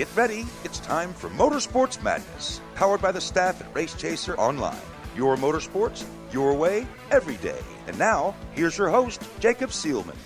[0.00, 4.80] Get ready, it's time for Motorsports Madness, powered by the staff at Race Chaser Online.
[5.14, 7.60] Your motorsports, your way, every day.
[7.86, 10.16] And now, here's your host, Jacob Seelman.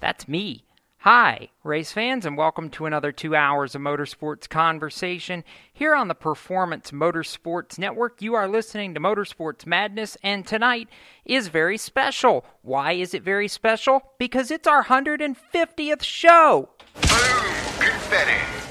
[0.00, 0.64] That's me.
[1.02, 6.16] Hi, race fans, and welcome to another two hours of motorsports conversation here on the
[6.16, 8.20] Performance Motorsports Network.
[8.20, 10.88] You are listening to Motorsports Madness, and tonight
[11.24, 12.44] is very special.
[12.62, 14.02] Why is it very special?
[14.18, 16.70] Because it's our 150th show.
[16.94, 17.50] Boom!
[17.78, 18.69] Confetti!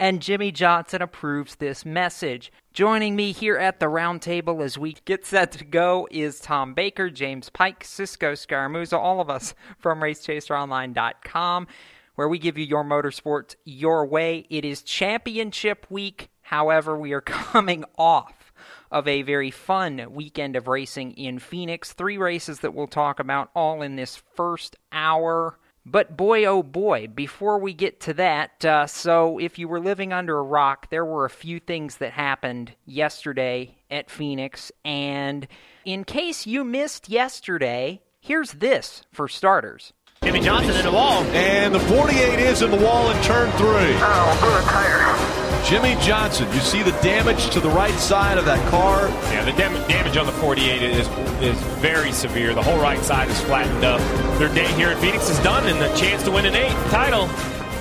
[0.00, 2.50] And Jimmie Johnson approves this message.
[2.72, 7.10] Joining me here at the roundtable as we get set to go is Tom Baker,
[7.10, 11.66] James Pike, Cisco Scaramuzza, all of us from RaceChaserOnline.com,
[12.14, 14.46] where we give you your motorsports your way.
[14.48, 16.30] It is championship week.
[16.40, 18.54] However, we are coming off
[18.90, 21.92] of a very fun weekend of racing in Phoenix.
[21.92, 25.58] Three races that we'll talk about all in this first hour.
[25.86, 30.12] But boy, oh boy, before we get to that, uh, so if you were living
[30.12, 34.70] under a rock, there were a few things that happened yesterday at Phoenix.
[34.84, 35.48] And
[35.84, 39.92] in case you missed yesterday, here's this for starters.
[40.22, 41.22] Jimmie Johnson in the wall.
[41.32, 43.96] And the 48 is in the wall in turn three.
[43.98, 45.39] Oh, blew a tire.
[45.64, 49.08] Jimmie Johnson, you see the damage to the right side of that car.
[49.32, 51.08] Yeah, the dam- damage on the 48 is
[51.40, 52.52] is very severe.
[52.54, 54.00] The whole right side is flattened up.
[54.38, 57.26] Their day here at Phoenix is done, and the chance to win an eighth title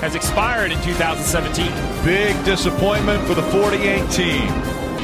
[0.02, 1.66] has expired in 2017.
[2.05, 4.47] Big disappointment for the 48 team.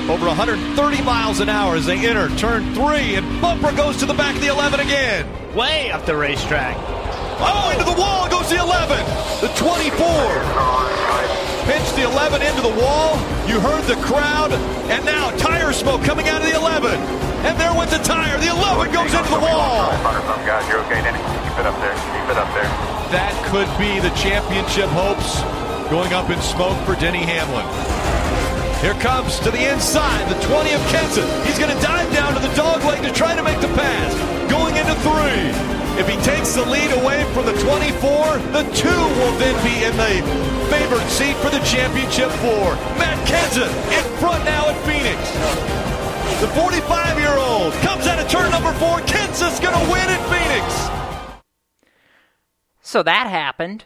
[0.09, 4.13] Over 130 miles an hour as they enter turn three, and Bumper goes to the
[4.13, 5.25] back of the 11 again.
[5.55, 6.77] Way up the racetrack.
[7.39, 8.97] Oh, into the wall goes the 11.
[9.41, 13.17] The 24 pitched the 11 into the wall.
[13.49, 14.53] You heard the crowd,
[14.89, 16.93] and now tire smoke coming out of the 11.
[17.45, 18.37] And there went the tire.
[18.37, 19.89] The 11 goes into the wall.
[20.45, 21.17] guys, you're okay, Denny.
[21.17, 21.93] Keep it up there.
[21.93, 22.69] Keep it up there.
[23.13, 25.41] That could be the championship hopes
[25.89, 27.65] going up in smoke for Denny Hamlin.
[28.81, 31.45] Here comes to the inside, the 20 of Kenseth.
[31.45, 34.34] He's going to dive down to the dog leg to try to make the pass.
[34.55, 35.75] Going into three.
[35.99, 39.95] If he takes the lead away from the 24, the two will then be in
[39.99, 40.15] the
[40.71, 42.75] favored seat for the championship four.
[42.95, 45.19] Matt Kenseth in front now at Phoenix.
[46.39, 48.99] The 45 year old comes out of turn number four.
[48.99, 51.41] Kenseth's going to win at Phoenix.
[52.81, 53.83] So that happened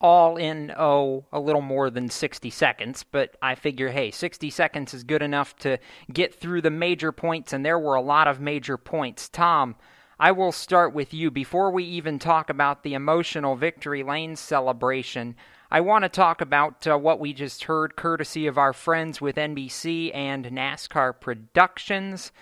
[0.00, 4.94] all in, oh, a little more than 60 seconds, but I figure, hey, 60 seconds
[4.94, 5.78] is good enough to
[6.12, 9.28] get through the major points, and there were a lot of major points.
[9.28, 9.74] Tom,
[10.20, 11.30] I will start with you.
[11.30, 15.34] Before we even talk about the emotional Victory Lane celebration,
[15.70, 19.36] I want to talk about uh, what we just heard, courtesy of our friends with
[19.36, 22.32] NBC and NASCAR Productions.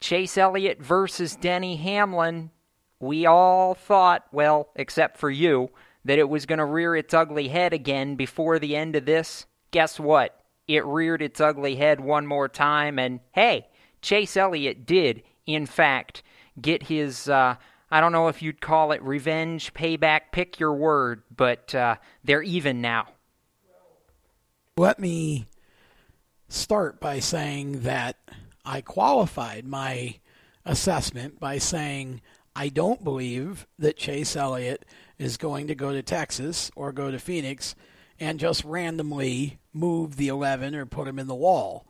[0.00, 2.50] Chase Elliott versus Denny Hamlin.
[2.98, 5.70] We all thought, well, except for you,
[6.04, 9.46] that it was going to rear its ugly head again before the end of this.
[9.70, 10.40] Guess what?
[10.66, 13.68] It reared its ugly head one more time, and hey,
[14.00, 16.22] Chase Elliott did, in fact,
[16.60, 17.28] get his.
[17.28, 17.56] Uh,
[17.90, 22.42] I don't know if you'd call it revenge, payback, pick your word, but uh, they're
[22.42, 23.08] even now.
[24.76, 25.46] Let me
[26.48, 28.16] start by saying that
[28.64, 30.16] I qualified my
[30.64, 32.20] assessment by saying
[32.54, 34.84] I don't believe that Chase Elliott
[35.22, 37.74] is going to go to Texas or go to Phoenix
[38.18, 41.86] and just randomly move the 11 or put him in the wall.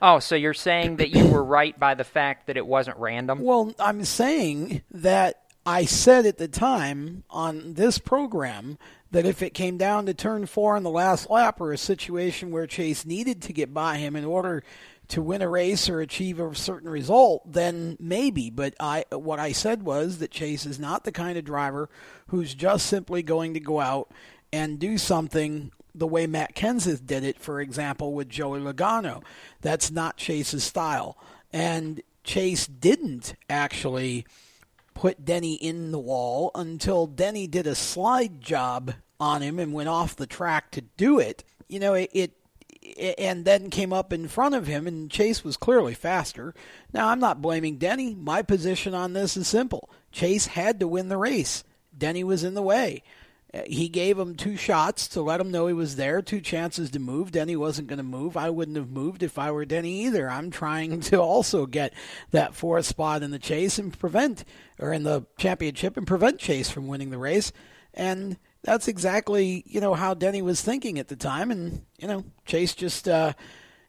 [0.00, 3.40] Oh, so you're saying that you were right by the fact that it wasn't random?
[3.40, 8.78] Well, I'm saying that I said at the time on this program
[9.10, 12.50] that if it came down to turn four on the last lap or a situation
[12.50, 14.62] where Chase needed to get by him in order
[15.08, 18.50] to win a race or achieve a certain result, then maybe.
[18.50, 21.88] But I, what I said was that Chase is not the kind of driver
[22.28, 24.10] who's just simply going to go out
[24.52, 29.22] and do something the way Matt Kenseth did it, for example, with Joey Logano.
[29.62, 31.16] That's not Chase's style.
[31.52, 34.26] And Chase didn't actually
[34.92, 39.88] put Denny in the wall until Denny did a slide job on him and went
[39.88, 41.44] off the track to do it.
[41.68, 42.32] You know, it, it
[43.18, 46.54] and then came up in front of him, and Chase was clearly faster.
[46.92, 48.14] Now, I'm not blaming Denny.
[48.14, 51.64] My position on this is simple Chase had to win the race,
[51.96, 53.02] Denny was in the way.
[53.54, 56.90] Uh, he gave him two shots to let him know he was there, two chances
[56.90, 57.30] to move.
[57.30, 58.36] Denny wasn't going to move.
[58.36, 60.28] I wouldn't have moved if I were Denny either.
[60.28, 61.94] I'm trying to also get
[62.32, 64.44] that fourth spot in the chase and prevent,
[64.78, 67.52] or in the championship, and prevent Chase from winning the race.
[67.94, 68.36] And
[68.66, 72.74] that's exactly you know how Denny was thinking at the time, and you know Chase
[72.74, 73.32] just uh,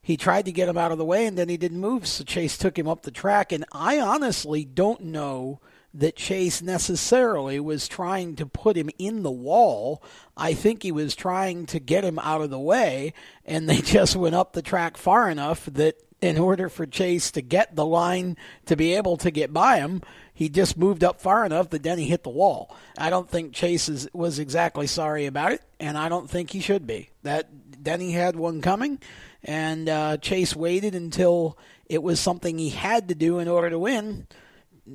[0.00, 2.22] he tried to get him out of the way, and then he didn't move, so
[2.24, 3.50] Chase took him up the track.
[3.52, 5.60] And I honestly don't know
[5.92, 10.00] that Chase necessarily was trying to put him in the wall.
[10.36, 13.14] I think he was trying to get him out of the way,
[13.44, 17.42] and they just went up the track far enough that in order for Chase to
[17.42, 18.36] get the line
[18.66, 20.02] to be able to get by him,
[20.38, 22.72] he just moved up far enough that then he hit the wall.
[22.96, 26.60] I don't think Chase is, was exactly sorry about it, and I don't think he
[26.60, 27.10] should be.
[27.24, 29.00] That Denny had one coming,
[29.42, 33.80] and uh, Chase waited until it was something he had to do in order to
[33.80, 34.28] win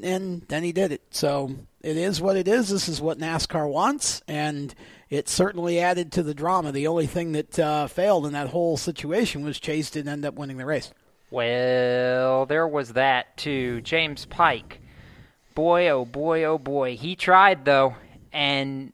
[0.02, 1.02] and then he did it.
[1.12, 1.52] So
[1.82, 2.70] it is what it is.
[2.70, 4.74] This is what NASCAR wants, and
[5.10, 6.72] it certainly added to the drama.
[6.72, 10.36] The only thing that uh, failed in that whole situation was Chase didn't end up
[10.36, 10.92] winning the race.
[11.30, 13.82] Well, there was that too.
[13.82, 14.80] James Pike.
[15.56, 16.96] Boy, oh boy, oh boy.
[16.96, 17.96] He tried, though.
[18.32, 18.94] And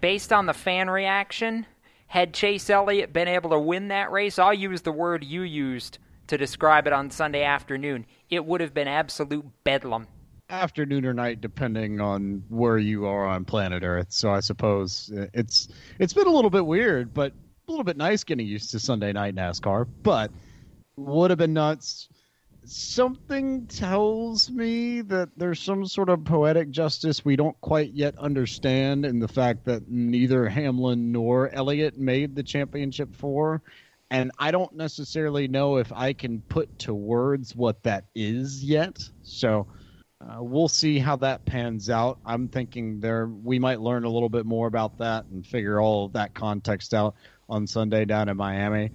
[0.00, 1.66] based on the fan reaction,
[2.06, 5.98] had Chase Elliott been able to win that race, I'll use the word you used
[6.26, 8.06] to describe it on Sunday afternoon.
[8.30, 10.06] It would have been absolute bedlam.
[10.50, 14.08] Afternoon or night, depending on where you are on planet Earth.
[14.10, 15.68] So I suppose uh, it's
[15.98, 17.32] it's been a little bit weird, but
[17.66, 19.86] a little bit nice getting used to Sunday night NASCAR.
[20.02, 20.30] But
[20.96, 22.08] would have been nuts.
[22.64, 29.04] Something tells me that there's some sort of poetic justice we don't quite yet understand
[29.04, 33.62] in the fact that neither Hamlin nor Elliott made the championship four
[34.12, 39.02] and I don't necessarily know if I can put to words what that is yet.
[39.22, 39.66] So
[40.20, 42.18] uh, we'll see how that pans out.
[42.26, 46.04] I'm thinking there we might learn a little bit more about that and figure all
[46.04, 47.14] of that context out
[47.48, 48.90] on Sunday down in Miami.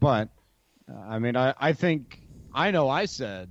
[0.00, 0.30] But
[0.90, 2.21] uh, I mean, I, I think
[2.54, 3.48] I know I said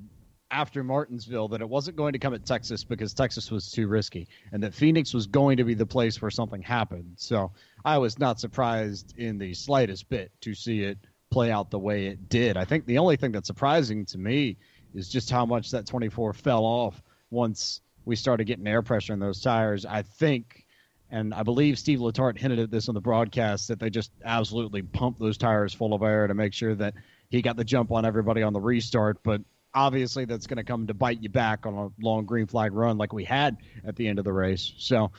[0.52, 4.28] after Martinsville that it wasn't going to come at Texas because Texas was too risky,
[4.52, 7.14] and that Phoenix was going to be the place where something happened.
[7.16, 7.52] So
[7.86, 10.98] I was not surprised in the slightest bit to see it
[11.32, 12.58] play out the way it did.
[12.58, 14.58] I think the only thing that's surprising to me
[14.94, 19.20] is just how much that 24 fell off once we started getting air pressure in
[19.20, 19.86] those tires.
[19.86, 20.66] I think,
[21.10, 24.82] and I believe Steve Letarte hinted at this on the broadcast, that they just absolutely
[24.82, 26.96] pumped those tires full of air to make sure that
[27.32, 29.24] he got the jump on everybody on the restart.
[29.24, 29.42] But
[29.74, 32.98] obviously, that's going to come to bite you back on a long green flag run
[32.98, 34.74] like we had at the end of the race.
[34.78, 35.12] So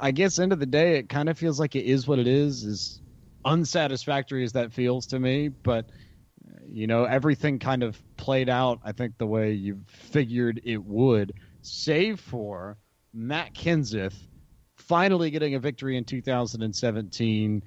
[0.00, 2.26] I guess end of the day, it kind of feels like it is what it
[2.26, 2.64] is.
[2.64, 3.00] Is
[3.44, 5.90] unsatisfactory as that feels to me, but
[6.66, 8.80] you know everything kind of played out.
[8.82, 12.78] I think the way you figured it would, save for
[13.12, 14.16] Matt Kenseth
[14.78, 17.62] finally getting a victory in 2017.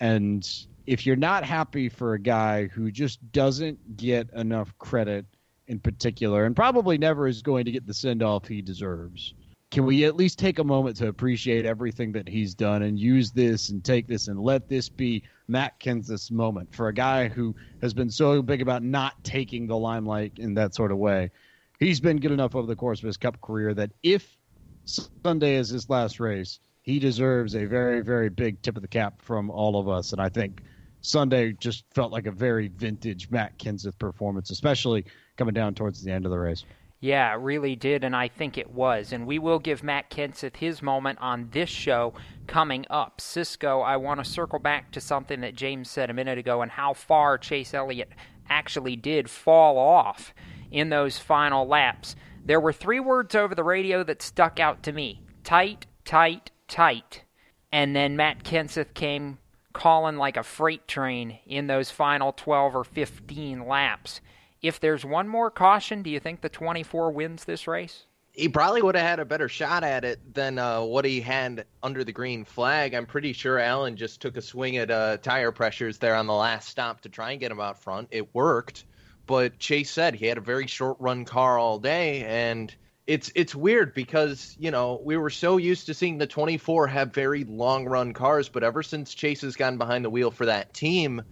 [0.00, 5.26] And if you're not happy for a guy who just doesn't get enough credit
[5.68, 9.34] in particular, and probably never is going to get the send off he deserves,
[9.70, 13.30] can we at least take a moment to appreciate everything that he's done and use
[13.30, 17.54] this and take this and let this be Matt Kenseth's moment for a guy who
[17.80, 21.30] has been so big about not taking the limelight in that sort of way.
[21.78, 24.36] He's been good enough over the course of his cup career that if
[24.84, 29.22] Sunday is his last race, he deserves a very, very big tip of the cap
[29.22, 30.12] from all of us.
[30.12, 30.62] And I think
[31.02, 35.04] Sunday just felt like a very vintage Matt Kenseth performance, especially
[35.36, 36.64] coming down towards the end of the race.
[37.00, 39.12] Yeah, it really did, and I think it was.
[39.12, 42.14] And we will give Matt Kenseth his moment on this show
[42.46, 43.20] coming up.
[43.20, 46.70] Cisco, I want to circle back to something that James said a minute ago and
[46.70, 48.10] how far Chase Elliott
[48.48, 50.32] actually did fall off
[50.70, 52.14] in those final laps.
[52.44, 57.24] There were three words over the radio that stuck out to me tight, tight, tight.
[57.72, 59.38] And then Matt Kenseth came
[59.72, 64.20] calling like a freight train in those final 12 or 15 laps.
[64.60, 68.06] If there's one more caution, do you think the 24 wins this race?
[68.32, 71.66] He probably would have had a better shot at it than uh, what he had
[71.82, 72.94] under the green flag.
[72.94, 76.32] I'm pretty sure Alan just took a swing at uh, tire pressures there on the
[76.32, 78.08] last stop to try and get him out front.
[78.10, 78.84] It worked,
[79.26, 82.74] but Chase said he had a very short run car all day, and
[83.06, 87.12] it's it's weird because you know we were so used to seeing the 24 have
[87.14, 90.72] very long run cars, but ever since Chase has gotten behind the wheel for that
[90.74, 91.22] team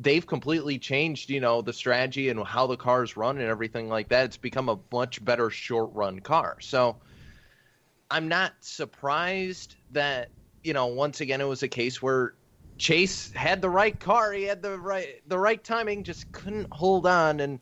[0.00, 4.08] they've completely changed, you know, the strategy and how the cars run and everything like
[4.08, 4.24] that.
[4.24, 6.56] It's become a much better short run car.
[6.60, 6.96] So
[8.10, 10.30] I'm not surprised that,
[10.62, 12.34] you know, once again it was a case where
[12.78, 17.06] Chase had the right car, he had the right the right timing, just couldn't hold
[17.06, 17.60] on and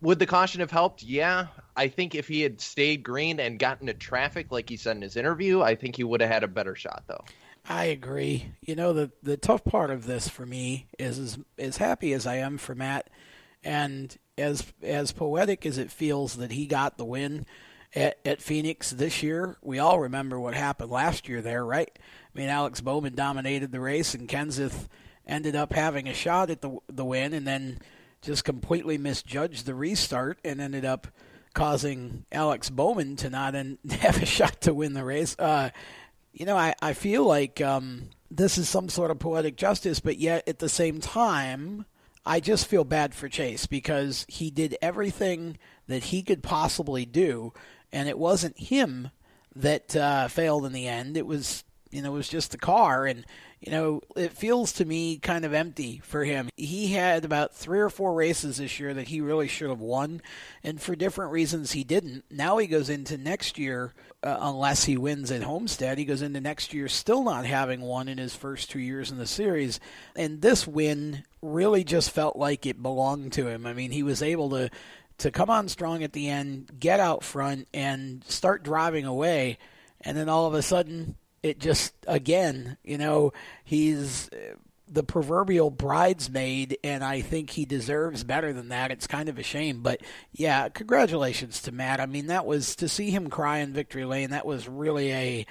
[0.00, 1.02] would the caution have helped?
[1.02, 1.46] Yeah.
[1.76, 5.02] I think if he had stayed green and gotten to traffic like he said in
[5.02, 7.24] his interview, I think he would have had a better shot though.
[7.68, 8.52] I agree.
[8.60, 12.26] You know, the the tough part of this for me is as as happy as
[12.26, 13.08] I am for Matt,
[13.62, 17.46] and as as poetic as it feels that he got the win
[17.94, 19.56] at, at Phoenix this year.
[19.62, 21.90] We all remember what happened last year there, right?
[21.98, 24.88] I mean, Alex Bowman dominated the race, and Kenseth
[25.26, 27.78] ended up having a shot at the the win, and then
[28.20, 31.08] just completely misjudged the restart and ended up
[31.54, 35.36] causing Alex Bowman to not en- have a shot to win the race.
[35.38, 35.70] Uh,
[36.32, 40.18] you know, I, I feel like um, this is some sort of poetic justice, but
[40.18, 41.86] yet at the same time,
[42.26, 47.52] I just feel bad for Chase because he did everything that he could possibly do,
[47.92, 49.10] and it wasn't him
[49.54, 51.16] that uh, failed in the end.
[51.16, 53.24] It was, you know, it was just the car, and
[53.64, 56.50] you know, it feels to me kind of empty for him.
[56.54, 60.20] He had about three or four races this year that he really should have won,
[60.62, 62.26] and for different reasons he didn't.
[62.30, 66.42] Now he goes into next year, uh, unless he wins at Homestead, he goes into
[66.42, 69.80] next year still not having won in his first two years in the series.
[70.14, 73.64] And this win really just felt like it belonged to him.
[73.64, 74.70] I mean, he was able to
[75.16, 79.56] to come on strong at the end, get out front, and start driving away.
[80.00, 84.30] And then all of a sudden, it just again, you know, he's
[84.88, 88.90] the proverbial bridesmaid, and I think he deserves better than that.
[88.90, 90.00] It's kind of a shame, but
[90.32, 92.00] yeah, congratulations to Matt.
[92.00, 94.30] I mean, that was to see him cry in victory lane.
[94.30, 95.46] That was really a,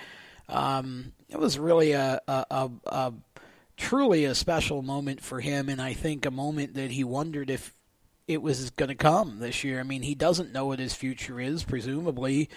[0.50, 3.14] um, it was really a, a, a, a
[3.78, 7.72] truly a special moment for him, and I think a moment that he wondered if
[8.28, 9.80] it was going to come this year.
[9.80, 11.64] I mean, he doesn't know what his future is.
[11.64, 12.50] Presumably,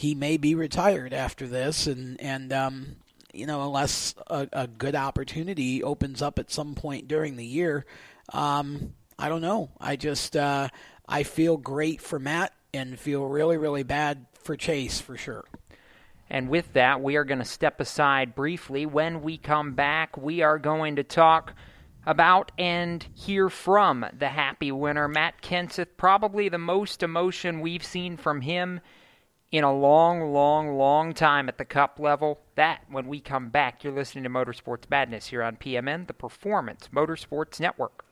[0.00, 2.96] he may be retired after this, and and um,
[3.34, 7.84] you know, unless a, a, good opportunity opens up at some point during the year,
[8.32, 9.70] um, I don't know.
[9.78, 10.68] I just uh,
[11.06, 15.44] I feel great for Matt and feel really really bad for Chase for sure.
[16.30, 18.86] And with that, we are going to step aside briefly.
[18.86, 21.52] When we come back, we are going to talk
[22.06, 25.98] about and hear from the happy winner, Matt Kenseth.
[25.98, 28.80] Probably the most emotion we've seen from him
[29.50, 32.40] in a long, long, long time at the cup level.
[32.54, 36.88] That, when we come back, you're listening to Motorsports Madness here on PMN, the Performance
[36.94, 38.04] Motorsports Network.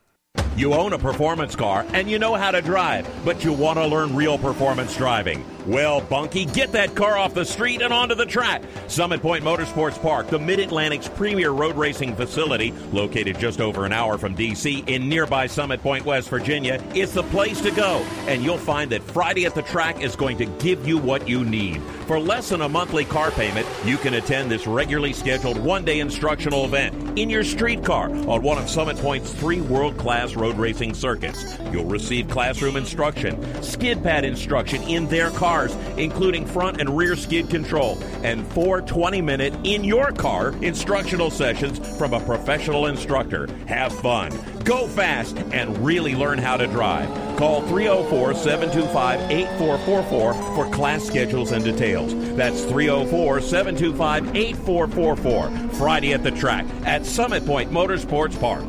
[0.56, 3.86] You own a performance car and you know how to drive, but you want to
[3.86, 5.44] learn real performance driving.
[5.68, 8.62] Well, Bunky, get that car off the street and onto the track.
[8.86, 13.92] Summit Point Motorsports Park, the Mid Atlantic's premier road racing facility, located just over an
[13.92, 14.82] hour from D.C.
[14.86, 17.98] in nearby Summit Point, West Virginia, is the place to go.
[18.26, 21.44] And you'll find that Friday at the track is going to give you what you
[21.44, 21.82] need.
[22.06, 26.00] For less than a monthly car payment, you can attend this regularly scheduled one day
[26.00, 30.56] instructional event in your street car on one of Summit Point's three world class road
[30.56, 31.44] racing circuits.
[31.70, 37.16] You'll receive classroom instruction, skid pad instruction in their car cars, including front and rear
[37.16, 43.48] skid control, and four 20 minute in your car instructional sessions from a professional instructor.
[43.66, 44.32] Have fun,
[44.64, 47.08] go fast, and really learn how to drive.
[47.36, 52.14] Call 304 725 8444 for class schedules and details.
[52.36, 55.68] That's 304 725 8444.
[55.78, 58.64] Friday at the track at Summit Point Motorsports Park.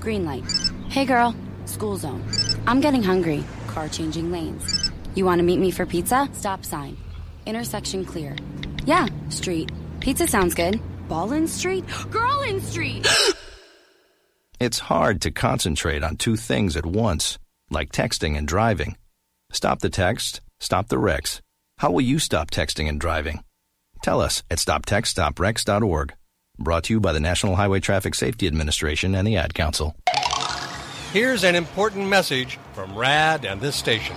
[0.00, 0.44] Green light.
[0.88, 2.22] Hey girl, school zone.
[2.66, 3.44] I'm getting hungry.
[3.66, 4.86] Car changing lanes.
[5.16, 6.28] You want to meet me for pizza?
[6.34, 6.98] Stop sign.
[7.46, 8.36] Intersection clear.
[8.84, 9.72] Yeah, street.
[10.00, 10.78] Pizza sounds good.
[11.08, 11.84] Ball in street?
[12.10, 13.08] Girl in street!
[14.60, 17.38] it's hard to concentrate on two things at once,
[17.70, 18.98] like texting and driving.
[19.50, 21.40] Stop the text, stop the wrecks.
[21.78, 23.42] How will you stop texting and driving?
[24.02, 26.12] Tell us at stoptextstoprex.org.
[26.58, 29.96] Brought to you by the National Highway Traffic Safety Administration and the Ad Council.
[31.14, 34.16] Here's an important message from RAD and this station.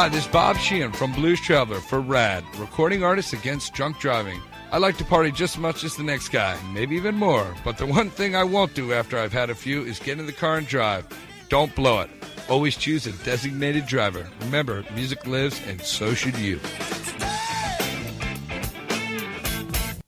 [0.00, 4.40] Hi, this is Bob Sheehan from Blues Traveler for RAD, recording artists against drunk driving.
[4.72, 7.54] I like to party just as much as the next guy, maybe even more.
[7.66, 10.24] But the one thing I won't do after I've had a few is get in
[10.24, 11.06] the car and drive.
[11.50, 12.08] Don't blow it.
[12.48, 14.26] Always choose a designated driver.
[14.40, 16.60] Remember, music lives, and so should you.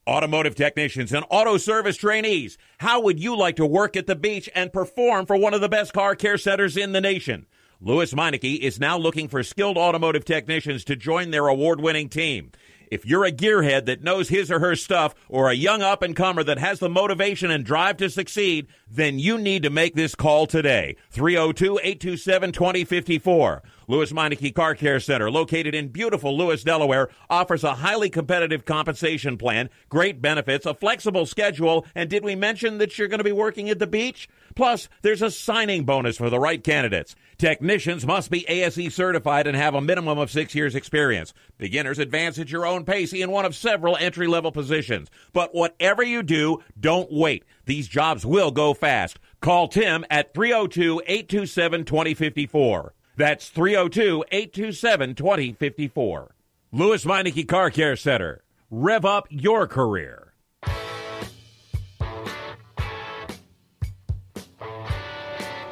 [0.06, 4.49] Automotive technicians and auto service trainees, how would you like to work at the beach
[4.54, 7.44] and perform for one of the best car care centers in the nation?
[7.85, 12.53] Lewes Meineke is now looking for skilled automotive technicians to join their award winning team.
[12.93, 16.15] If you're a gearhead that knows his or her stuff or a young up and
[16.15, 20.15] comer that has the motivation and drive to succeed, then you need to make this
[20.15, 20.95] call today.
[21.11, 23.62] 302 827 2054.
[23.89, 29.37] Lewes Meineke Car Care Center, located in beautiful Lewes, Delaware, offers a highly competitive compensation
[29.37, 33.33] plan, great benefits, a flexible schedule, and did we mention that you're going to be
[33.33, 34.29] working at the beach?
[34.55, 37.17] Plus, there's a signing bonus for the right candidates.
[37.42, 41.34] Technicians must be ASE certified and have a minimum of six years experience.
[41.58, 45.11] Beginners advance at your own pace in one of several entry level positions.
[45.32, 47.44] But whatever you do, don't wait.
[47.64, 49.18] These jobs will go fast.
[49.40, 52.94] Call Tim at 302 827 2054.
[53.16, 56.34] That's 302 827 2054.
[56.70, 58.44] Lewes Meineke Car Care Center.
[58.70, 60.32] Rev up your career.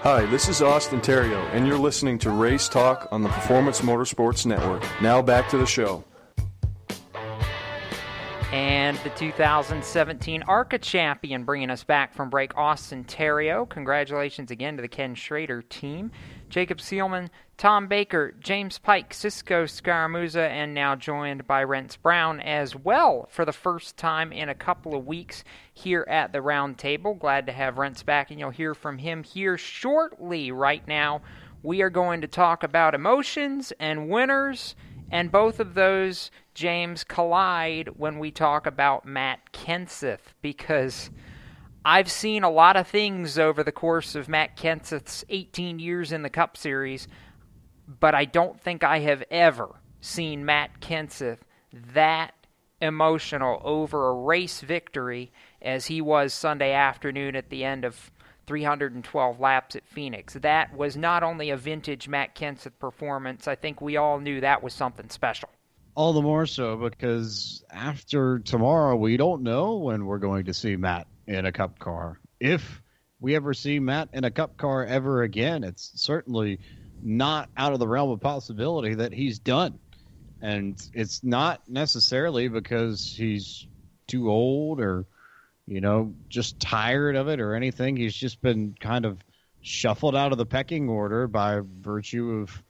[0.03, 4.47] Hi, this is Austin Theriault, and you're listening to Race Talk on the Performance Motorsports
[4.47, 4.83] Network.
[5.03, 6.03] Now back to the show.
[8.51, 13.69] And the 2017 ARCA champion bringing us back from break, Austin Theriault.
[13.69, 16.11] Congratulations again to the Ken Schrader team.
[16.51, 22.75] Jacob Seelman, Tom Baker, James Pike, Cisco Scaramuzza, and now joined by Rents Brown as
[22.75, 27.15] well for the first time in a couple of weeks here at the round table.
[27.15, 30.51] Glad to have Rents back, and you'll hear from him here shortly.
[30.51, 31.23] Right now,
[31.63, 34.75] we are going to talk about emotions and winners,
[35.13, 41.11] and both of those, James, collide when we talk about Matt Kenseth because.
[41.85, 46.23] I've seen a lot of things over the course of Matt Kenseth's 18 years in
[46.23, 47.09] the Cup Series,
[47.89, 51.39] but I don't think I have ever seen Matt Kenseth
[51.95, 52.35] that
[52.83, 55.33] emotional over a race victory
[55.63, 58.11] as he was Sunday afternoon at the end of
[58.47, 60.35] 312 laps at Phoenix.
[60.35, 64.63] That was not only a vintage Matt Kenseth performance, I think we all knew that
[64.63, 65.49] was something special.
[65.95, 70.77] All the more so because after tomorrow, we don't know when we're going to see
[70.77, 72.19] Matt in a cup car.
[72.41, 72.83] If
[73.21, 76.59] we ever see Matt in a cup car ever again, it's certainly
[77.03, 79.79] not out of the realm of possibility that he's done.
[80.43, 83.67] And it's not necessarily because he's
[84.07, 85.07] too old or,
[85.67, 87.97] you know, just tired of it or anything.
[87.97, 89.19] He's just been kind of
[89.61, 92.63] shuffled out of the pecking order by virtue of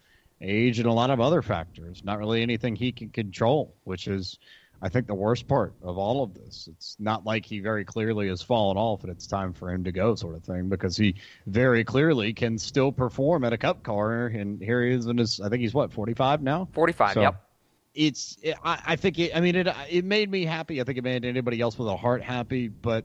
[0.42, 2.02] age and a lot of other factors.
[2.04, 4.38] Not really anything he can control, which is
[4.82, 6.68] I think the worst part of all of this.
[6.70, 9.92] It's not like he very clearly has fallen off and it's time for him to
[9.92, 14.28] go, sort of thing, because he very clearly can still perform at a cup car.
[14.28, 16.68] And here he is in his, I think he's what, 45 now?
[16.72, 17.46] 45, so yep.
[17.92, 20.80] It's, I, I think, it, I mean, it, it made me happy.
[20.80, 23.04] I think it made anybody else with a heart happy, but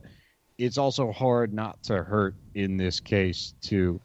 [0.58, 4.00] it's also hard not to hurt in this case, too,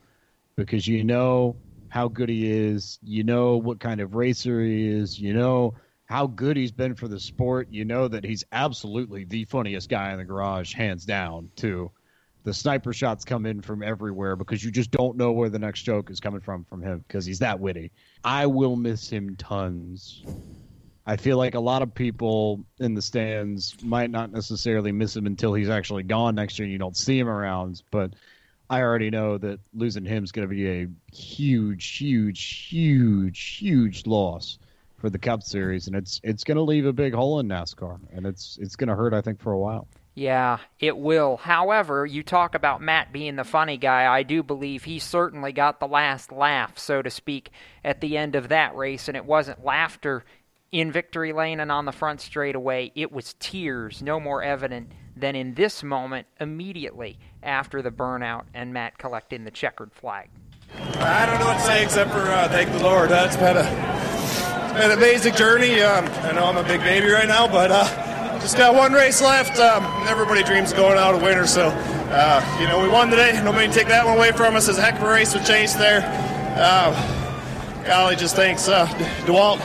[0.58, 1.56] because you know
[1.88, 5.76] how good he is, you know what kind of racer he is, you know
[6.12, 7.70] how good he's been for the sport.
[7.72, 11.90] You know that he's absolutely the funniest guy in the garage, hands down, too.
[12.44, 15.84] The sniper shots come in from everywhere because you just don't know where the next
[15.84, 17.94] joke is coming from from him because he's that witty.
[18.26, 20.22] I will miss him tons.
[21.06, 25.28] I feel like a lot of people in the stands might not necessarily miss him
[25.28, 28.16] until he's actually gone next year and you don't see him around, but
[28.70, 34.06] I already know that losing him is going to be a huge, huge, huge, huge
[34.06, 34.60] loss
[35.02, 38.00] for the Cup Series, and it's it's going to leave a big hole in NASCAR,
[38.14, 39.88] and it's it's going to hurt, I think, for a while.
[40.14, 41.38] Yeah, it will.
[41.38, 44.14] However, you talk about Matt being the funny guy.
[44.14, 47.50] I do believe he certainly got the last laugh, so to speak,
[47.84, 50.24] at the end of that race, and it wasn't laughter
[50.72, 52.92] in victory lane and on the front straightaway.
[52.94, 58.74] It was tears, no more evident than in this moment immediately after the burnout and
[58.74, 60.30] Matt collecting the checkered flag.
[60.74, 63.10] I don't know what to say except for uh, thank the Lord.
[63.10, 64.21] That's been a been
[64.76, 65.82] an amazing journey.
[65.82, 69.22] Um, I know I'm a big baby right now, but uh, just got one race
[69.22, 69.60] left.
[69.60, 73.40] Um, everybody dreams of going out a winner, so uh, you know we won today.
[73.44, 74.70] Nobody can take that one away from us.
[74.70, 76.02] It's a heck of a race with Chase there.
[76.58, 78.88] Uh, golly, just thanks uh,
[79.26, 79.60] DeWalt,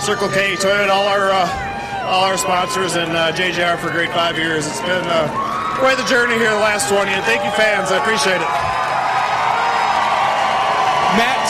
[0.00, 4.10] Circle K, Toyota, all our uh, all our sponsors, and uh, JGR for a great
[4.10, 4.66] five years.
[4.66, 7.92] It's been uh, quite the journey here the last 20, and thank you fans.
[7.92, 8.89] I appreciate it.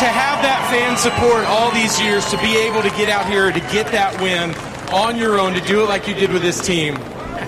[0.01, 3.53] To have that fan support all these years, to be able to get out here
[3.53, 4.55] to get that win
[4.95, 6.95] on your own, to do it like you did with this team,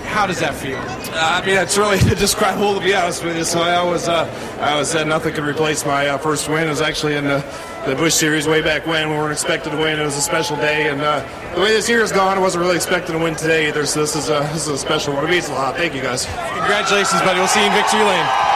[0.05, 0.77] how does that feel?
[0.77, 3.43] Uh, I mean, it's really indescribable to be honest with you.
[3.43, 4.29] So I always, uh,
[4.61, 6.67] I always said nothing could replace my uh, first win.
[6.67, 7.43] It was actually in the,
[7.87, 9.99] the Busch Series way back when we weren't expected to win.
[9.99, 12.61] It was a special day, and uh, the way this year has gone, I wasn't
[12.61, 13.87] really expecting to win today either.
[13.87, 15.25] So this is a, this is a special one.
[15.25, 15.75] It means a lot.
[15.75, 16.25] Thank you guys.
[16.25, 17.39] Congratulations, buddy.
[17.39, 18.52] We'll see you in victory lane.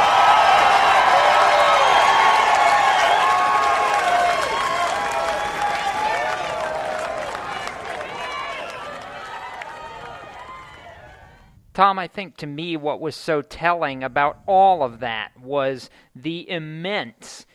[11.77, 16.49] Tom, I think to me what was so telling about all of that was the
[16.49, 17.45] immense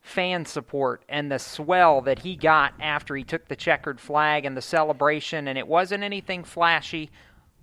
[0.00, 4.56] fan support and the swell that he got after he took the checkered flag and
[4.56, 5.46] the celebration.
[5.46, 7.12] And it wasn't anything flashy.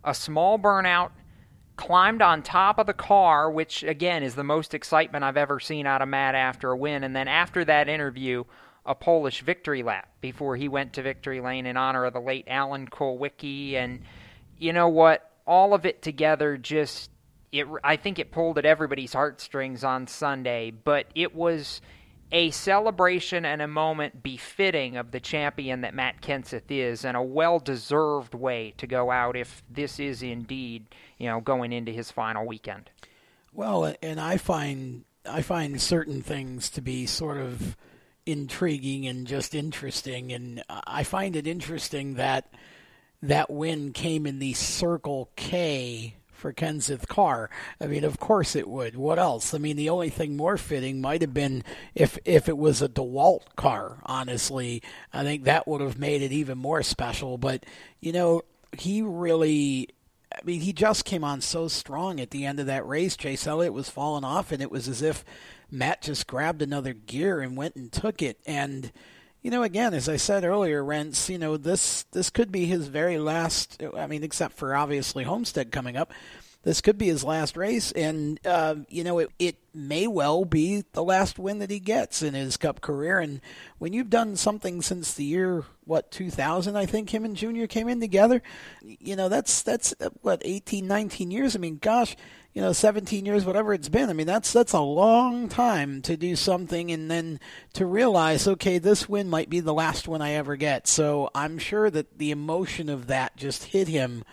[0.06, 1.12] A small burnout,
[1.76, 5.86] climbed on top of the car, which again is the most excitement I've ever seen
[5.86, 7.04] out of Matt after a win.
[7.04, 8.46] And then after that interview,
[8.86, 12.46] a Polish victory lap before he went to victory lane in honor of the late
[12.48, 13.74] Alan Kulwicki.
[13.74, 14.04] And
[14.58, 15.27] you know what?
[15.48, 17.10] All of it together just
[17.52, 21.82] it I think it pulled at everybody's heartstrings on Sunday, but it was
[22.30, 27.22] a celebration and a moment befitting of the champion that Matt Kenseth is, and a
[27.22, 32.46] well-deserved way to go out if this is indeed, you know, going into his final
[32.46, 32.90] weekend.
[33.54, 37.78] Well, and I find I find certain things to be sort of
[38.26, 42.52] intriguing and just interesting, and I find it interesting that
[43.22, 47.50] that win came in the Circle K for Kenseth Carr.
[47.82, 48.96] I mean, of course it would.
[48.96, 49.54] What else?
[49.54, 51.64] I mean, the only thing more fitting might have been
[51.96, 53.98] if if it was a DeWalt car.
[54.04, 57.38] Honestly, I think that would have made it even more special.
[57.38, 57.66] But
[58.00, 58.44] you know,
[58.78, 59.90] he really.
[60.32, 63.16] I mean, he just came on so strong at the end of that race.
[63.16, 65.24] Chase Elliott was falling off, and it was as if
[65.72, 68.38] Matt just grabbed another gear and went and took it.
[68.46, 68.92] And
[69.48, 72.88] you know, again, as I said earlier, Rents, you know, this this could be his
[72.88, 73.82] very last.
[73.96, 76.12] I mean, except for obviously Homestead coming up,
[76.64, 80.84] this could be his last race, and uh, you know, it it may well be
[80.92, 83.20] the last win that he gets in his Cup career.
[83.20, 83.40] And
[83.78, 87.88] when you've done something since the year what 2000, I think him and Junior came
[87.88, 88.44] in together,
[88.82, 91.56] you know, that's that's what 18, 19 years.
[91.56, 92.18] I mean, gosh,
[92.58, 94.10] you know, 17 years, whatever it's been.
[94.10, 97.40] I mean, that's that's a long time to do something and then
[97.74, 100.88] to realize, okay, this win might be the last one I ever get.
[100.88, 104.24] So I'm sure that the emotion of that just hit him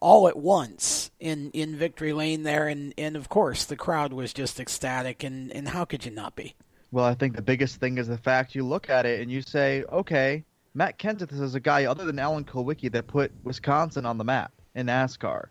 [0.00, 4.32] all at once in, in victory lane there, and, and of course the crowd was
[4.32, 6.54] just ecstatic, and, and how could you not be?
[6.90, 9.42] Well, I think the biggest thing is the fact you look at it and you
[9.42, 14.16] say, okay, Matt Kenseth is a guy other than Alan Kulwicki that put Wisconsin on
[14.16, 15.48] the map in NASCAR.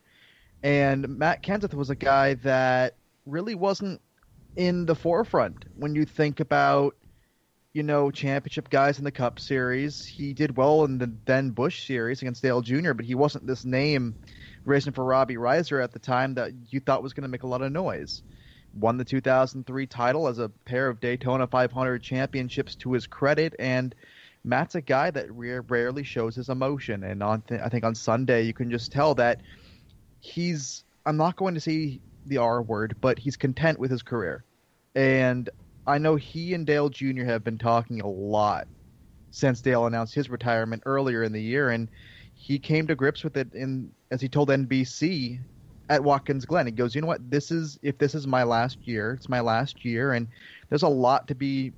[0.64, 2.96] And Matt Kenseth was a guy that
[3.26, 4.02] really wasn't
[4.56, 6.96] in the forefront when you think about,
[7.74, 10.06] you know, championship guys in the Cup Series.
[10.06, 13.66] He did well in the then Busch Series against Dale Jr., but he wasn't this
[13.66, 14.16] name
[14.66, 17.48] racing for Robbie Reiser at the time that you thought was going to make a
[17.48, 18.22] lot of noise.
[18.74, 23.96] Won the 2003 title as a pair of Daytona 500 championships to his credit, and
[24.44, 27.04] Matt's a guy that rarely shows his emotion.
[27.04, 29.42] And on th- I think on Sunday you can just tell that–
[30.22, 34.44] he's I'm not going to say the R word, but he's content with his career.
[34.96, 35.50] And
[35.88, 37.24] I know he and Dale Jr.
[37.24, 38.68] have been talking a lot
[39.32, 41.90] since Dale announced his retirement earlier in the year, and
[42.36, 45.40] he came to grips with it in as he told NBC
[45.90, 46.68] at Watkins Glen.
[46.68, 49.40] He goes, you know what, this is if this is my last year, it's my
[49.40, 50.28] last year, and
[50.70, 51.72] there's a lot to be,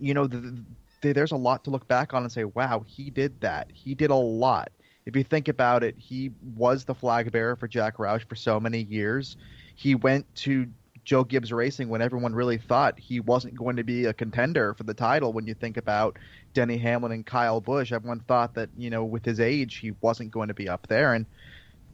[0.00, 0.64] you know, the,
[1.02, 3.68] the, there's a lot to look back on and say, wow, he did that.
[3.72, 4.70] He did a lot
[5.10, 8.60] if you think about it, he was the flag bearer for Jack Roush for so
[8.60, 9.36] many years.
[9.74, 10.68] He went to
[11.04, 14.84] Joe Gibbs Racing when everyone really thought he wasn't going to be a contender for
[14.84, 15.32] the title.
[15.32, 16.16] When you think about
[16.54, 20.30] Denny Hamlin and Kyle Busch, everyone thought that you know with his age he wasn't
[20.30, 21.26] going to be up there, and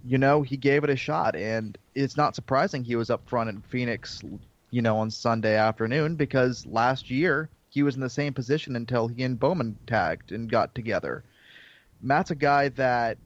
[0.05, 1.35] you know he gave it a shot.
[1.37, 4.21] And it's not surprising he was up front in Phoenix,
[4.71, 9.09] you know, on Sunday afternoon because last year he was in the same position until
[9.09, 11.25] he and Bowman tagged and got together.
[12.03, 13.19] Matt's a guy that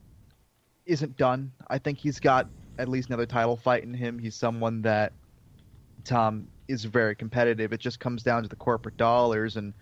[0.85, 1.51] isn't done.
[1.67, 4.17] I think he's got at least another title fight in him.
[4.17, 5.13] He's someone that
[6.03, 7.73] Tom is very competitive.
[7.73, 9.73] It just comes down to the corporate dollars and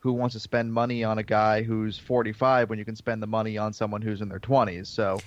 [0.00, 3.26] who wants to spend money on a guy who's 45 when you can spend the
[3.26, 4.86] money on someone who's in their 20s.
[4.86, 5.18] So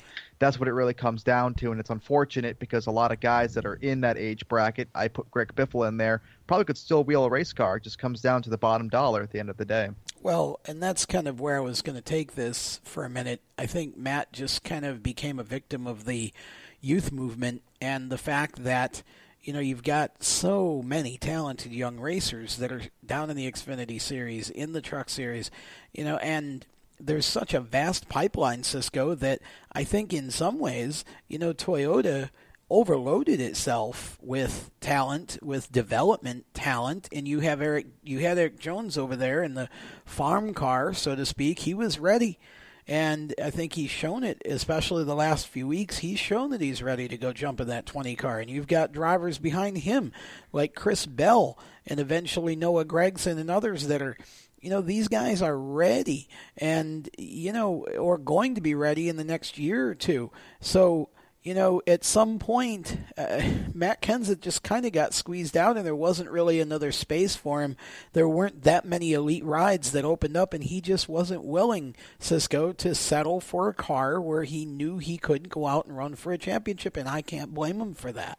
[0.41, 3.53] that's what it really comes down to, and it's unfortunate because a lot of guys
[3.53, 7.03] that are in that age bracket, I put Greg Biffle in there, probably could still
[7.03, 7.77] wheel a race car.
[7.77, 9.91] It just comes down to the bottom dollar at the end of the day.
[10.23, 13.41] Well, and that's kind of where I was going to take this for a minute.
[13.55, 16.33] I think Matt just kind of became a victim of the
[16.81, 19.03] youth movement and the fact that
[19.43, 24.01] you know you've got so many talented young racers that are down in the Xfinity
[24.01, 25.51] series, in the Truck series,
[25.93, 26.65] you know, and
[27.05, 32.29] there's such a vast pipeline, Cisco, that I think in some ways, you know, Toyota
[32.69, 38.97] overloaded itself with talent, with development talent, and you have Erik, you had Erik Jones
[38.97, 39.69] over there in the
[40.05, 41.59] farm car, so to speak.
[41.59, 42.39] He was ready,
[42.87, 45.97] and I think he's shown it, especially the last few weeks.
[45.97, 48.93] He's shown that he's ready to go jump in that 20 car, and you've got
[48.93, 50.13] drivers behind him
[50.53, 54.17] like Chris Bell and eventually Noah Gragson and others that are
[54.61, 59.17] you know these guys are ready and you know or going to be ready in
[59.17, 61.09] the next year or two so
[61.43, 63.41] you know, at some point, uh,
[63.73, 67.61] Matt Kenseth just kind of got squeezed out, and there wasn't really another space for
[67.61, 67.75] him.
[68.13, 72.73] There weren't that many elite rides that opened up, and he just wasn't willing, Cisco,
[72.73, 76.31] to settle for a car where he knew he couldn't go out and run for
[76.31, 78.37] a championship, and I can't blame him for that.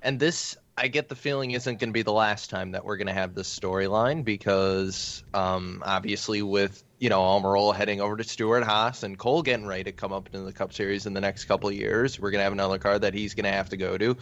[0.00, 2.98] And this, I get the feeling, isn't going to be the last time that we're
[2.98, 8.24] going to have this storyline because, um, obviously, with you know, Almirola heading over to
[8.24, 11.20] Stewart Haas and Cole getting ready to come up into the Cup Series in the
[11.20, 12.18] next couple of years.
[12.18, 14.16] We're going to have another car that he's going to have to go to.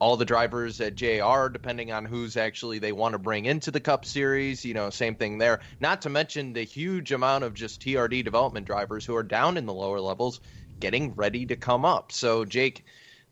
[0.00, 3.80] All the drivers at JR, depending on who's actually they want to bring into the
[3.80, 5.60] Cup Series, you know, same thing there.
[5.80, 9.66] Not to mention the huge amount of just TRD development drivers who are down in
[9.66, 10.40] the lower levels
[10.80, 12.12] getting ready to come up.
[12.12, 12.84] So, Jake,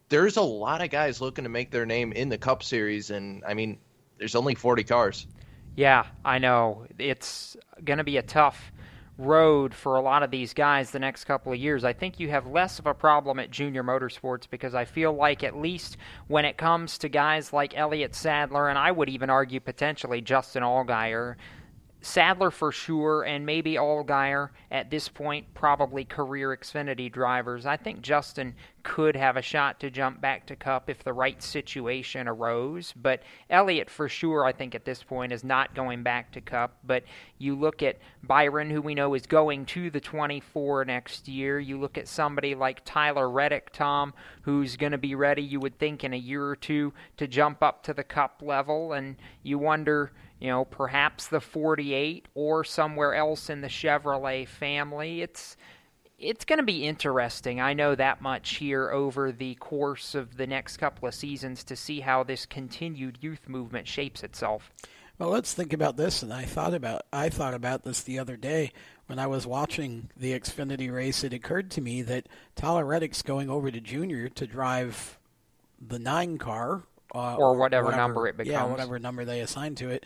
[0.09, 3.11] there's a lot of guys looking to make their name in the Cup Series.
[3.11, 3.79] And I mean,
[4.19, 5.27] there's only 40 cars.
[5.75, 6.87] Yeah, I know.
[6.99, 8.73] It's going to be a tough
[9.19, 11.85] road for a lot of these guys the next couple of years.
[11.85, 15.43] I think you have less of a problem at junior motorsports because I feel like
[15.43, 15.97] at least
[16.29, 20.63] when it comes to guys like Elliott Sadler and I would even argue potentially Justin
[20.63, 21.37] Allgaier,
[22.07, 27.67] Sadler for sure, and maybe Allgaier at this point, probably career Xfinity drivers.
[27.67, 31.43] I think Justin could have a shot to jump back to Cup if the right
[31.43, 32.95] situation arose.
[32.95, 36.79] But Elliott for sure, I think at this point, is not going back to Cup.
[36.85, 37.03] But
[37.39, 41.59] you look at Byron, who we know is going to the 24 next year.
[41.59, 45.77] You look at somebody like Tyler Reddick, Tom, who's going to be ready, you would
[45.81, 48.93] think, in a year or two to jump up to the Cup level.
[48.93, 55.23] And you wonder you know, perhaps the 48 or somewhere else in the Chevrolet family.
[55.23, 55.57] It's
[56.19, 57.61] it's going to be interesting.
[57.61, 61.77] I know that much here over the course of the next couple of seasons to
[61.77, 64.73] see how this continued youth movement shapes itself.
[65.19, 66.23] Well, let's think about this.
[66.23, 68.73] And I thought about I thought about this the other day
[69.07, 71.25] when I was watching the Xfinity race.
[71.25, 75.19] It occurred to me that Tyler Reddick's going over to Junior to drive
[75.81, 78.53] the nine car uh, or whatever, whatever, number it becomes.
[78.53, 80.05] Yeah, whatever number they assign to it.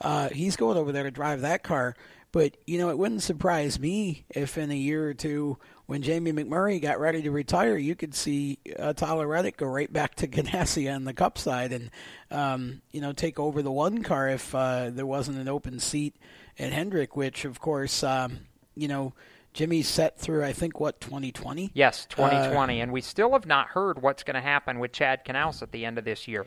[0.00, 1.96] Uh, he's going over there to drive that car.
[2.30, 6.32] But you know, it wouldn't surprise me if in a year or two, when Jamie
[6.32, 10.28] McMurray got ready to retire, you could see uh, Tyler Reddick go right back to
[10.28, 11.90] Ganassi on the Cup side and
[12.30, 16.16] um, you know take over the one car if uh, there wasn't an open seat
[16.58, 18.40] at Hendrick, which of course um,
[18.74, 19.14] you know.
[19.52, 21.70] Jimmie's set through, I think, what 2020.
[21.74, 25.24] Yes, 2020, uh, and we still have not heard what's going to happen with Chad
[25.24, 26.46] Knaus at the end of this year.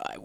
[0.00, 0.16] I,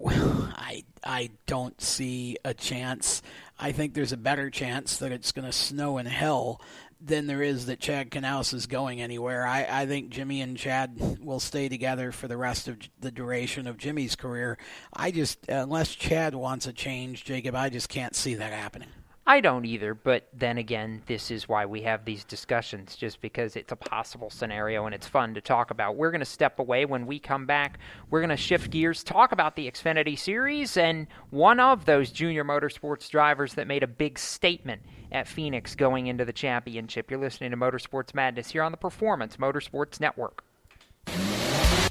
[0.56, 3.22] I, I don't see a chance.
[3.60, 6.62] I think there's a better chance that it's going to snow in hell
[7.02, 9.46] than there is that Chad Knaus is going anywhere.
[9.46, 13.68] I, I think Jimmy and Chad will stay together for the rest of the duration
[13.68, 14.58] of Jimmie's career.
[14.94, 18.89] I just, unless Chad wants a change, Jacob, I just can't see that happening.
[19.26, 23.56] I don't either, but then again, this is why we have these discussions, just because
[23.56, 25.96] it's a possible scenario and it's fun to talk about.
[25.96, 26.84] We're going to step away.
[26.84, 31.08] When we come back, we're going to shift gears, talk about the Xfinity Series, and
[31.30, 34.82] one of those junior motorsports drivers that made a big statement
[35.14, 37.10] at Phoenix going into the championship.
[37.10, 40.44] You're listening to Motorsports Madness here on the Performance Motorsports Network.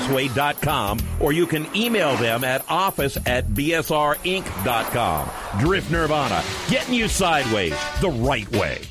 [0.02, 5.30] summitpoint-raceway.com, or you can email them at office at bsrinc.com.
[5.60, 8.82] Drift Nirvana, getting you sideways the right way.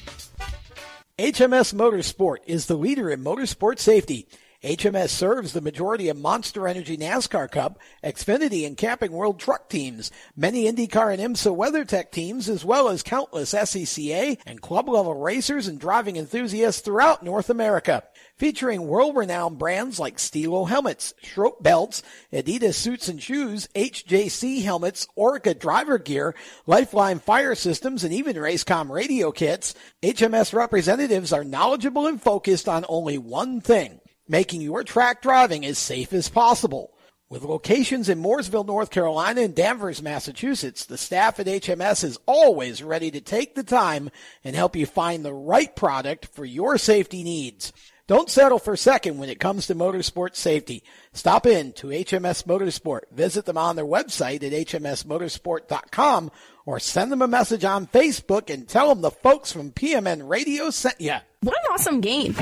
[1.18, 4.26] HMS Motorsport is the leader in motorsport safety.
[4.62, 10.10] HMS serves the majority of Monster Energy NASCAR Cup, Xfinity, and Camping World truck teams,
[10.36, 15.66] many IndyCar and IMSA WeatherTech teams, as well as countless SCCA and club level racers
[15.66, 18.02] and driving enthusiasts throughout North America
[18.40, 25.52] featuring world-renowned brands like Stilo helmets, Schroth belts, Adidas suits and shoes, HJC helmets, Orca
[25.52, 26.34] driver gear,
[26.66, 32.86] Lifeline fire systems, and even Racecom radio kits, HMS representatives are knowledgeable and focused on
[32.88, 36.94] only one thing, making your track driving as safe as possible.
[37.28, 42.82] With locations in Mooresville, North Carolina and Danvers, Massachusetts, the staff at HMS is always
[42.82, 44.10] ready to take the time
[44.42, 47.72] and help you find the right product for your safety needs.
[48.10, 50.82] Don't settle for second when it comes to motorsport safety.
[51.12, 53.02] Stop in to HMS Motorsport.
[53.12, 56.32] Visit them on their website at hmsmotorsport.com
[56.66, 60.70] or send them a message on Facebook and tell them the folks from PMN Radio
[60.70, 61.14] sent you.
[61.42, 62.34] What an awesome game.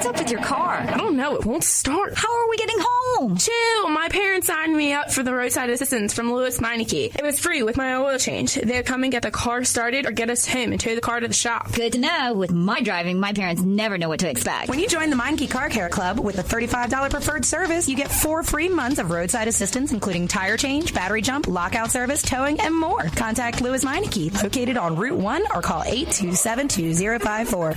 [0.00, 0.78] What's up with your car?
[0.78, 1.36] I don't know.
[1.36, 2.14] It won't start.
[2.14, 3.36] How are we getting home?
[3.36, 3.90] Chill.
[3.90, 7.14] My parents signed me up for the roadside assistance from Lewes Meineke.
[7.14, 8.54] It was free with my oil change.
[8.54, 11.20] They'd come and get the car started or get us home and tow the car
[11.20, 11.72] to the shop.
[11.72, 12.32] Good to know.
[12.32, 14.70] With my driving, my parents never know what to expect.
[14.70, 18.10] When you join the Meineke Car Care Club with a $35 preferred service, you get
[18.10, 22.74] four free months of roadside assistance, including tire change, battery jump, lockout service, towing, and
[22.74, 23.02] more.
[23.16, 27.74] Contact Lewes Meineke, located on Route 1, or call 827 2054.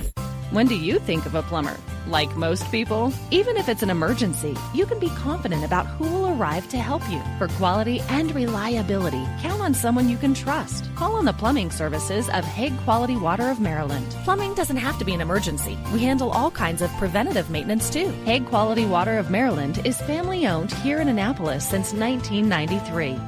[0.54, 1.76] When do you think of a plumber?
[2.14, 6.28] Like most people, even if it's an emergency, you can be confident about who will
[6.28, 7.20] arrive to help you.
[7.38, 10.88] For quality and reliability, count on someone you can trust.
[10.94, 14.06] Call on the plumbing services of Hague Quality Water of Maryland.
[14.22, 15.76] Plumbing doesn't have to be an emergency.
[15.92, 18.10] We handle all kinds of preventative maintenance too.
[18.24, 23.18] Hague Quality Water of Maryland is family owned here in Annapolis since 1993.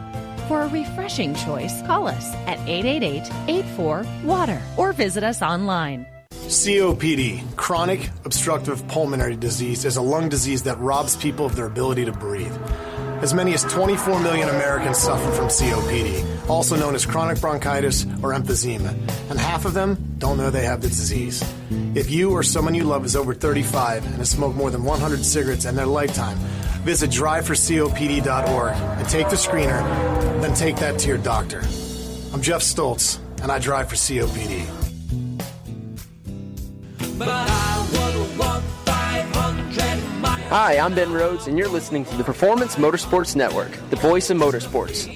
[0.46, 6.06] For a refreshing choice, call us at 888 84 Water or visit us online.
[6.46, 12.04] COPD, chronic obstructive pulmonary disease, is a lung disease that robs people of their ability
[12.04, 12.56] to breathe.
[13.20, 18.32] As many as 24 million Americans suffer from COPD, also known as chronic bronchitis or
[18.32, 18.90] emphysema,
[19.28, 21.42] and half of them don't know they have the disease.
[21.96, 25.24] If you or someone you love is over 35 and has smoked more than 100
[25.24, 26.38] cigarettes in their lifetime,
[26.84, 29.82] visit driveforcopd.org and take the screener,
[30.40, 31.58] then take that to your doctor.
[32.32, 34.85] I'm Jeff Stoltz, and I drive for COPD.
[40.48, 44.36] Hi, I'm Ben Rhodes, and you're listening to the Performance Motorsports Network, the voice of
[44.36, 45.06] motorsports.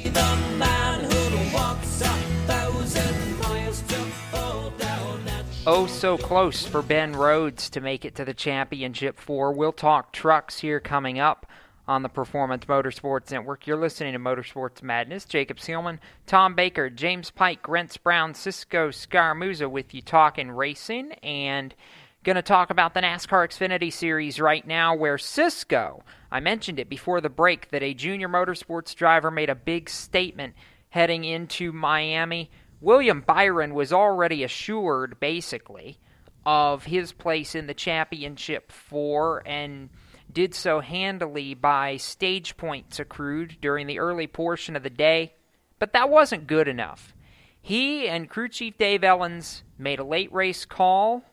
[5.67, 9.53] Oh, so close for Ben Rhodes to make it to the championship four.
[9.53, 11.47] We'll talk trucks here coming up
[11.89, 13.67] on the Performance Motorsports Network.
[13.67, 15.25] You're listening to Motorsports Madness.
[15.25, 21.75] Jacob Seelman, Tom Baker, James Pike, Rents Brown, Cisco Scaramuzza with you talking racing and
[22.23, 26.89] going to talk about the NASCAR Xfinity Series right now where Cisco, I mentioned it
[26.89, 30.55] before the break that a junior motorsports driver made a big statement
[30.91, 32.51] heading into Miami.
[32.81, 35.99] William Byron was already assured basically
[36.45, 39.89] of his place in the championship four and
[40.33, 45.35] did so handily by stage points accrued during the early portion of the day,
[45.79, 47.15] but that wasn't good enough.
[47.61, 51.25] He and crew chief Dave Elenz made a late race call,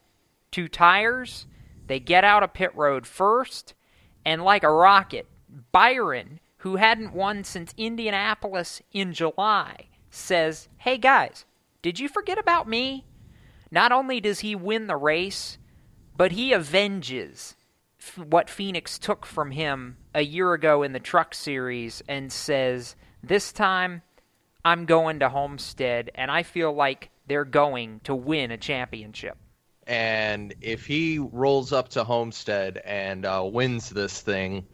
[0.52, 1.46] two tires.
[1.88, 3.74] They get out of pit road first,
[4.26, 5.28] and like a rocket,
[5.72, 11.46] Byron, who hadn't won since Indianapolis in July, says, Hey guys,
[11.82, 13.06] did you forget about me?
[13.72, 15.58] Not only does he win the race,
[16.16, 17.56] but he avenges
[18.16, 23.52] what Phoenix took from him a year ago in the Truck Series and says, This
[23.52, 24.02] time
[24.64, 29.38] I'm going to Homestead, and I feel like they're going to win a championship.
[29.86, 34.68] And if he rolls up to Homestead and uh, wins this thing,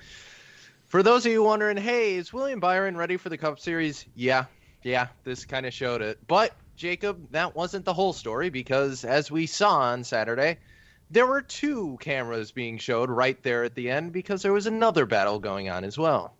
[0.88, 4.06] for those of you wondering, hey, is William Byron ready for the Cup Series?
[4.16, 4.46] Yeah,
[4.84, 6.20] yeah, this kind of showed it.
[6.28, 10.58] But, Jacob, that wasn't the whole story because, as we saw on Saturday,
[11.14, 15.06] there were two cameras being showed right there at the end because there was another
[15.06, 16.34] battle going on as well.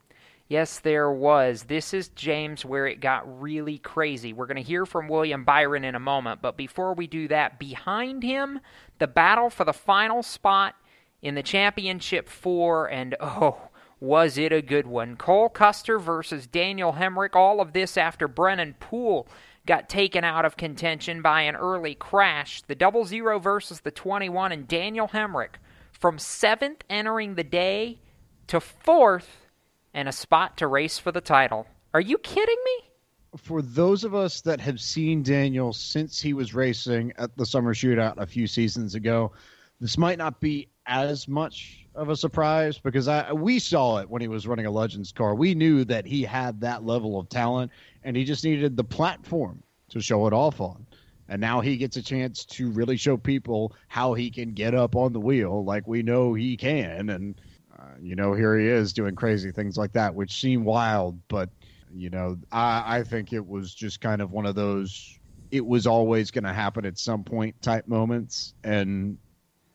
[0.48, 1.64] Yes, there was.
[1.64, 4.34] This is James where it got really crazy.
[4.34, 7.60] We're going to hear from William Byron in a moment, but before we do that,
[7.60, 8.60] behind him,
[9.00, 10.76] the battle for the final spot
[11.22, 15.16] in the championship four, and oh, was it a good one?
[15.16, 17.36] Cole Custer versus Daniel Hemric.
[17.36, 19.28] All of this after Brennan Poole
[19.66, 22.62] got taken out of contention by an early crash.
[22.64, 25.56] The double zero versus the 21, and Daniel Hemric
[25.92, 28.00] from seventh entering the day
[28.48, 29.48] to fourth
[29.94, 31.68] and a spot to race for the title.
[31.94, 32.90] Are you kidding me?
[33.38, 37.74] For those of us that have seen Daniel since he was racing at the summer
[37.74, 39.32] shootout a few seasons ago,
[39.80, 44.22] this might not be as much of a surprise because I we saw it when
[44.22, 45.36] he was running a Legends car.
[45.36, 47.72] We knew that he had that level of talent
[48.04, 50.86] and he just needed the platform to show it off on.
[51.30, 54.96] And now he gets a chance to really show people how he can get up
[54.96, 57.40] on the wheel like we know he can and
[57.84, 61.50] uh, you know, here he is doing crazy things like that, which seem wild, but
[61.94, 65.20] you know, I, I think it was just kind of one of those.
[65.52, 69.18] It was always going to happen at some point type moments, and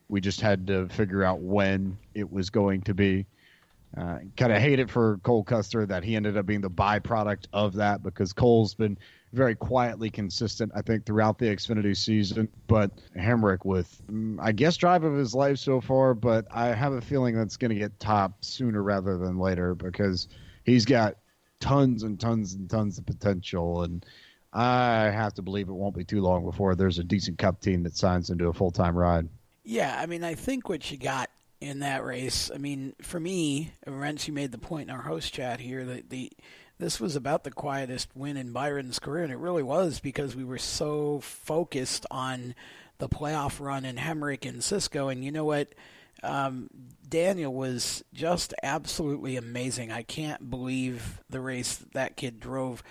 [0.08, 3.26] we just had to figure out when it was going to be.
[3.96, 7.46] Uh, kind of hate it for Cole Custer that he ended up being the byproduct
[7.52, 8.98] of that because Cole's been
[9.32, 12.48] very quietly consistent, I think, throughout the Xfinity season.
[12.66, 16.92] But Hemric with, mm, I guess, drive of his life so far, but I have
[16.92, 20.28] a feeling that's going to get topped sooner rather than later because
[20.64, 21.16] he's got
[21.60, 23.82] tons and tons and tons of potential.
[23.82, 24.04] And
[24.52, 27.82] I have to believe it won't be too long before there's a decent cup team
[27.84, 29.28] that signs into a full time ride.
[29.64, 31.28] Yeah, I mean, I think what you got
[31.60, 35.60] in that race, I mean, for me, Renzi made the point in our host chat
[35.60, 36.30] here that the
[36.78, 40.44] this was about the quietest win in Byron's career, and it really was because we
[40.44, 42.54] were so focused on
[42.98, 45.08] the playoff run in Hemric and Cisco.
[45.08, 45.74] And you know what?
[46.22, 46.68] Um,
[47.08, 49.90] Daniel was just absolutely amazing.
[49.90, 52.82] I can't believe the race that kid drove.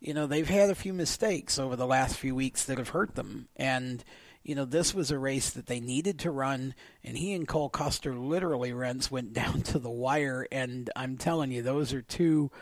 [0.00, 3.14] You know, they've had a few mistakes over the last few weeks that have hurt
[3.14, 3.48] them.
[3.56, 4.04] And,
[4.46, 7.68] you know, this was a race that they needed to run, and he and Cole
[7.68, 10.46] Custer literally runs went down to the wire.
[10.52, 12.52] And I'm telling you, those are two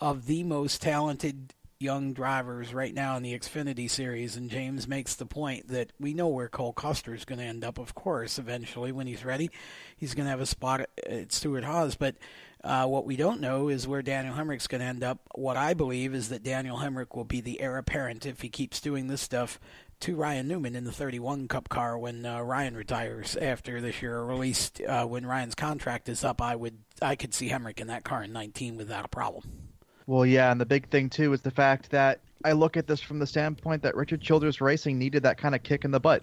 [0.00, 4.36] of the most talented young drivers right now in the Xfinity series.
[4.36, 7.62] And James makes the point that we know where Cole Custer is going to end
[7.62, 9.50] up, of course, eventually when he's ready.
[9.98, 12.16] He's going to have a spot at Stewart Haas, but
[12.64, 15.18] uh, what we don't know is where Daniel Hemric's going to end up.
[15.34, 18.80] What I believe is that Daniel Hemric will be the heir apparent if he keeps
[18.80, 19.60] doing this stuff
[20.00, 24.16] to Ryan Newman in the 31 Cup car when uh, Ryan retires after this year,
[24.16, 26.42] or released uh, when Ryan's contract is up.
[26.42, 29.44] I would I could see Hemric in that car in 19 without a problem.
[30.06, 33.00] Well, yeah, and the big thing too is the fact that I look at this
[33.00, 36.22] from the standpoint that Richard Childress Racing needed that kind of kick in the butt,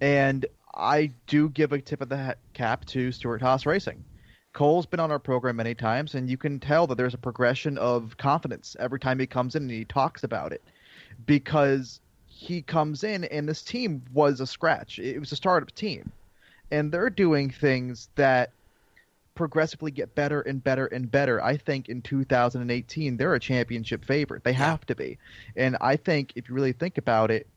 [0.00, 0.44] and
[0.74, 4.04] I do give a tip of the cap to Stewart Haas Racing.
[4.52, 7.78] Cole's been on our program many times, and you can tell that there's a progression
[7.78, 10.64] of confidence every time he comes in and he talks about it,
[11.26, 12.00] because
[12.38, 15.00] he comes in and this team was a scratch.
[15.00, 16.12] It was a startup team,
[16.70, 18.52] and they're doing things that
[19.34, 21.42] progressively get better and better and better.
[21.42, 24.44] I think in 2018 they're a championship favorite.
[24.44, 25.18] They have to be.
[25.56, 27.48] And I think if you really think about it,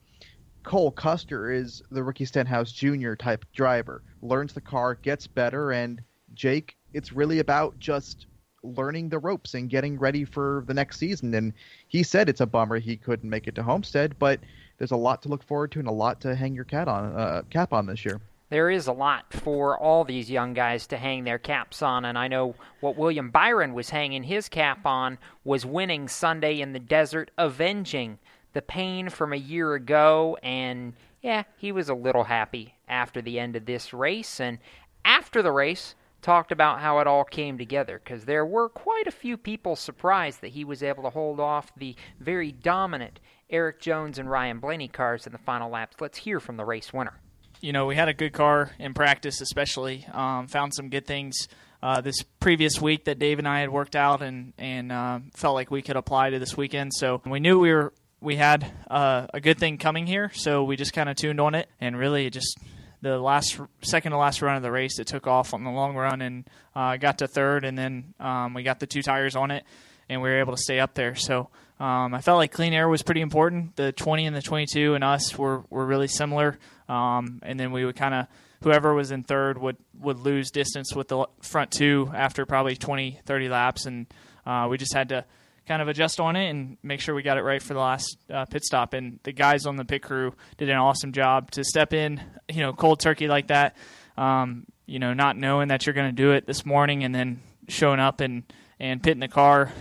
[0.64, 3.14] Cole Custer is the Ricky Stenhouse Jr.
[3.14, 4.02] type driver.
[4.24, 6.02] Learns the car, gets better, and
[6.34, 8.26] Jake, it's really about just
[8.64, 11.36] learning the ropes and getting ready for the next season.
[11.36, 11.54] And
[11.88, 14.40] he said it's a bummer he couldn't make it to Homestead, but
[14.82, 17.16] there's a lot to look forward to and a lot to hang your cat on
[17.16, 18.20] uh, cap on this year
[18.50, 22.04] there is a lot for all these young guys to hang their caps on.
[22.04, 26.74] And I know what William Byron was hanging his cap on was winning Sunday in
[26.74, 28.20] the desert, avenging
[28.52, 30.38] the pain from a year ago.
[30.44, 34.42] And yeah, he was a little happy after the end of this race.
[34.42, 34.58] And
[35.06, 39.12] after the race, talked about how it all came together because there were quite a
[39.12, 43.20] few people surprised that he was able to hold off the very dominant
[43.52, 45.98] Erik Jones and Ryan Blaney cars in the final laps.
[46.00, 47.20] Let's hear from the race winner
[47.62, 50.06] you know, we had a good car in practice, especially.
[50.12, 51.48] Um, found some good things
[51.82, 55.56] uh, this previous week that Dave and I had worked out, and and uh, felt
[55.56, 56.92] like we could apply to this weekend.
[56.94, 60.76] So we knew we were we had uh, a good thing coming here, so we
[60.76, 62.58] just kind of tuned on it, and really just
[63.02, 65.96] the last second to last run of the race, it took off on the long
[65.96, 69.52] run and uh, got to third, and then um, we got the two tires on
[69.52, 69.64] it,
[70.10, 71.16] and we were able to stay up there.
[71.16, 71.50] So
[71.82, 73.76] um, I felt like clean air was pretty important.
[73.76, 76.60] The 20 and the 22 and us were, were really similar.
[76.88, 78.28] Um, and then we would kind of,
[78.62, 83.22] whoever was in third would, would lose distance with the front two after probably 20,
[83.26, 83.88] 30 laps.
[83.88, 84.06] And
[84.46, 85.26] uh, we just had to
[85.68, 88.16] kind of adjust on it and make sure we got it right for the last
[88.32, 88.94] uh, pit stop.
[88.94, 92.62] And the guys on the pit crew did an awesome job to step in, you
[92.62, 93.76] know, cold turkey like that.
[94.18, 97.42] Um, you know, not knowing that you're going to do it this morning and then
[97.70, 98.44] showing up and,
[98.80, 99.72] and pitting the car.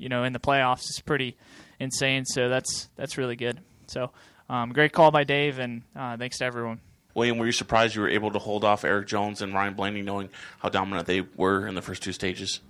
[0.00, 1.36] You know, in the playoffs is pretty
[1.78, 2.24] insane.
[2.24, 3.60] So that's that's really good.
[3.86, 4.10] So
[4.48, 6.80] um, great call by Dave, and uh, thanks to everyone.
[7.14, 10.02] William, were you surprised you were able to hold off Erik Jones and Ryan Blaney,
[10.02, 10.28] knowing
[10.60, 12.60] how dominant they were in the first two stages?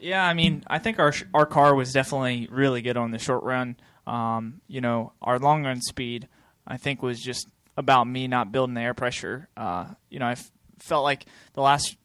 [0.00, 3.42] Yeah, I mean, I think our our car was definitely really good on the short
[3.42, 3.76] run.
[4.06, 6.28] Um, you know, our long run speed,
[6.66, 9.48] I think, was just about me not building the air pressure.
[9.56, 11.96] Uh, you know, I f- felt like the last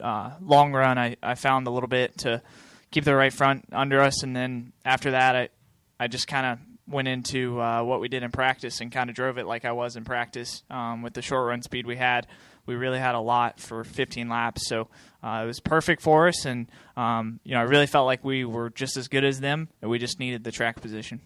[0.00, 2.42] uh, long run, I, I found a little bit to
[2.90, 5.48] keep the right front under us, and then after that, I
[5.98, 6.58] I just kind of
[6.90, 9.72] went into uh, what we did in practice and kind of drove it like I
[9.72, 12.26] was in practice um, with the short run speed we had.
[12.66, 14.88] We really had a lot for 15 laps, so
[15.22, 16.44] uh, it was perfect for us.
[16.44, 19.68] And um, you know, I really felt like we were just as good as them,
[19.80, 21.20] and we just needed the track position.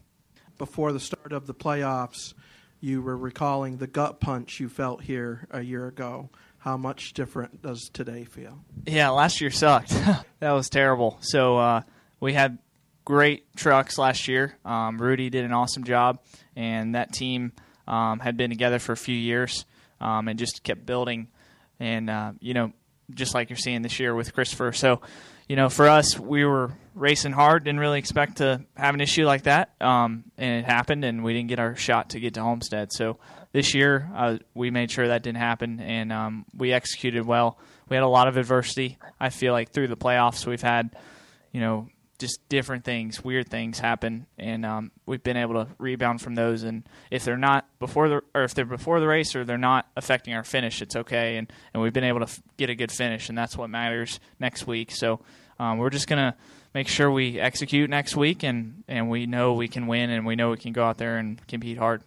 [0.59, 2.35] Before the start of the playoffs,
[2.81, 6.31] you were recalling the gut punch you felt here a year ago.
[6.65, 8.59] How much different does today feel?
[8.87, 9.91] Yeah, last year sucked.
[10.41, 11.19] that was terrible.
[11.21, 11.83] So uh,
[12.21, 12.57] we had
[13.05, 14.57] great trucks last year.
[14.65, 16.21] Um, Rudy did an awesome job,
[16.57, 17.53] and that team
[17.87, 19.67] um, had been together for a few years
[20.01, 21.29] um, and just kept building.
[21.81, 22.73] And uh, you know,
[23.13, 24.73] just like you're seeing this year with Christopher.
[24.73, 25.03] So,
[25.47, 27.65] you know, for us, we were racing hard.
[27.65, 31.35] Didn't really expect to have an issue like that, um, and it happened, and we
[31.35, 32.91] didn't get our shot to get to Homestead.
[32.91, 33.19] So
[33.55, 37.57] this year, uh, we made sure that didn't happen, and um, we executed well.
[37.89, 38.99] We had a lot of adversity.
[39.21, 40.97] I feel like through the playoffs, we've had,
[41.53, 41.89] you know,
[42.19, 46.65] just different things, weird things happen, and um, we've been able to rebound from those.
[46.65, 46.83] And
[47.13, 50.35] if they're not before the, or if they're before the race, or they're not affecting
[50.35, 51.37] our finish, it's okay.
[51.37, 54.19] And and we've been able to f- get a good finish, and that's what matters
[54.41, 54.91] next week.
[54.91, 55.21] So
[55.61, 56.37] um, we're just gonna
[56.75, 60.35] make sure we execute next week, and and we know we can win, and we
[60.35, 62.03] know we can go out there and compete hard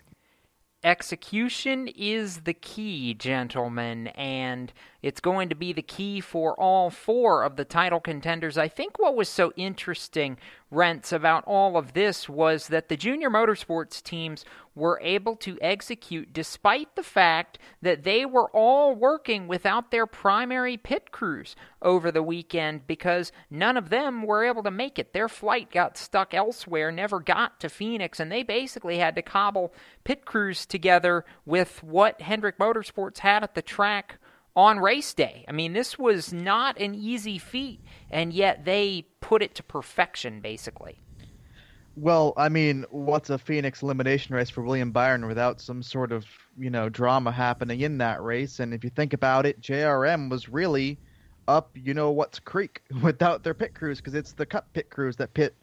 [0.84, 4.72] execution is the key, gentlemen, and
[5.02, 8.58] it's going to be the key for all four of the title contenders.
[8.58, 10.38] I think what was so interesting
[10.70, 14.44] Rents about all of this was that the junior motorsports teams
[14.76, 20.76] were able to execute despite the fact that they were all working without their primary
[20.76, 25.14] pit crews over the weekend because none of them were able to make it.
[25.14, 29.74] Their flight got stuck elsewhere, never got to Phoenix, and they basically had to cobble
[30.04, 34.20] pit crews together with what Hendrick Motorsports had at the track
[34.58, 35.46] on race day.
[35.48, 37.80] I mean, this was not an easy feat,
[38.10, 41.00] and yet they put it to perfection, basically.
[41.96, 46.26] Well, I mean, what's a Phoenix elimination race for William Byron without some sort of,
[46.58, 48.60] you know, drama happening in that race?
[48.60, 50.98] And if you think about it, JRM was really
[51.48, 55.16] up, you know, what's creek without their pit crews because it's the Cup pit crews
[55.18, 55.56] that pit,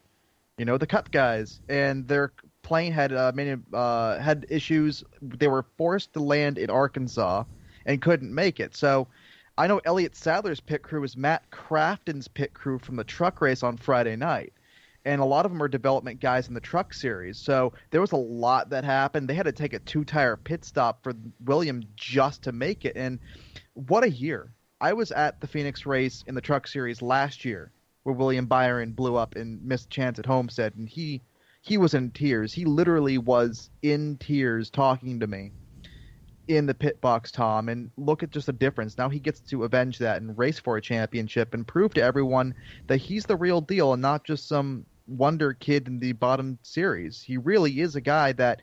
[0.56, 2.32] you know, the Cup guys, and their
[2.62, 5.02] plane had uh, many uh, had issues.
[5.20, 7.44] They were forced to land in Arkansas
[7.86, 8.76] and couldn't make it.
[8.76, 9.08] So
[9.56, 13.62] I know Elliott Sadler's pit crew was Matt Crafton's pit crew from the truck race
[13.62, 14.52] on Friday night.
[15.04, 17.38] And a lot of them are development guys in the truck series.
[17.38, 19.28] So there was a lot that happened.
[19.28, 21.12] They had to take a two tire pit stop for
[21.44, 22.96] William just to make it.
[22.96, 23.20] And
[23.74, 24.52] what a year.
[24.80, 27.70] I was at the Phoenix race in the truck series last year
[28.02, 30.74] where William Byron blew up and missed chance at Homestead.
[30.74, 31.22] And he
[31.60, 32.52] he was in tears.
[32.52, 35.52] He literally was in tears talking to me
[36.48, 38.98] in the pit box, Tom, and look at just the difference.
[38.98, 42.54] Now he gets to avenge that and race for a championship and prove to everyone
[42.86, 47.22] that he's the real deal and not just some wonder kid in the bottom series.
[47.22, 48.62] He really is a guy that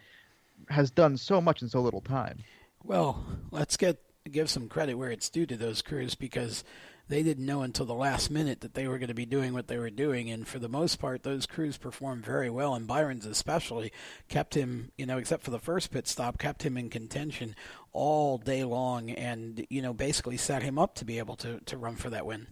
[0.69, 2.39] has done so much in so little time.
[2.83, 6.63] Well, let's get give some credit where it's due to those crews because
[7.11, 9.67] they didn't know until the last minute that they were going to be doing what
[9.67, 10.31] they were doing.
[10.31, 12.73] And for the most part, those crews performed very well.
[12.73, 13.91] And Byron's especially
[14.29, 17.53] kept him, you know, except for the first pit stop, kept him in contention
[17.91, 21.77] all day long and, you know, basically set him up to be able to, to
[21.77, 22.47] run for that win.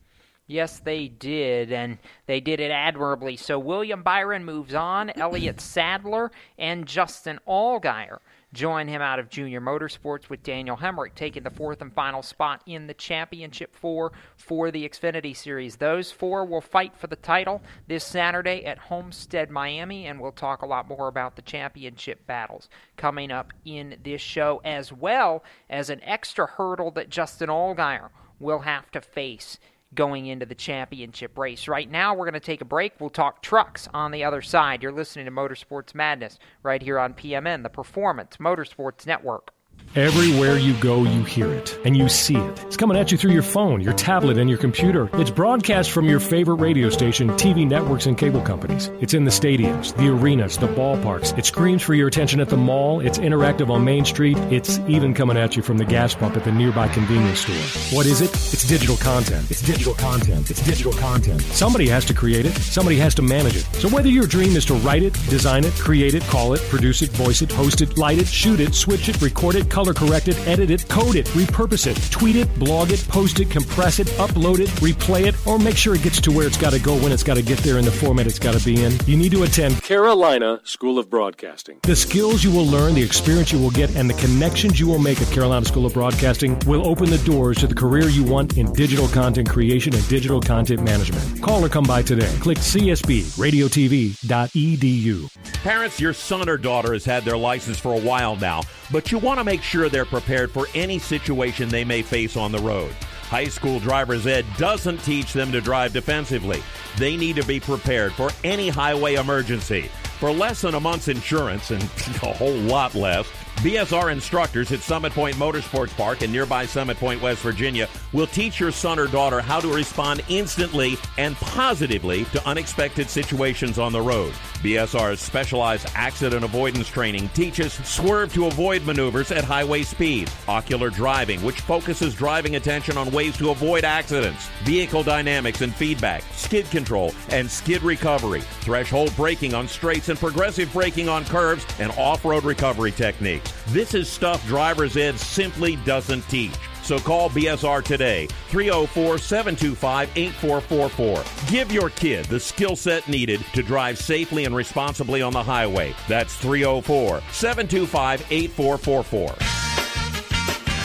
[0.45, 3.38] Yes, they did, and they did it admirably.
[3.38, 8.18] So William Byron moves on, Elliott Sadler, and Justin Allgaier
[8.54, 12.62] join him out of junior motorsports with Daniel Hemric taking the fourth and final spot
[12.66, 15.76] in the championship four for the Xfinity Series.
[15.76, 20.62] Those four will fight for the title this Saturday at Homestead, Miami, and we'll talk
[20.62, 25.89] a lot more about the championship battles coming up in this show, as well as
[25.89, 29.60] an extra hurdle that Justin Allgaier will have to face
[29.94, 31.68] going into the championship race.
[31.68, 32.94] Right now, we're going to take a break.
[33.00, 34.84] We'll talk trucks on the other side.
[34.84, 39.52] You're listening to Motorsports Madness right here on PMN, the Performance Motorsports Network.
[39.96, 42.64] Everywhere you go, you hear it and you see it.
[42.66, 45.10] It's coming at you through your phone, your tablet, and your computer.
[45.14, 48.92] It's broadcast from your favorite radio station, TV networks, and cable companies.
[49.02, 51.36] It's in the stadiums, the arenas, the ballparks.
[51.40, 53.00] It screams for your attention at the mall.
[53.00, 54.38] It's interactive on Main Street.
[54.52, 57.98] It's even coming at you from the gas pump at the nearby convenience store.
[57.98, 58.30] What is it?
[58.30, 59.50] It's digital content.
[59.50, 60.52] It's digital content.
[60.52, 61.42] It's digital content.
[61.42, 62.54] Somebody has to create it.
[62.58, 63.64] Somebody has to manage it.
[63.78, 67.02] So whether your dream is to write it, design it, create it, call it, produce
[67.02, 70.27] it, voice it, host it, light it, shoot it, switch it, record it, color correct
[70.27, 74.07] it, edit it, code it, repurpose it, tweet it, blog it, post it, compress it,
[74.17, 76.97] upload it, replay it, or make sure it gets to where it's got to go
[76.97, 78.91] when it's got to get there in the format it's got to be in.
[79.05, 81.80] You need to attend Carolina School of Broadcasting.
[81.84, 84.99] The skills you will learn, the experience you will get, and the connections you will
[84.99, 88.57] make at Carolina School of Broadcasting will open the doors to the career you want
[88.57, 91.41] in digital content creation and digital content management.
[91.41, 92.36] Call or come by today.
[92.41, 95.30] Click csbradiotv.edu.
[95.63, 99.19] Parents, your son or daughter has had their license for a while now, but you
[99.19, 102.91] want to make they're prepared for any situation they may face on the road.
[103.30, 106.63] High school driver's ed doesn't teach them to drive defensively.
[106.97, 109.91] They need to be prepared for any highway emergency.
[110.20, 111.84] For less than a month's insurance and
[112.24, 113.30] a whole lot less,
[113.60, 118.57] BSR instructors at Summit Point Motorsports Park in nearby Summit Point, West Virginia, will teach
[118.57, 123.99] your son or daughter how to respond instantly and positively to unexpected situations on the
[123.99, 124.32] road.
[124.62, 131.41] BSR's specialized accident avoidance training teaches swerve to avoid maneuvers at highway speed, ocular driving,
[131.43, 137.14] which focuses driving attention on ways to avoid accidents, vehicle dynamics and feedback, skid control
[137.30, 142.45] and skid recovery, threshold braking on straights and progressive braking on curves, and off road
[142.45, 143.49] recovery techniques.
[143.68, 146.54] This is stuff driver's ed simply doesn't teach.
[146.84, 151.52] So call BSR today, 304 725 8444.
[151.52, 155.93] Give your kid the skill set needed to drive safely and responsibly on the highway.
[156.08, 159.36] That's 304 725 8444.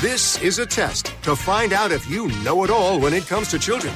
[0.03, 3.49] This is a test to find out if you know it all when it comes
[3.53, 3.95] to children.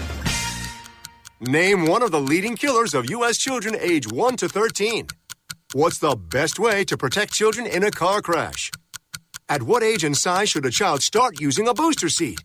[1.40, 3.36] Name one of the leading killers of U.S.
[3.36, 5.06] children age 1 to 13.
[5.74, 8.70] What's the best way to protect children in a car crash?
[9.50, 12.42] At what age and size should a child start using a booster seat?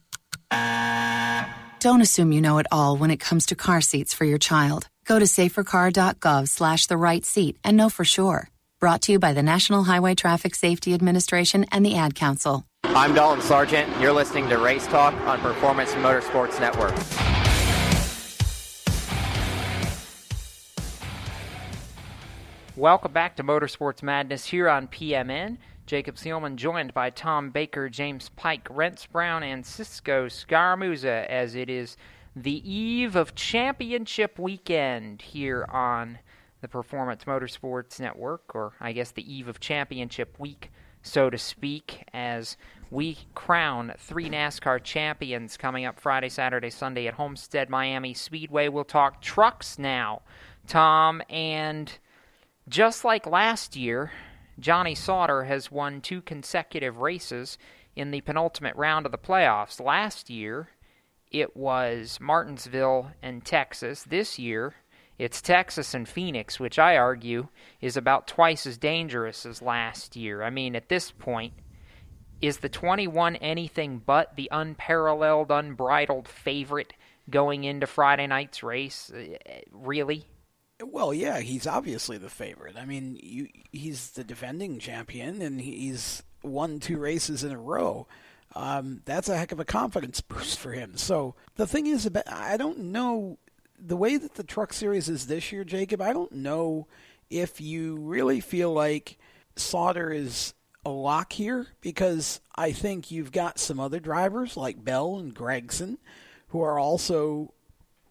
[1.79, 4.89] Don't assume you know it all when it comes to car seats for your child.
[5.05, 8.49] Go to safercar.gov slash the right seat and know for sure.
[8.81, 12.65] Brought to you by the National Highway Traffic Safety Administration and the Ad Council.
[12.83, 14.01] I'm Dalton Sargeant.
[14.01, 16.93] You're listening to Race Talk on Performance Motorsports Network.
[22.75, 25.57] Welcome back to Motorsports Madness here on PMN.
[25.85, 31.69] Jacob Seelman joined by Tom Baker, James Pike, Rents Brown, and Cisco Scaramuzza as it
[31.69, 31.97] is
[32.35, 36.17] the eve of championship weekend here on
[36.61, 40.71] the Performance Motorsports Network, or I guess the eve of championship week,
[41.03, 42.57] so to speak, as
[42.89, 48.67] we crown three NASCAR champions coming up Friday, Saturday, Sunday at Homestead Miami Speedway.
[48.67, 50.23] We'll talk trucks now,
[50.65, 51.99] Tom, and
[52.67, 54.11] just like last year,
[54.59, 57.57] Johnny Sauter has won two consecutive races
[57.95, 59.83] in the penultimate round of the playoffs.
[59.83, 60.69] Last year,
[61.31, 64.03] it was Martinsville and Texas.
[64.03, 64.75] This year,
[65.17, 67.47] it's Texas and Phoenix, which I argue
[67.81, 70.43] is about twice as dangerous as last year.
[70.43, 71.53] I mean, at this point,
[72.41, 76.93] is the 21 anything but the unparalleled, unbridled favorite
[77.29, 79.11] going into Friday night's race?
[79.15, 79.37] Uh,
[79.71, 80.27] really?
[80.81, 82.75] Well, yeah, he's obviously the favorite.
[82.77, 88.07] I mean, you, he's the defending champion, and he's won two races in a row
[88.55, 90.97] um, that's a heck of a confidence boost for him.
[90.97, 93.37] So the thing is, I don't know
[93.79, 96.01] the way that the Truck Series is this year, Jacob.
[96.01, 96.87] I don't know
[97.29, 99.17] if you really feel like
[99.55, 100.53] Sauter is
[100.85, 105.97] a lock here because I think you've got some other drivers like Bell and Gragson
[106.49, 107.53] who are also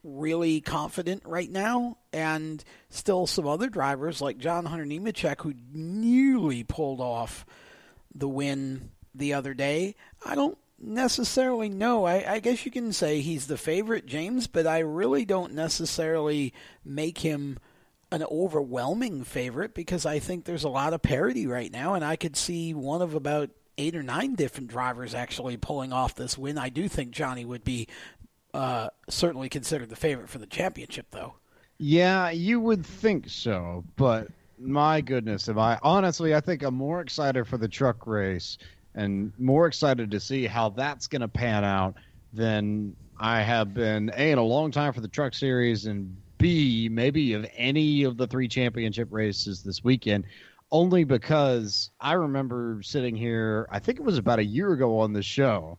[0.05, 6.65] really confident right now, and still some other drivers like John Hunter Nemechek who nearly
[6.65, 7.47] pulled off
[8.15, 9.95] the win the other day.
[10.25, 12.05] I don't necessarily know.
[12.05, 16.53] I, I, guess you can say he's the favorite, James, but I really don't necessarily
[16.85, 17.59] make him
[18.11, 22.17] an overwhelming favorite because I think there's a lot of parity right now, and I
[22.17, 26.59] could see one of about eight or nine different drivers actually pulling off this win.
[26.59, 27.89] I do think Johnny would be
[28.55, 31.35] uh, certainly considered the favorite for the championship, though.
[31.79, 34.29] Yeah, you would think so, but
[34.59, 36.35] my goodness, am I honestly?
[36.35, 38.59] I think I'm more excited for the truck race
[38.95, 41.97] and more excited to see how that's going to pan out
[42.33, 46.89] than I have been a in a long time for the Truck Series and b
[46.91, 50.25] maybe of any of the three championship races this weekend.
[50.71, 55.13] Only because I remember sitting here, I think it was about a year ago on
[55.13, 55.79] the show,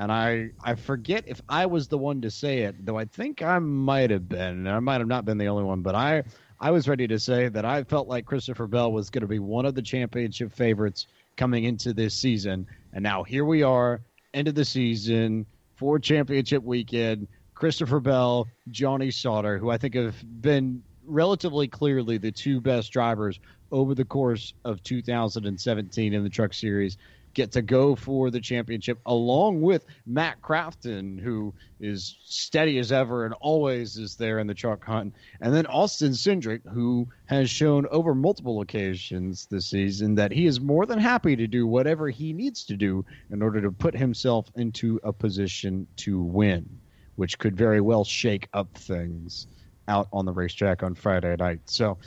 [0.00, 3.42] and I I forget if I was the one to say it, though I think
[3.42, 6.24] I might have been, and I might have not been the only one, but I
[6.58, 9.38] I was ready to say that I felt like Christopher Bell was going to be
[9.38, 12.66] one of the championship favorites coming into this season.
[12.94, 14.00] And now here we are,
[14.32, 15.44] end of the season,
[15.76, 17.28] for championship weekend.
[17.52, 23.38] Christopher Bell, Johnny Sauter, who I think have been relatively clearly the two best drivers
[23.70, 26.96] over the course of 2017 in the Truck Series
[27.34, 33.24] get to go for the championship along with Matt Crafton, who is steady as ever
[33.24, 35.14] and always is there in the truck hunt.
[35.40, 40.60] And then Austin Cindric, who has shown over multiple occasions this season that he is
[40.60, 44.50] more than happy to do whatever he needs to do in order to put himself
[44.56, 46.68] into a position to win,
[47.16, 49.46] which could very well shake up things
[49.88, 51.60] out on the racetrack on Friday night.
[51.66, 51.98] So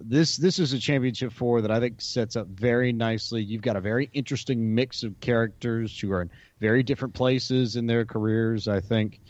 [0.00, 3.42] this this is a championship four that I think sets up very nicely.
[3.42, 6.30] You've got a very interesting mix of characters who are in
[6.60, 9.20] very different places in their careers, I think,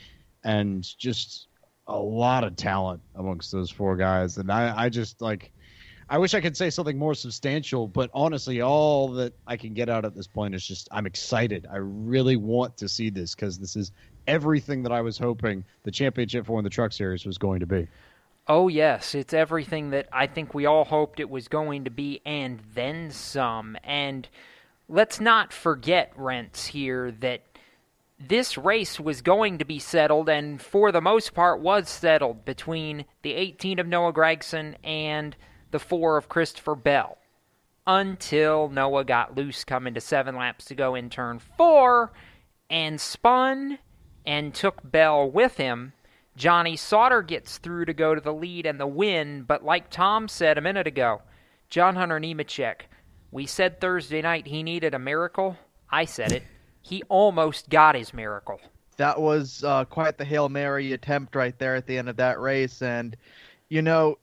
[0.43, 1.47] and just
[1.87, 4.37] a lot of talent amongst those four guys.
[4.37, 5.51] And I, I just like
[6.09, 9.87] I wish I could say something more substantial, but honestly, all that I can get
[9.87, 11.67] out at this point is just I'm excited.
[11.71, 13.91] I really want to see this because this is
[14.27, 17.65] everything that I was hoping the championship four in the truck series was going to
[17.65, 17.87] be.
[18.47, 22.21] Oh, yes, it's everything that I think we all hoped it was going to be,
[22.25, 23.77] and then some.
[23.83, 24.27] And
[24.89, 27.41] let's not forget, Rents, here, that
[28.19, 33.05] this race was going to be settled, and for the most part was settled, between
[33.21, 35.35] the 18 of Noah Gragson and
[35.71, 37.17] the 4 of Christopher Bell.
[37.87, 42.11] Until Noah got loose coming to seven laps to go in turn four
[42.69, 43.79] and spun
[44.23, 45.93] and took Bell with him
[46.35, 50.27] Johnny Sauter gets through to go to the lead and the win, but like Tom
[50.27, 51.21] said a minute ago,
[51.69, 52.81] John Hunter Nemechek,
[53.31, 55.57] we said Thursday night he needed a miracle.
[55.89, 56.43] I said it.
[56.81, 58.59] He almost got his miracle.
[58.97, 62.39] That was uh, quite the Hail Mary attempt right there at the end of that
[62.39, 62.81] race.
[62.81, 63.15] And,
[63.69, 64.17] you know,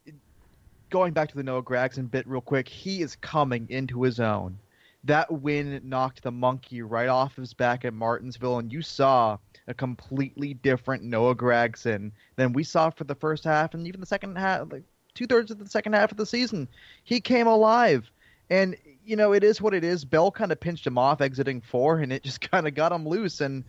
[0.91, 4.59] going back to the Noah Gragson bit real quick, he is coming into his own.
[5.05, 9.75] That win knocked the monkey right off his back at Martinsville, and you saw a
[9.75, 14.37] completely different Noah Gragson than we saw for the first half and even the second
[14.37, 14.83] half, like
[15.15, 16.69] two thirds of the second half of the season.
[17.05, 18.11] He came alive,
[18.51, 20.05] and you know it is what it is.
[20.05, 23.07] Bell kind of pinched him off exiting four, and it just kind of got him
[23.07, 23.65] loose and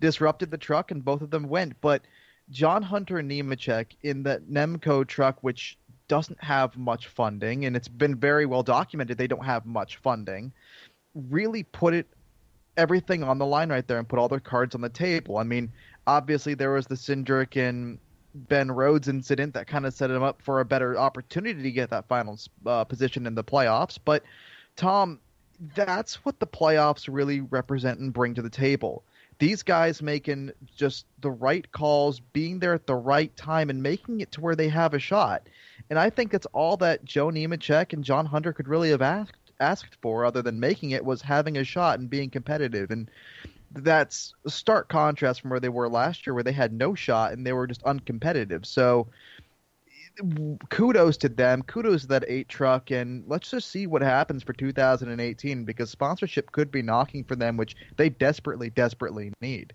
[0.00, 1.78] disrupted the truck, and both of them went.
[1.80, 2.02] But
[2.50, 5.78] John Hunter and Nemechek in the Nemco truck, which
[6.08, 10.52] doesn't have much funding, and it's been very well documented they don't have much funding,
[11.14, 12.06] really put it
[12.76, 15.38] everything on the line right there and put all their cards on the table.
[15.38, 15.70] I mean,
[16.06, 17.98] obviously there was the Cindric and
[18.34, 21.90] Ben Rhodes incident that kind of set him up for a better opportunity to get
[21.90, 23.98] that final uh, position in the playoffs.
[24.02, 24.22] But
[24.76, 25.18] Tom,
[25.74, 29.02] that's what the playoffs really represent and bring to the table.
[29.38, 34.20] These guys making just the right calls, being there at the right time, and making
[34.20, 35.46] it to where they have a shot.
[35.88, 39.39] And I think that's all that Joe Nemechek and John Hunter could really have asked
[39.60, 42.90] asked for, other than making it, was having a shot and being competitive.
[42.90, 43.10] And
[43.72, 47.32] that's a stark contrast from where they were last year, where they had no shot
[47.32, 48.66] and they were just uncompetitive.
[48.66, 49.08] So
[50.68, 51.62] kudos to them.
[51.62, 56.52] Kudos to that eight truck, and let's just see what happens for 2018 because sponsorship
[56.52, 59.72] could be knocking for them, which they desperately, desperately need.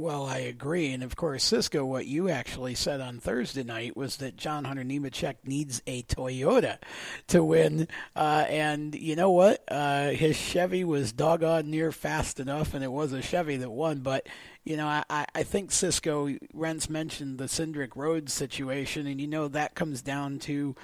[0.00, 0.92] Well, I agree.
[0.94, 4.82] And of course, Cisco, what you actually said on Thursday night was that John Hunter
[4.82, 6.78] Nemechek needs a Toyota
[7.26, 7.86] to win.
[8.16, 9.62] Uh, and you know what?
[9.68, 13.98] Uh, his Chevy was doggone near fast enough, and it was a Chevy that won.
[13.98, 14.26] But,
[14.64, 19.48] you know, I, I think Cisco, Rents mentioned the Cindric Rhodes situation, and, you know,
[19.48, 20.76] that comes down to,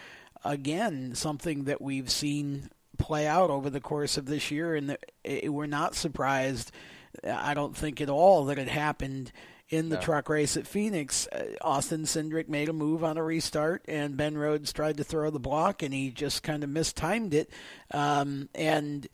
[0.45, 5.11] again, something that we've seen play out over the course of this year, and that
[5.49, 6.71] we're not surprised–
[7.25, 9.33] I don't think at all that it happened
[9.69, 10.03] in the no.
[10.03, 11.27] truck race at Phoenix.
[11.29, 15.31] Uh, Austin Cindric made a move on a restart, and Ben Rhodes tried to throw
[15.31, 17.51] the block, and he just kind of mistimed it.
[17.91, 19.09] Um, and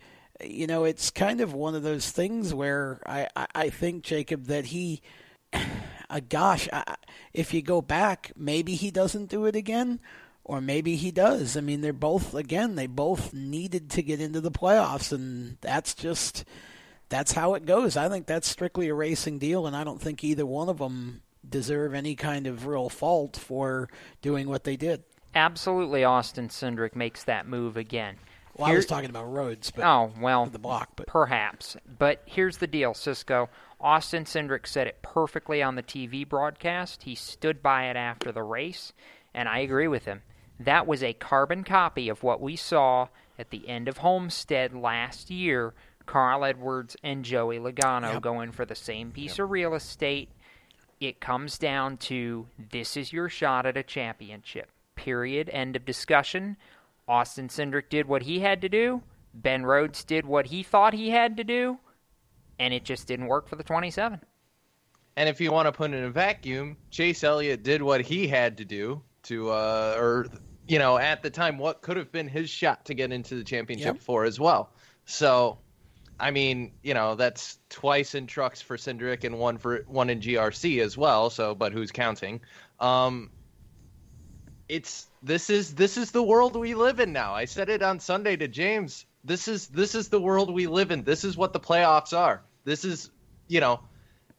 [0.44, 4.46] you know, it's kind of one of those things where I, I, I think Jacob
[4.46, 5.02] that he,
[5.52, 6.96] uh, gosh, I,
[7.32, 10.00] if you go back, maybe he doesn't do it again.
[10.44, 11.56] Or maybe he does.
[11.56, 12.74] I mean, they're both again.
[12.74, 16.44] They both needed to get into the playoffs, and that's just
[17.12, 17.94] that's how it goes.
[17.98, 21.20] I think that's strictly a racing deal, and I don't think either one of them
[21.46, 23.90] deserve any kind of real fault for
[24.22, 25.04] doing what they did.
[25.34, 28.16] Absolutely, Austin Cindric makes that move again.
[28.56, 31.76] Well, Here, I was talking about Rhodes, but oh well, the block, but perhaps.
[31.98, 33.50] But here's the deal, Cisco.
[33.78, 37.02] Austin Cindric said it perfectly on the TV broadcast.
[37.02, 38.94] He stood by it after the race,
[39.34, 40.22] and I agree with him.
[40.58, 43.08] That was a carbon copy of what we saw
[43.38, 45.74] at the end of Homestead last year
[46.06, 48.22] Carl Edwards and Joey Logano yep.
[48.22, 49.44] going for the same piece yep.
[49.44, 50.28] of real estate.
[51.00, 54.70] It comes down to this is your shot at a championship.
[54.94, 55.50] Period.
[55.52, 56.56] End of discussion.
[57.08, 59.02] Austin Cindric did what he had to do.
[59.34, 61.78] Ben Rhodes did what he thought he had to do.
[62.58, 64.20] And it just didn't work for the 27.
[65.16, 68.28] And if you want to put it in a vacuum, Chase Elliott did what he
[68.28, 70.26] had to do to, uh, or,
[70.68, 73.44] you know, at the time, what could have been his shot to get into the
[73.44, 74.02] championship yep.
[74.02, 74.70] for as well.
[75.04, 75.58] So
[76.18, 80.20] I mean, you know, that's twice in trucks for Cindric and one for one in
[80.20, 81.30] GRC as well.
[81.30, 82.40] So, but who's counting?
[82.78, 83.30] Um,
[84.68, 87.34] it's this is this is the world we live in now.
[87.34, 89.04] I said it on Sunday to James.
[89.24, 91.02] This is this is the world we live in.
[91.02, 92.42] This is what the playoffs are.
[92.64, 93.10] This is,
[93.48, 93.80] you know,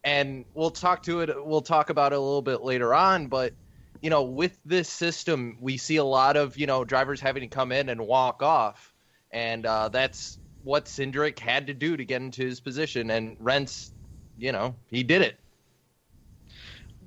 [0.03, 1.29] and we'll talk to it.
[1.45, 3.27] We'll talk about it a little bit later on.
[3.27, 3.53] But
[4.01, 7.47] you know, with this system, we see a lot of you know drivers having to
[7.47, 8.93] come in and walk off,
[9.31, 13.93] and uh, that's what Cindric had to do to get into his position, and Rents,
[14.37, 15.39] you know, he did it.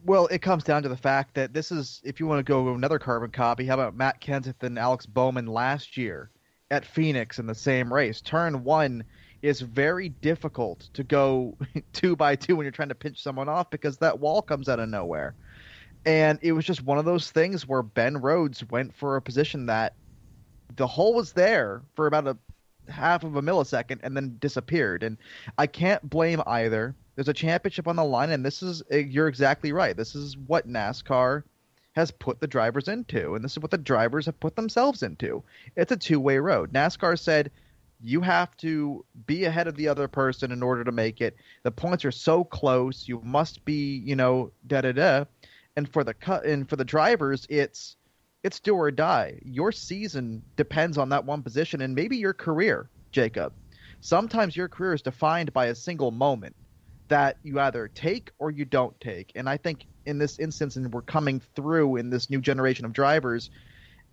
[0.04, 2.72] Well, it comes down to the fact that this is, if you want to go
[2.72, 6.30] another carbon copy, how about Matt Kenseth and Alex Bowman last year
[6.70, 8.20] at Phoenix in the same race?
[8.20, 9.04] Turn one
[9.42, 11.56] is very difficult to go
[11.92, 14.78] two by two when you're trying to pinch someone off because that wall comes out
[14.78, 15.34] of nowhere.
[16.04, 19.66] And it was just one of those things where Ben Rhodes went for a position
[19.66, 19.94] that
[20.76, 22.36] the hole was there for about a
[22.88, 25.02] half of a millisecond and then disappeared.
[25.02, 25.16] And
[25.58, 26.94] I can't blame either.
[27.14, 29.96] There's a championship on the line, and this is eh, you're exactly right.
[29.96, 31.42] This is what NASCAR
[31.92, 35.42] has put the drivers into, and this is what the drivers have put themselves into.
[35.76, 36.72] It's a two way road.
[36.72, 37.50] NASCAR said
[38.02, 41.36] you have to be ahead of the other person in order to make it.
[41.62, 43.08] The points are so close.
[43.08, 45.24] You must be, you know, da da da.
[45.76, 47.96] And for the cut and for the drivers, it's
[48.46, 49.40] it's do or die.
[49.44, 53.52] Your season depends on that one position and maybe your career, Jacob.
[54.00, 56.54] Sometimes your career is defined by a single moment
[57.08, 59.32] that you either take or you don't take.
[59.34, 62.92] And I think in this instance, and we're coming through in this new generation of
[62.92, 63.50] drivers,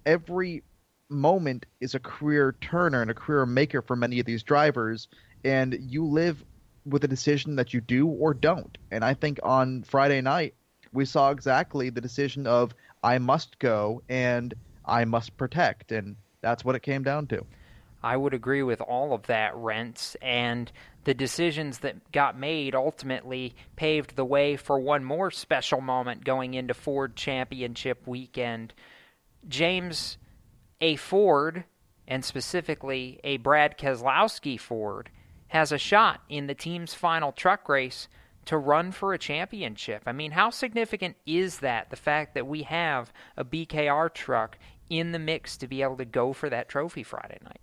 [0.04, 0.64] every
[1.10, 5.10] moment is a career turner and a career maker for many of these drivers,
[5.46, 6.44] and you live
[6.88, 8.80] with a decision that you do or don't.
[8.90, 10.56] And I think on Friday night
[10.92, 12.74] we saw exactly the decision of
[13.04, 14.54] I must go and
[14.86, 17.46] I must protect, and that's what it came down to.
[18.02, 20.72] I would agree with all of that, Rents, and
[21.06, 26.54] the decisions that got made ultimately paved the way for one more special moment going
[26.54, 28.74] into Ford Championship weekend.
[29.48, 30.18] James
[30.82, 30.98] A.
[30.98, 31.64] Ford,
[32.08, 35.10] and specifically a Brad Keselowski Ford,
[35.48, 38.08] has a shot in the team's final truck race
[38.46, 40.04] to run for a championship.
[40.06, 41.90] I mean, how significant is that?
[41.90, 44.58] The fact that we have a BKR truck
[44.90, 47.60] in the mix to be able to go for that trophy Friday night.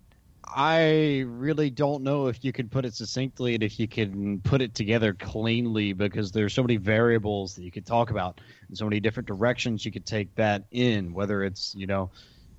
[0.53, 4.61] I really don't know if you can put it succinctly and if you can put
[4.61, 8.85] it together cleanly because there's so many variables that you could talk about and so
[8.85, 12.09] many different directions you could take that in, whether it's, you know,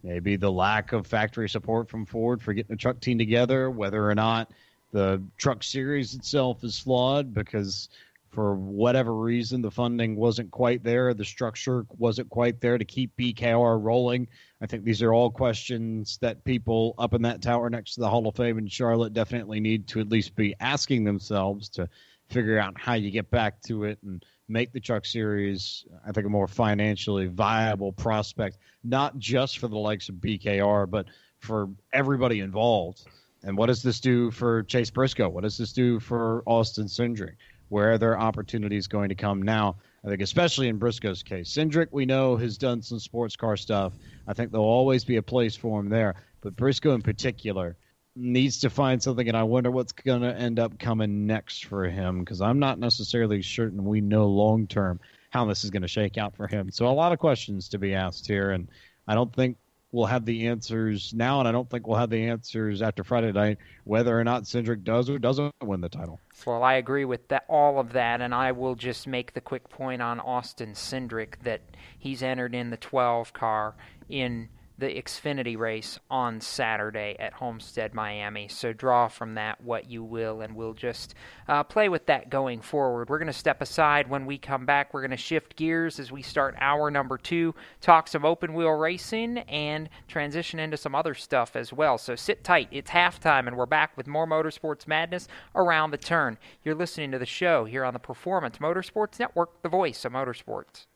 [0.03, 4.09] maybe the lack of factory support from Ford for getting the truck team together, whether
[4.09, 4.51] or not
[4.93, 7.89] the truck series itself is flawed because
[8.33, 13.15] for whatever reason the funding wasn't quite there, the structure wasn't quite there to keep
[13.17, 14.27] BKR rolling.
[14.61, 18.09] I think these are all questions that people up in that tower next to the
[18.09, 21.89] Hall of Fame in Charlotte definitely need to at least be asking themselves to
[22.31, 26.27] figure out how you get back to it and make the Truck Series, I think,
[26.27, 31.07] a more financially viable prospect, not just for the likes of BKR, but
[31.39, 33.07] for everybody involved.
[33.43, 35.29] And what does this do for Chase Briscoe?
[35.29, 37.35] What does this do for Austin Cindric?
[37.73, 39.77] Where their opportunities going to come now?
[40.05, 41.51] I think, especially in Briscoe's case.
[41.51, 43.95] Cindric, we know, has done some sports car stuff.
[44.27, 46.17] I think there'll always be a place for him there.
[46.43, 47.79] But Briscoe, in particular,
[48.15, 51.85] needs to find something, and I wonder what's going to end up coming next for
[51.85, 55.01] him because I'm not necessarily certain we know long term
[55.31, 56.71] how this is going to shake out for him.
[56.71, 58.69] So, a lot of questions to be asked here, and
[59.09, 59.57] I don't think
[59.93, 63.31] we'll have the answers now, and I don't think we'll have the answers after Friday
[63.31, 66.19] night whether or not Cindric does or doesn't win the title.
[66.47, 69.69] Well, I agree with that, all of that, and I will just make the quick
[69.69, 71.61] point on Austin Cindric that
[71.99, 73.75] he's entered in the 12 car
[74.09, 74.49] in
[74.79, 78.49] the Xfinity race on Saturday at Homestead, Miami.
[78.49, 81.15] So draw from that what you will, and we'll just
[81.49, 83.09] uh, play with that going forward.
[83.09, 84.93] We're going to step aside when we come back.
[84.93, 88.71] We're going to shift gears as we start hour number two, talk some open wheel
[88.73, 91.99] racing, and transition into some other stuff as well.
[91.99, 92.69] So sit tight.
[92.71, 96.39] It's halftime, and we're back with more Motorsports Madness around the turn.
[96.65, 100.87] You're listening to the show here on the Performance Motorsports Network, the voice of motorsports.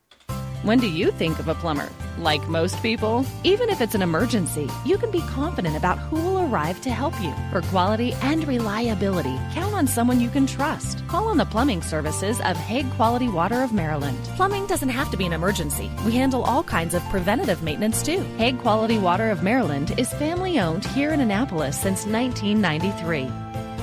[0.66, 1.88] When do you think of a plumber?
[2.18, 6.40] Like most people, even if it's an emergency, you can be confident about who will
[6.40, 7.32] arrive to help you.
[7.52, 11.06] For quality and reliability, count on someone you can trust.
[11.06, 14.18] Call on the plumbing services of Hague Quality Water of Maryland.
[14.34, 15.88] Plumbing doesn't have to be an emergency.
[16.04, 18.22] We handle all kinds of preventative maintenance too.
[18.36, 23.30] Hague Quality Water of Maryland is family owned here in Annapolis since 1993.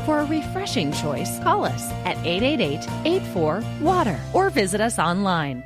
[0.05, 5.63] For a refreshing choice, call us at 888 84 Water or visit us online.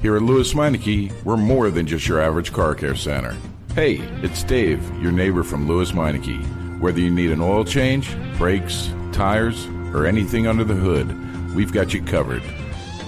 [0.00, 3.36] Here at Lewes Meineke, we're more than just your average car care center.
[3.74, 6.78] Hey, it's Dave, your neighbor from Lewes Meineke.
[6.78, 11.92] Whether you need an oil change, brakes, tires, or anything under the hood, we've got
[11.92, 12.44] you covered.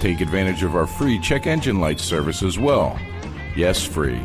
[0.01, 2.99] Take advantage of our free check engine light service as well.
[3.55, 4.19] Yes, free.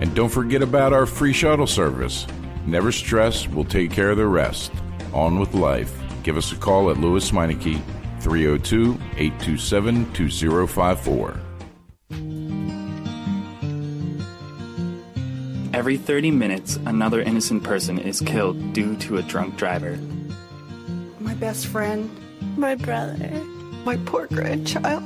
[0.00, 2.26] And don't forget about our free shuttle service.
[2.66, 4.72] Never stress, we'll take care of the rest.
[5.12, 5.96] On with life.
[6.24, 7.80] Give us a call at Lewes Meineke,
[8.20, 11.40] 302 827 2054.
[15.72, 19.98] Every 30 minutes, another innocent person is killed due to a drunk driver.
[21.20, 22.10] My best friend,
[22.56, 23.30] my brother,
[23.84, 25.04] my poor grandchild,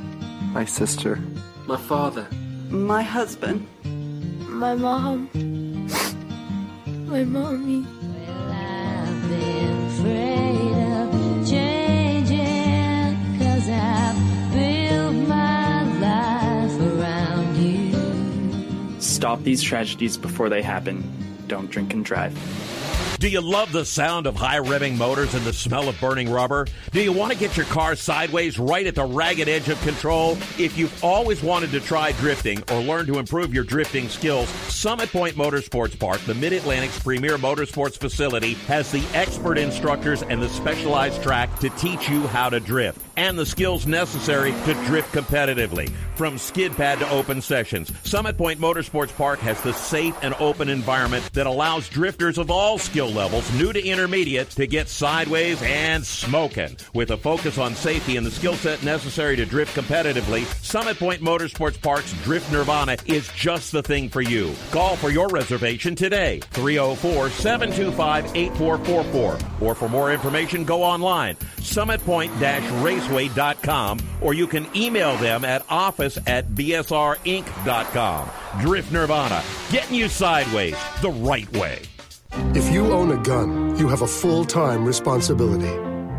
[0.53, 1.19] my sister,
[1.67, 2.27] my father,
[2.69, 3.67] my husband,
[4.49, 5.29] my mom,
[7.07, 7.85] my mommy.
[19.15, 21.01] Stop these tragedies before they happen.
[21.47, 22.37] Don't drink and drive.
[23.17, 26.67] Do you love the sound of high revving motors and the smell of burning rubber?
[26.91, 30.33] Do you want to get your car sideways right at the ragged edge of control?
[30.59, 35.09] If you've always wanted to try drifting or learn to improve your drifting skills, Summit
[35.13, 40.49] Point Motorsports Park, the Mid Atlantic's premier motorsports facility, has the expert instructors and the
[40.49, 43.04] specialized track to teach you how to drift.
[43.17, 45.89] And the skills necessary to drift competitively.
[46.15, 50.69] From skid pad to open sessions, Summit Point Motorsports Park has the safe and open
[50.69, 56.05] environment that allows drifters of all skill levels, new to intermediate, to get sideways and
[56.05, 56.77] smoking.
[56.93, 61.21] With a focus on safety and the skill set necessary to drift competitively, Summit Point
[61.21, 64.55] Motorsports Park's Drift Nirvana is just the thing for you.
[64.71, 69.37] Call for your reservation today, 304 725 8444.
[69.61, 72.37] Or for more information, go online, summitpoint
[73.09, 78.29] raceway.com, or you can email them at office at bsrinc.com.
[78.61, 81.81] Drift Nirvana, getting you sideways the right way.
[82.53, 85.73] If you own a gun, you have a full time responsibility.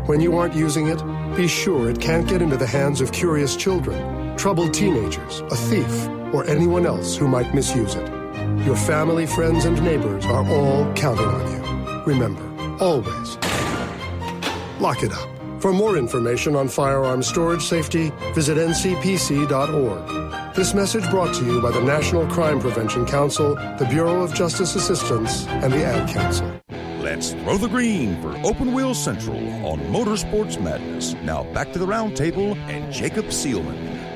[0.07, 1.03] When you aren't using it,
[1.35, 6.07] be sure it can't get into the hands of curious children, troubled teenagers, a thief,
[6.33, 8.07] or anyone else who might misuse it.
[8.65, 12.03] Your family, friends, and neighbors are all counting on you.
[12.05, 12.43] Remember,
[12.83, 13.37] always
[14.79, 15.36] lock it up.
[15.59, 20.55] For more information on firearm storage safety, visit ncpc.org.
[20.55, 24.75] This message brought to you by the National Crime Prevention Council, the Bureau of Justice
[24.75, 26.61] Assistance, and the Ad Council.
[27.01, 31.15] Let's throw the green for Open Wheel Central on Motorsports Madness.
[31.23, 34.06] Now back to the roundtable and Jacob Seelman.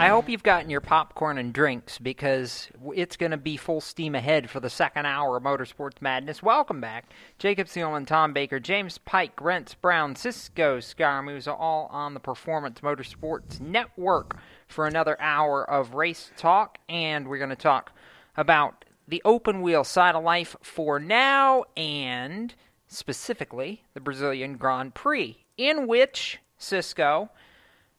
[0.00, 4.14] I hope you've gotten your popcorn and drinks because it's going to be full steam
[4.14, 6.42] ahead for the second hour of Motorsports Madness.
[6.42, 7.10] Welcome back.
[7.38, 13.60] Jacob Seelman, Tom Baker, James Pike, Rents Brown, Cisco Scaramuzza, all on the Performance Motorsports
[13.60, 14.38] Network
[14.68, 16.78] for another hour of race talk.
[16.88, 17.92] And we're going to talk
[18.38, 22.54] about the open wheel side of life for now and
[22.88, 27.28] specifically the Brazilian Grand Prix, in which Cisco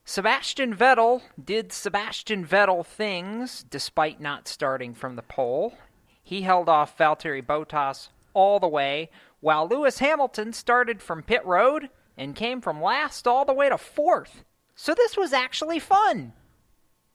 [0.03, 5.77] Sebastian Vettel did Sebastian Vettel things despite not starting from the pole.
[6.23, 11.89] He held off Valtteri Bottas all the way, while Lewis Hamilton started from pit road
[12.17, 14.43] and came from last all the way to fourth.
[14.75, 16.33] So this was actually fun.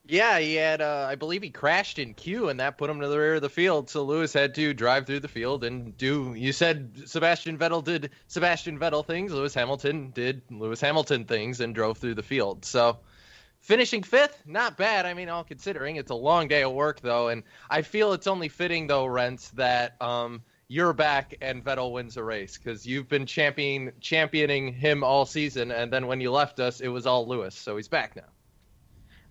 [0.08, 3.08] Yeah, he had, uh, I believe he crashed in Q, and that put him to
[3.08, 3.90] the rear of the field.
[3.90, 6.32] So Lewis had to drive through the field and do.
[6.36, 9.32] You said Sebastian Vettel did Sebastian Vettel things.
[9.32, 12.64] Lewis Hamilton did Lewis Hamilton things and drove through the field.
[12.64, 12.98] So
[13.58, 15.06] finishing fifth, not bad.
[15.06, 18.28] I mean, all considering it's a long day of work, though, and I feel it's
[18.28, 23.08] only fitting, though, Rents, that um, you're back and Vettel wins a race because you've
[23.08, 27.26] been champion championing him all season, and then when you left us, it was all
[27.26, 27.56] Lewis.
[27.56, 28.35] So he's back now.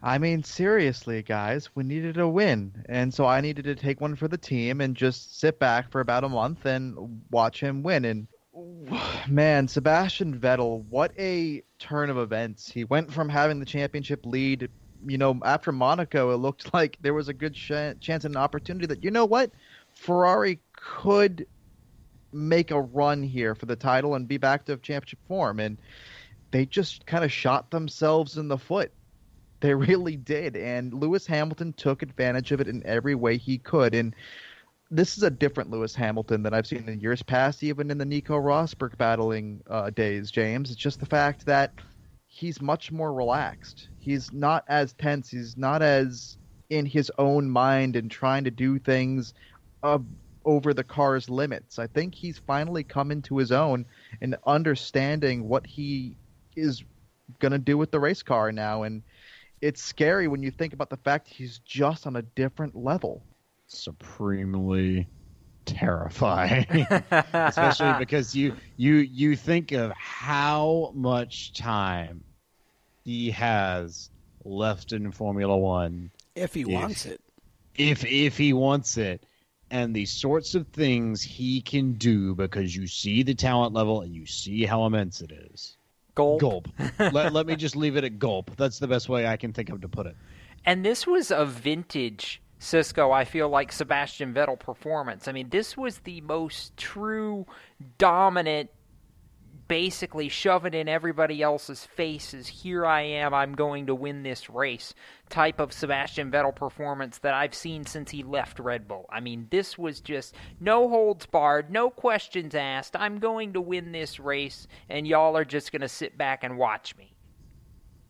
[0.02, 2.86] I mean, seriously, guys, we needed a win.
[2.88, 6.00] And so I needed to take one for the team and just sit back for
[6.00, 8.06] about a month and watch him win.
[8.06, 8.28] And
[9.28, 12.72] man, Sebastian Vettel, what a turn of events.
[12.72, 14.70] He went from having the championship lead,
[15.06, 18.38] you know, after Monaco, it looked like there was a good ch- chance and an
[18.38, 19.52] opportunity that, you know what?
[19.96, 21.48] Ferrari could
[22.32, 25.60] make a run here for the title and be back to championship form.
[25.60, 25.80] And
[26.52, 28.92] they just kind of shot themselves in the foot
[29.60, 30.56] they really did.
[30.56, 33.96] And Lewis Hamilton took advantage of it in every way he could.
[33.96, 34.16] And
[34.92, 38.06] this is a different Lewis Hamilton than I've seen in years past, even in the
[38.06, 40.70] Nico Rosberg battling uh, days, James.
[40.70, 41.74] It's just the fact that
[42.28, 43.88] he's much more relaxed.
[44.00, 45.30] He's not as tense.
[45.30, 46.38] He's not as
[46.70, 49.34] in his own mind and trying to do things
[49.84, 50.00] uh,
[50.44, 51.80] over the car's limits.
[51.80, 53.86] I think he's finally come into his own
[54.22, 56.16] and understanding what he
[56.56, 56.84] is
[57.40, 58.84] going to do with the race car now.
[58.84, 59.02] And
[59.66, 63.24] it's scary when you think about the fact he's just on a different level.
[63.66, 65.08] Supremely
[65.66, 66.68] terrifying,
[67.34, 72.24] especially because you you you think of how much time
[73.04, 74.12] he has
[74.44, 77.20] left in Formula One if he if, wants it.
[77.76, 79.26] If if he wants it,
[79.72, 84.14] and the sorts of things he can do because you see the talent level and
[84.14, 85.75] you see how immense it is.
[86.16, 86.40] Gulp.
[86.40, 86.68] Gulp.
[87.00, 88.52] let, let me just leave it at gulp.
[88.58, 90.16] That's the best way I can think of to put it.
[90.66, 95.28] And this was a vintage Cisco, I feel like Sebastian Vettel performance.
[95.28, 97.46] I mean, this was the most true,
[97.98, 98.70] dominant
[99.68, 102.48] basically shove it in everybody else's faces.
[102.48, 104.94] Here I am, I'm going to win this race.
[105.30, 109.06] Type of Sebastian Vettel performance that I've seen since he left Red Bull.
[109.10, 112.96] I mean, this was just no holds barred, no questions asked.
[112.96, 116.58] I'm going to win this race, and y'all are just going to sit back and
[116.58, 117.16] watch me.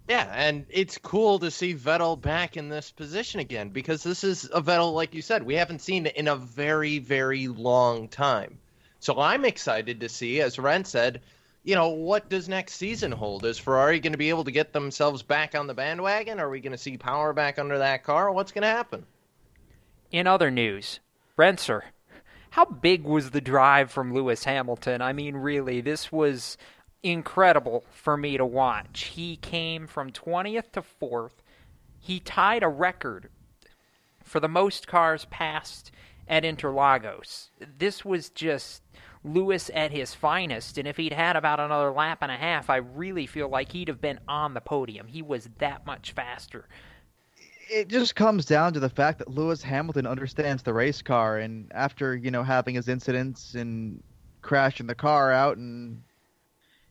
[0.08, 4.47] Yeah, and it's cool to see Vettel back in this position again because this is
[4.53, 8.60] a Vettel, like you said, we haven't seen in a very, very long time.
[8.99, 11.22] So I'm excited to see, as Ren said,
[11.66, 13.43] you know, what does next season hold?
[13.43, 16.39] Is Ferrari going to be able to get themselves back on the bandwagon?
[16.39, 18.32] Are we going to see power back under that car?
[18.32, 19.03] What's going to happen?
[20.11, 20.99] In other news,
[21.39, 21.82] Renser,
[22.51, 25.01] how big was the drive from Lewis Hamilton?
[25.01, 26.55] I mean, really, this was
[27.01, 29.11] incredible for me to watch.
[29.16, 31.41] He came from 20th to 4th.
[31.99, 33.30] He tied a record
[34.24, 35.91] for the most cars passed
[36.28, 37.49] at Interlagos.
[37.80, 38.84] This was just
[39.26, 42.78] Lewis at his finest, and if he'd had about another lap and a half, I
[42.78, 45.07] really feel like he'd have been on the podium.
[45.07, 46.67] He was that much faster.
[47.67, 51.71] It just comes down to the fact that Lewis Hamilton understands the race car, and
[51.73, 54.01] after you know having his incidents and
[54.43, 56.03] crashing the car out and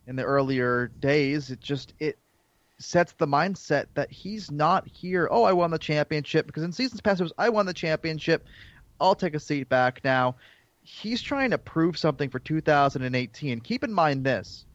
[0.09, 2.19] in the earlier days, it just it
[2.79, 5.29] sets the mindset that he's not here.
[5.31, 8.45] Oh, I won the championship because in seasons past it was I won the championship.
[9.01, 10.35] I'll take a seat back now.
[10.85, 13.61] He's trying to prove something for 2018.
[13.61, 14.67] Keep in mind this: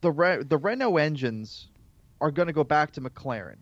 [0.00, 1.68] the Re- the Renault engines
[2.20, 3.58] are going to go back to McLaren.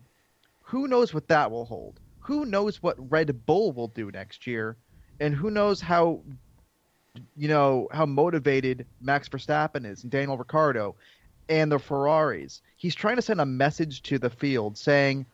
[0.61, 1.99] Who knows what that will hold?
[2.19, 4.77] Who knows what Red Bull will do next year?
[5.19, 6.21] And who knows how
[7.35, 10.95] you know how motivated Max Verstappen is and Daniel Ricciardo
[11.49, 12.61] and the Ferraris.
[12.77, 15.25] He's trying to send a message to the field saying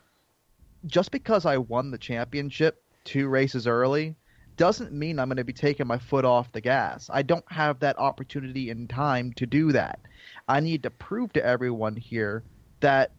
[0.85, 4.15] just because I won the championship two races early
[4.57, 7.09] doesn't mean I'm going to be taking my foot off the gas.
[7.13, 9.99] I don't have that opportunity in time to do that.
[10.47, 12.43] I need to prove to everyone here
[12.79, 13.11] that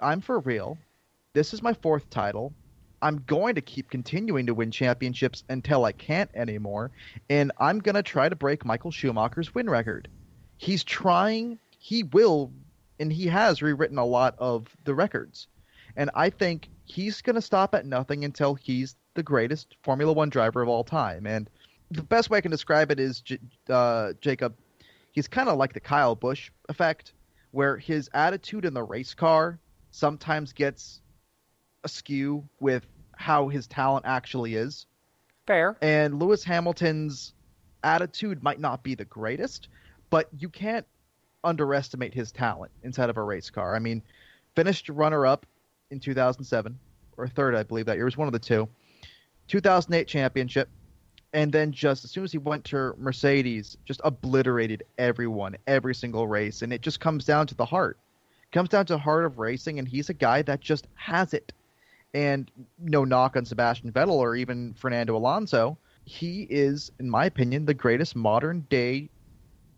[0.00, 0.76] I'm for real.
[1.32, 2.52] This is my fourth title.
[3.00, 6.90] I'm going to keep continuing to win championships until I can't anymore,
[7.28, 10.08] and I'm going to try to break Michael Schumacher's win record.
[10.56, 12.50] He's trying, he will,
[12.98, 15.48] and he has rewritten a lot of the records.
[15.96, 20.28] And I think he's going to stop at nothing until he's the greatest Formula One
[20.28, 21.26] driver of all time.
[21.26, 21.48] And
[21.90, 23.22] the best way I can describe it is,
[23.68, 24.54] uh, Jacob,
[25.12, 27.12] he's kind of like the Kyle Busch effect,
[27.52, 29.58] where his attitude in the race car
[29.90, 31.00] sometimes gets
[31.84, 32.86] askew with
[33.16, 34.86] how his talent actually is.
[35.46, 35.76] Fair.
[35.80, 37.32] And Lewis Hamilton's
[37.82, 39.68] attitude might not be the greatest,
[40.10, 40.86] but you can't
[41.44, 43.76] underestimate his talent inside of a race car.
[43.76, 44.02] I mean,
[44.56, 45.46] finished runner up
[45.90, 46.78] in 2007
[47.16, 48.68] or third, I believe that year it was one of the two.
[49.48, 50.68] 2008 championship,
[51.32, 56.26] and then just as soon as he went to Mercedes, just obliterated everyone, every single
[56.28, 57.98] race, and it just comes down to the heart.
[58.44, 61.34] It comes down to the heart of racing, and he's a guy that just has
[61.34, 61.52] it.
[62.14, 67.66] And no knock on Sebastian Vettel or even Fernando Alonso, he is, in my opinion,
[67.66, 69.10] the greatest modern day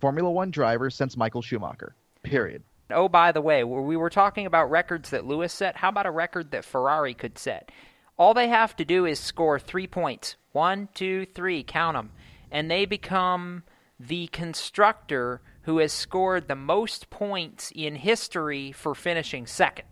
[0.01, 1.95] Formula One driver since Michael Schumacher.
[2.23, 2.63] Period.
[2.91, 5.77] Oh, by the way, we were talking about records that Lewis set.
[5.77, 7.73] How about a record that Ferrari could set?
[8.19, 10.37] All they have to do is score three points.
[10.53, 12.13] One, two, three, count them.
[12.51, 13.65] And they become
[14.01, 19.87] the constructor who has scored the most points in history for finishing second.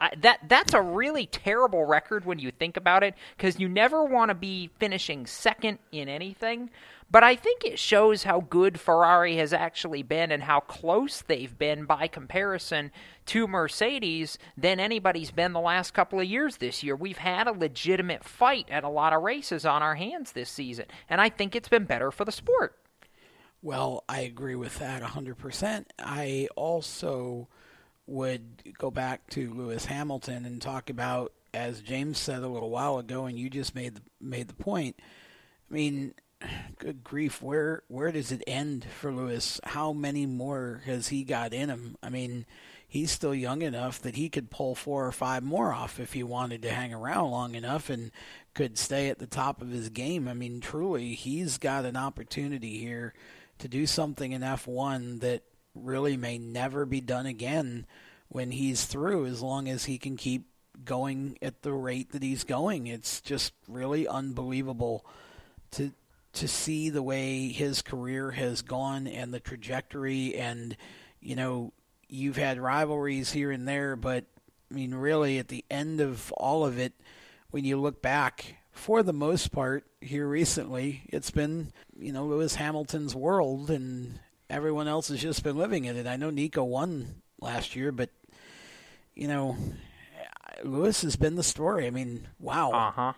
[0.00, 4.04] I, that that's a really terrible record when you think about it because you never
[4.04, 6.70] want to be finishing second in anything.
[7.10, 11.58] But I think it shows how good Ferrari has actually been and how close they've
[11.58, 12.92] been by comparison
[13.26, 16.94] to Mercedes than anybody's been the last couple of years this year.
[16.94, 20.86] We've had a legitimate fight at a lot of races on our hands this season,
[21.08, 22.76] and I think it's been better for the sport.
[23.60, 25.86] Well, I agree with that 100%.
[25.98, 27.48] I also
[28.06, 32.98] would go back to Lewis Hamilton and talk about, as James said a little while
[32.98, 34.96] ago, and you just made the, made the point.
[35.70, 36.14] I mean,
[36.78, 39.60] good grief, where where does it end for Lewis?
[39.64, 41.96] How many more has he got in him?
[42.02, 42.46] I mean,
[42.86, 46.22] he's still young enough that he could pull four or five more off if he
[46.22, 48.10] wanted to hang around long enough and
[48.54, 50.26] could stay at the top of his game.
[50.26, 53.14] I mean, truly, he's got an opportunity here
[53.58, 55.42] to do something in F1 that
[55.74, 57.86] really may never be done again
[58.28, 60.46] when he's through as long as he can keep
[60.84, 62.86] going at the rate that he's going.
[62.86, 65.04] It's just really unbelievable
[65.72, 65.92] to
[66.32, 70.76] to see the way his career has gone and the trajectory and
[71.20, 71.72] you know
[72.08, 74.24] you've had rivalries here and there but
[74.70, 76.92] I mean really at the end of all of it
[77.50, 82.54] when you look back for the most part here recently it's been you know Lewis
[82.54, 86.06] Hamilton's world and everyone else has just been living in it.
[86.06, 88.10] I know Nico won last year but
[89.14, 89.56] you know
[90.64, 91.86] Lewis has been the story.
[91.86, 92.70] I mean, wow.
[92.72, 93.12] Uh-huh.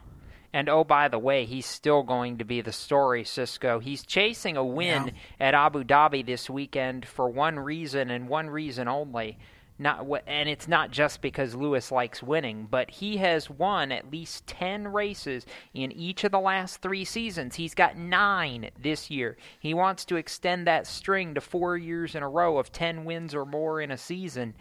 [0.53, 3.79] And oh, by the way, he's still going to be the story, Cisco.
[3.79, 5.13] He's chasing a win Yeah.
[5.49, 9.39] at Abu Dhabi this weekend for one reason and one reason only.
[9.79, 14.47] Not and it's not just because Lewis likes winning, but he has won at least
[14.47, 17.57] 10 races in each of the last 3 seasons.
[17.57, 19.39] He's got 9 this year.
[19.59, 23.35] He wants to extend that string to 4 years in a row of 10 wins
[23.35, 24.55] or more in a season,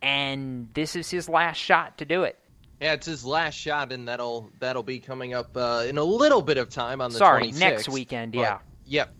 [0.00, 2.38] and this is his last shot to do it.
[2.82, 6.42] Yeah, it's his last shot, and that'll that'll be coming up uh, in a little
[6.42, 7.58] bit of time on the Sorry, 26th.
[7.60, 8.58] next weekend, But- yeah.
[8.86, 9.14] Yep.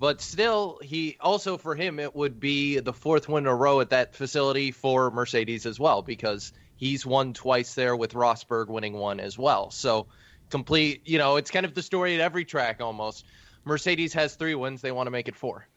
[0.00, 3.80] But still, he also for him it would be the fourth win in a row
[3.80, 8.94] at that facility for Mercedes as well because he's won twice there with Rosberg winning
[8.94, 9.70] one as well.
[9.70, 10.08] So
[10.50, 13.24] complete, you know, it's kind of the story at every track almost.
[13.64, 15.68] Mercedes has three wins; they want to make it four.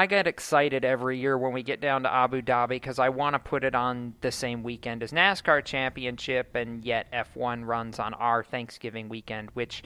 [0.00, 3.34] I get excited every year when we get down to Abu Dhabi because I want
[3.34, 8.14] to put it on the same weekend as NASCAR Championship, and yet F1 runs on
[8.14, 9.82] our Thanksgiving weekend, which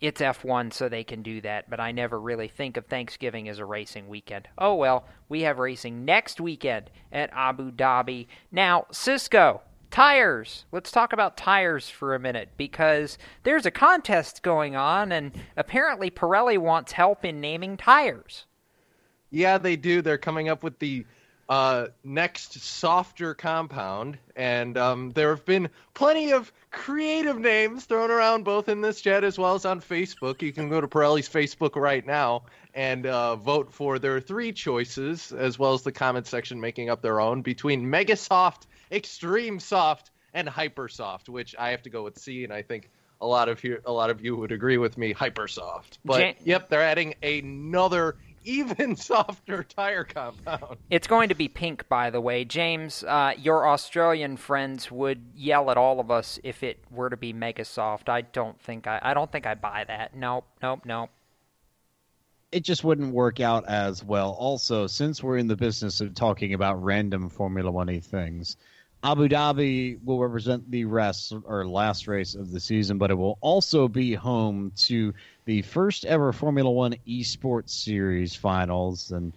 [0.00, 1.68] it's F1, so they can do that.
[1.68, 4.46] But I never really think of Thanksgiving as a racing weekend.
[4.56, 8.28] Oh well, we have racing next weekend at Abu Dhabi.
[8.52, 9.62] Now, Cisco.
[9.90, 10.64] Tires.
[10.70, 16.08] Let's talk about tires for a minute because there's a contest going on, and apparently
[16.08, 18.46] Pirelli wants help in naming tires.
[19.30, 20.02] Yeah, they do.
[20.02, 21.04] They're coming up with the
[21.48, 28.44] uh, next softer compound, and um, there have been plenty of creative names thrown around
[28.44, 30.42] both in this chat as well as on Facebook.
[30.42, 32.44] You can go to Pirelli's Facebook right now
[32.74, 37.00] and uh, vote for their three choices, as well as the comment section making up
[37.00, 42.02] their own between Mega Soft, Extreme Soft, and Hyper Soft, which I have to go
[42.02, 42.90] with C, and I think
[43.20, 45.98] a lot of you, a lot of you would agree with me, Hyper Soft.
[46.04, 48.16] But Jan- yep, they're adding another
[48.46, 50.78] even softer tire compound.
[50.88, 52.44] It's going to be pink, by the way.
[52.44, 57.16] James, uh, your Australian friends would yell at all of us if it were to
[57.16, 58.08] be mega soft.
[58.08, 60.16] I don't think I, I don't think I buy that.
[60.16, 61.10] Nope, nope, nope.
[62.52, 64.30] It just wouldn't work out as well.
[64.38, 68.56] Also, since we're in the business of talking about random Formula One things,
[69.02, 73.38] Abu Dhabi will represent the rest or last race of the season, but it will
[73.40, 75.14] also be home to
[75.44, 79.12] the first ever Formula One Esports Series finals.
[79.12, 79.32] And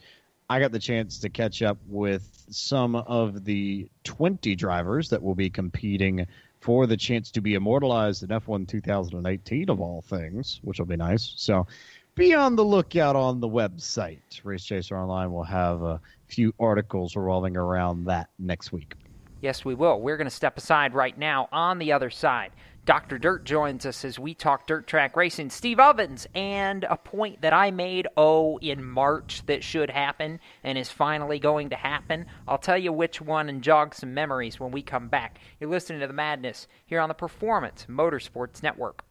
[0.50, 5.36] I got the chance to catch up with some of the 20 drivers that will
[5.36, 6.26] be competing
[6.62, 10.98] for the chance to be immortalized in F1 2018, of all things, which will be
[10.98, 11.34] nice.
[11.38, 11.68] So
[12.16, 14.44] be on the lookout on the website.
[14.44, 18.96] Race Chaser Online will have a few articles revolving around that next week.
[19.42, 20.00] Yes, we will.
[20.02, 21.48] We're going to step aside right now.
[21.52, 22.52] On the other side,
[22.86, 23.18] Dr.
[23.18, 25.50] Dirt joins us as we talk dirt track racing.
[25.50, 30.78] Steve Ovens and a point that I made, oh, in March that should happen and
[30.78, 32.26] is finally going to happen.
[32.48, 35.40] I'll tell you which one and jog some memories when we come back.
[35.60, 39.04] You're listening to The Madness here on the Performance Motorsports Network.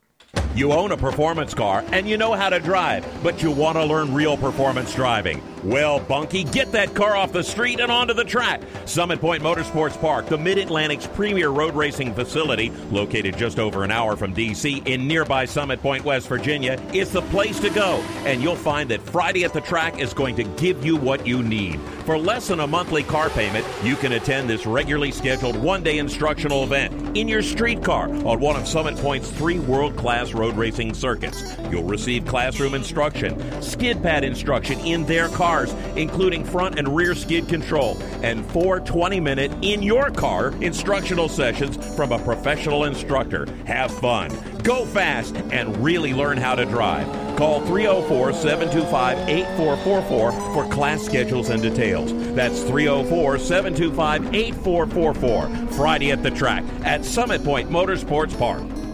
[0.55, 3.84] You own a performance car and you know how to drive, but you want to
[3.84, 5.40] learn real performance driving.
[5.64, 8.62] Well, Bunky, get that car off the street and onto the track.
[8.85, 13.90] Summit Point Motorsports Park, the Mid Atlantic's premier road racing facility, located just over an
[13.90, 14.82] hour from D.C.
[14.86, 17.97] in nearby Summit Point, West Virginia, is the place to go.
[18.24, 21.43] And you'll find that Friday at the track is going to give you what you
[21.43, 21.80] need.
[22.05, 25.98] For less than a monthly car payment, you can attend this regularly scheduled one day
[25.98, 30.56] instructional event in your street car on one of Summit Point's three world class road
[30.56, 31.43] racing circuits.
[31.70, 37.48] You'll receive classroom instruction, skid pad instruction in their cars, including front and rear skid
[37.48, 43.46] control, and four 20 minute in your car instructional sessions from a professional instructor.
[43.64, 44.30] Have fun,
[44.62, 47.06] go fast, and really learn how to drive.
[47.38, 52.12] Call 304 725 8444 for class schedules and details.
[52.34, 55.66] That's 304 725 8444.
[55.78, 58.88] Friday at the track at Summit Point Motorsports Park.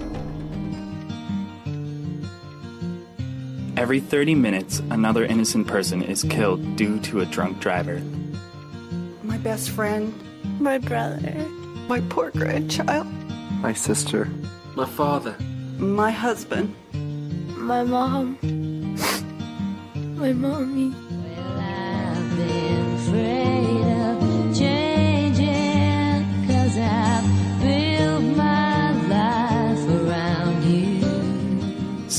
[3.77, 8.01] Every 30 minutes, another innocent person is killed due to a drunk driver.
[9.25, 10.15] My best friend.
[10.61, 11.35] My brother.
[11.89, 13.09] My poor grandchild.
[13.61, 14.29] My sister.
[14.77, 15.37] My father.
[15.79, 16.73] My husband.
[17.57, 18.39] My mom.
[20.17, 20.95] My mommy.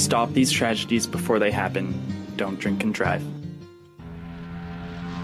[0.06, 2.00] Stop these tragedies before they happen.
[2.36, 3.24] Don't drink and drive.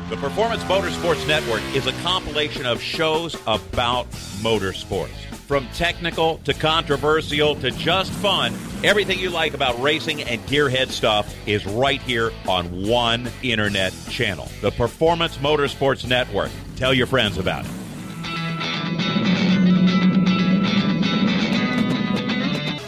[0.09, 4.09] The Performance Motorsports Network is a compilation of shows about
[4.41, 5.13] motorsports.
[5.45, 11.31] From technical to controversial to just fun, everything you like about racing and gearhead stuff
[11.47, 14.49] is right here on one internet channel.
[14.61, 16.49] The Performance Motorsports Network.
[16.75, 17.71] Tell your friends about it.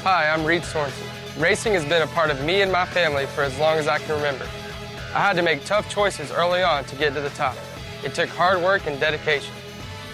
[0.02, 1.13] Hi, I'm Reed Sorensen.
[1.38, 3.98] Racing has been a part of me and my family for as long as I
[3.98, 4.46] can remember.
[5.16, 7.56] I had to make tough choices early on to get to the top.
[8.04, 9.52] It took hard work and dedication.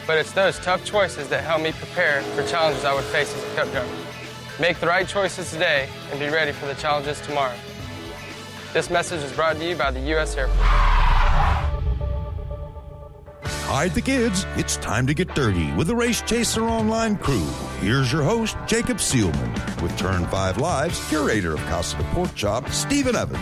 [0.07, 3.43] But it's those tough choices that helped me prepare for challenges I would face as
[3.43, 3.89] a cup driver.
[4.61, 7.55] Make the right choices today and be ready for the challenges tomorrow.
[8.71, 10.37] This message is brought to you by the U.S.
[10.37, 11.18] Air Force.
[13.71, 14.47] Hide the kids.
[14.55, 17.45] It's time to get dirty with the Race Chaser Online crew.
[17.81, 22.67] Here's your host, Jacob Seelman, with Turn 5 Live's curator of Casa de Pork Chop,
[22.69, 23.39] Stephen Evans.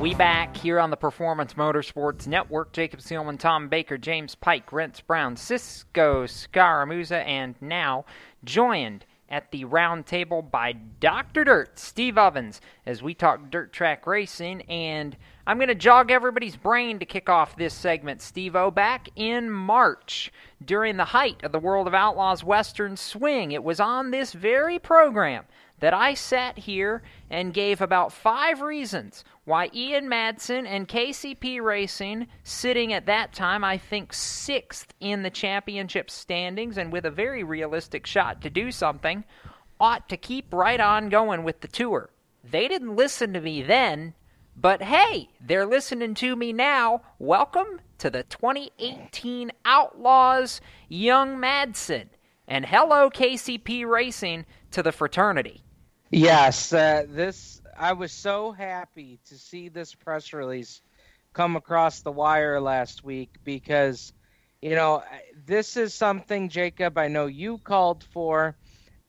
[0.00, 2.72] We back here on the Performance Motorsports Network.
[2.72, 8.04] Jacob Seelman, Tom Baker, James Pike, Rents Brown, Cisco Scaramuzza, and now
[8.44, 11.42] joined at the round table by Dr.
[11.42, 14.62] Dirt, Steve Ovens, as we talk dirt track racing.
[14.62, 15.16] And
[15.46, 18.70] I'm going to jog everybody's brain to kick off this segment, Steve O.
[18.70, 20.32] Back in March,
[20.64, 24.78] during the height of the World of Outlaws Western Swing, it was on this very
[24.78, 25.44] program
[25.80, 32.26] that I sat here and gave about five reasons why Ian Madsen and KCP Racing,
[32.42, 37.44] sitting at that time, I think sixth in the championship standings and with a very
[37.44, 39.24] realistic shot to do something,
[39.78, 42.08] ought to keep right on going with the tour.
[42.42, 44.14] They didn't listen to me then,
[44.56, 47.02] but hey, they're listening to me now.
[47.18, 52.08] Welcome to the 2018 Outlaws Young Madsen.
[52.46, 55.62] And hello, KCP Racing, to the fraternity.
[56.10, 60.80] Yes, uh, this I was so happy to see this press release
[61.32, 64.12] come across the wire last week because
[64.62, 65.02] you know
[65.46, 68.56] this is something Jacob I know you called for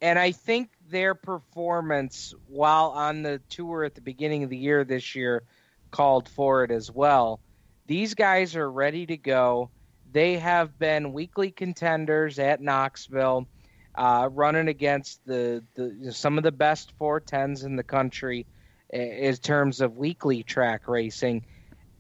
[0.01, 4.84] and I think their performance while on the tour at the beginning of the year
[4.84, 5.44] this year
[5.91, 7.40] called for it as well.
[7.88, 9.70] These guys are ready to go.
[10.12, 13.48] They have been weekly contenders at Knoxville
[13.95, 18.45] uh, running against the, the some of the best 410s in the country
[18.90, 21.45] in terms of weekly track racing.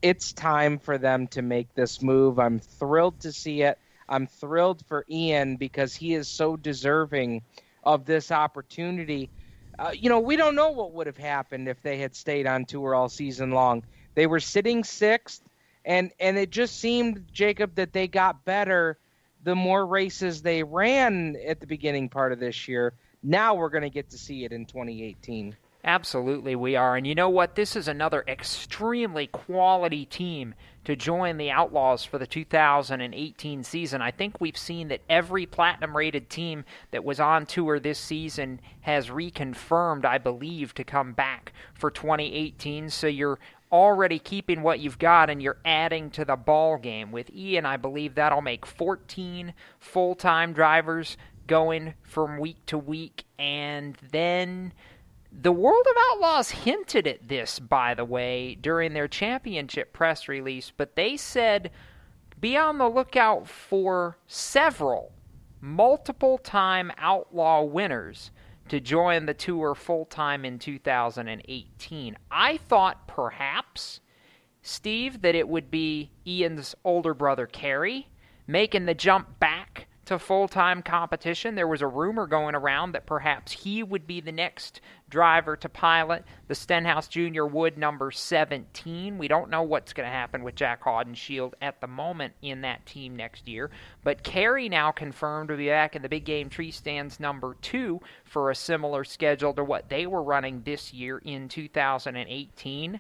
[0.01, 2.37] It's time for them to make this move.
[2.37, 3.79] I'm thrilled to see it.
[4.07, 7.41] I'm thrilled for Ian because he is so deserving
[7.85, 9.29] of this opportunity.
[9.77, 12.65] Uh, you know, we don't know what would have happened if they had stayed on
[12.65, 13.83] tour all season long.
[14.15, 15.41] They were sitting sixth,
[15.83, 18.97] and and it just seemed Jacob that they got better
[19.43, 22.93] the more races they ran at the beginning part of this year.
[23.21, 25.55] Now we're going to get to see it in 2018.
[25.83, 26.95] Absolutely, we are.
[26.95, 27.55] And you know what?
[27.55, 30.55] This is another extremely quality team
[30.85, 34.01] to join the Outlaws for the 2018 season.
[34.01, 38.59] I think we've seen that every platinum rated team that was on tour this season
[38.81, 42.89] has reconfirmed, I believe, to come back for 2018.
[42.89, 43.39] So you're
[43.71, 47.11] already keeping what you've got and you're adding to the ball game.
[47.11, 51.17] With Ian, I believe that'll make 14 full time drivers
[51.47, 53.25] going from week to week.
[53.37, 54.73] And then
[55.41, 60.71] the World of Outlaws hinted at this, by the way, during their championship press release,
[60.75, 61.71] but they said
[62.39, 65.11] be on the lookout for several
[65.61, 68.31] multiple time outlaw winners
[68.69, 72.17] to join the tour full time in 2018.
[72.31, 73.99] I thought perhaps,
[74.61, 78.07] Steve, that it would be Ian's older brother Kerry
[78.47, 81.55] making the jump back to full time competition.
[81.55, 85.69] There was a rumor going around that perhaps he would be the next driver to
[85.69, 89.17] pilot the Stenhouse Junior Wood number 17.
[89.17, 92.85] We don't know what's going to happen with Jack Haudenschild at the moment in that
[92.85, 93.71] team next year,
[94.03, 98.01] but Kerry now confirmed to be back in the big game tree stands number two
[98.23, 102.99] for a similar schedule to what they were running this year in 2018.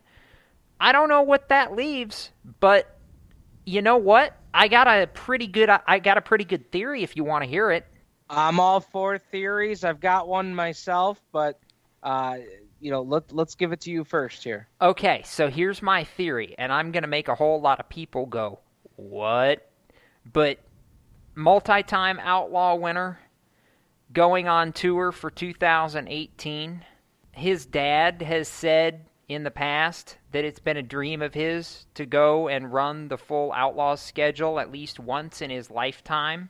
[0.79, 2.94] I don't know what that leaves, but
[3.65, 4.37] you know what?
[4.53, 7.49] I got a pretty good I got a pretty good theory if you want to
[7.49, 7.85] hear it.
[8.29, 9.83] I'm all for theories.
[9.83, 11.59] I've got one myself, but
[12.01, 12.37] uh,
[12.79, 14.67] you know, let let's give it to you first here.
[14.81, 18.59] Okay, so here's my theory, and I'm gonna make a whole lot of people go,
[18.95, 19.69] "What?"
[20.31, 20.59] But
[21.35, 23.19] multi-time outlaw winner,
[24.13, 26.85] going on tour for 2018.
[27.31, 32.05] His dad has said in the past that it's been a dream of his to
[32.05, 36.49] go and run the full Outlaws schedule at least once in his lifetime.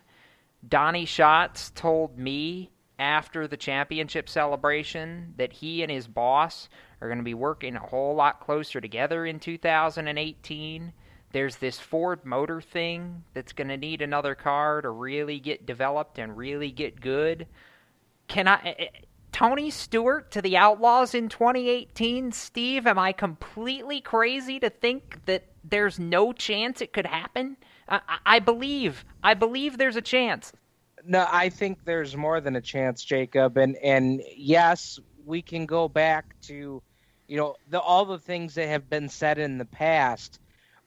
[0.68, 6.70] Donny Schatz told me after the championship celebration that he and his boss
[7.02, 10.94] are going to be working a whole lot closer together in 2018.
[11.32, 16.18] There's this Ford motor thing that's going to need another car to really get developed
[16.18, 17.48] and really get good.
[18.28, 18.90] Can I
[19.36, 22.32] Tony Stewart to the Outlaws in 2018?
[22.32, 27.58] Steve, am I completely crazy to think that there's no chance it could happen?
[27.90, 29.04] I, I believe.
[29.22, 30.54] I believe there's a chance.
[31.04, 33.58] No, I think there's more than a chance, Jacob.
[33.58, 36.82] And and yes, we can go back to,
[37.28, 40.40] you know, the, all the things that have been said in the past.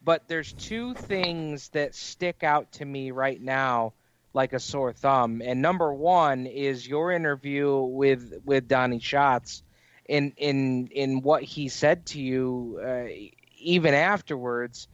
[0.03, 3.93] But there's two things that stick out to me right now
[4.33, 5.43] like a sore thumb.
[5.45, 9.63] And number one is your interview with with Donny Schatz,
[10.07, 13.07] in in in what he said to you, uh,
[13.59, 14.89] even afterwards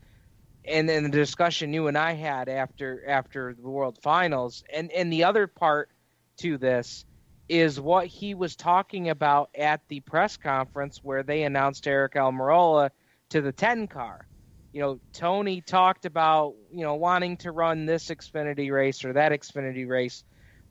[0.65, 5.13] and then the discussion you and I had after after the World Finals, and and
[5.13, 5.91] the other part
[6.39, 7.05] to this
[7.49, 12.91] is what he was talking about at the press conference where they announced Aric Almirola
[13.29, 14.27] to the 10 car.
[14.75, 19.31] You know, Tony talked about, you know, wanting to run this Xfinity race or that
[19.31, 20.25] Xfinity race,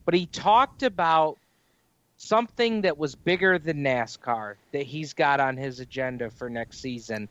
[0.04, 1.38] but he talked about
[2.18, 7.30] something that was bigger than NASCAR that he's got on his agenda for next season.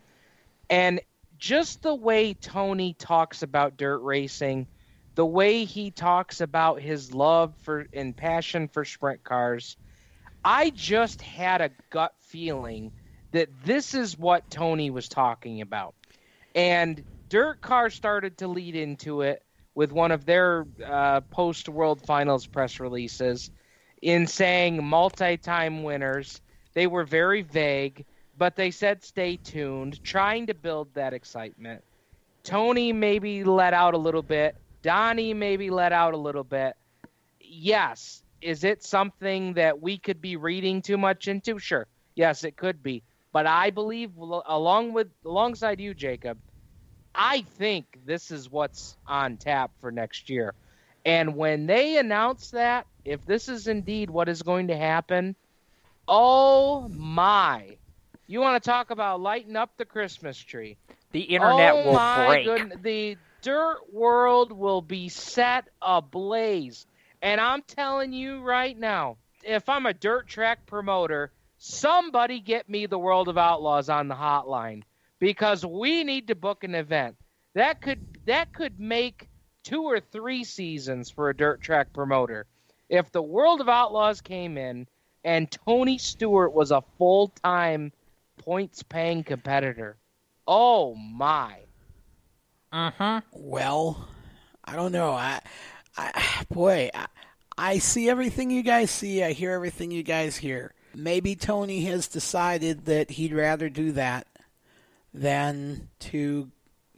[0.70, 1.02] And
[1.36, 4.66] just the way Tony talks about dirt racing,
[5.14, 9.76] the way he talks about his love for and passion for sprint cars,
[10.42, 12.92] I just had a gut feeling
[13.32, 15.94] that this is what Tony was talking about.
[16.54, 19.42] And Dirt Car started to lead into it
[19.74, 23.50] with one of their uh, post World Finals press releases
[24.02, 26.40] in saying multi time winners.
[26.74, 28.04] They were very vague,
[28.36, 31.82] but they said stay tuned, trying to build that excitement.
[32.44, 34.56] Tony maybe let out a little bit.
[34.82, 36.74] Donny maybe let out a little bit.
[37.40, 38.22] Yes.
[38.40, 41.58] Is it something that we could be reading too much into?
[41.58, 41.86] Sure.
[42.16, 43.04] Yes, it could be.
[43.32, 46.38] But I believe, along with alongside you, Jacob,
[47.14, 50.54] I think this is what's on tap for next year.
[51.04, 55.34] And when they announce that, if this is indeed what is going to happen,
[56.06, 57.76] oh my!
[58.26, 60.76] You want to talk about lighting up the Christmas tree?
[61.12, 62.46] The internet oh will my break.
[62.46, 62.78] Goodness.
[62.82, 66.86] The dirt world will be set ablaze.
[67.20, 71.30] And I'm telling you right now, if I'm a dirt track promoter,
[71.64, 74.82] somebody get me the World of Outlaws on the hotline
[75.20, 77.14] because we need to book an event.
[77.54, 79.28] That could that could make
[79.62, 82.46] two or three seasons for a dirt track promoter.
[82.88, 84.88] If the World of Outlaws came in
[85.22, 87.92] and Tony Stewart was a full-time
[88.38, 89.96] points paying competitor.
[90.48, 91.58] Oh my.
[92.72, 93.20] Uh-huh.
[93.30, 94.08] Well,
[94.64, 95.12] I don't know.
[95.12, 95.38] I,
[95.96, 97.06] I boy, I,
[97.56, 99.22] I see everything you guys see.
[99.22, 100.74] I hear everything you guys hear.
[100.94, 104.26] Maybe Tony has decided that he'd rather do that
[105.14, 106.18] than to,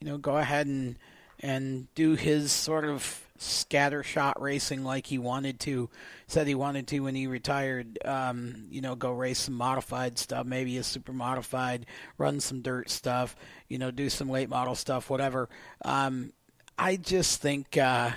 [0.00, 0.96] you know, go ahead and
[1.40, 5.90] and do his sort of scattershot racing like he wanted to.
[6.26, 7.98] Said he wanted to when he retired.
[8.04, 12.88] Um, you know, go race some modified stuff, maybe a super modified, run some dirt
[12.88, 13.36] stuff.
[13.68, 15.48] You know, do some late model stuff, whatever.
[15.84, 16.32] Um,
[16.78, 17.76] I just think.
[17.76, 18.12] Uh,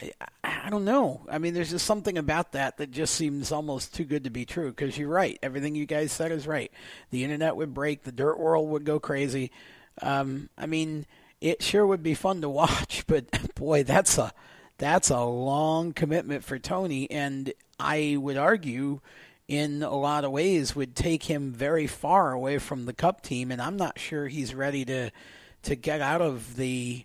[0.00, 0.12] I,
[0.42, 1.24] I don't know.
[1.28, 4.44] I mean, there's just something about that that just seems almost too good to be
[4.44, 4.70] true.
[4.70, 6.72] Because you're right, everything you guys said is right.
[7.10, 9.50] The internet would break, the dirt world would go crazy.
[10.02, 11.06] Um, I mean,
[11.40, 14.32] it sure would be fun to watch, but boy, that's a
[14.78, 19.00] that's a long commitment for Tony, and I would argue,
[19.46, 23.52] in a lot of ways, would take him very far away from the Cup team.
[23.52, 25.10] And I'm not sure he's ready to
[25.62, 27.04] to get out of the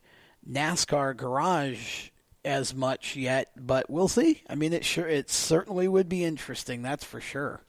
[0.49, 2.09] NASCAR garage
[2.49, 4.41] as much yet, but we'll see.
[4.49, 6.81] I mean, it sure it certainly would be interesting.
[6.81, 7.61] That's for sure.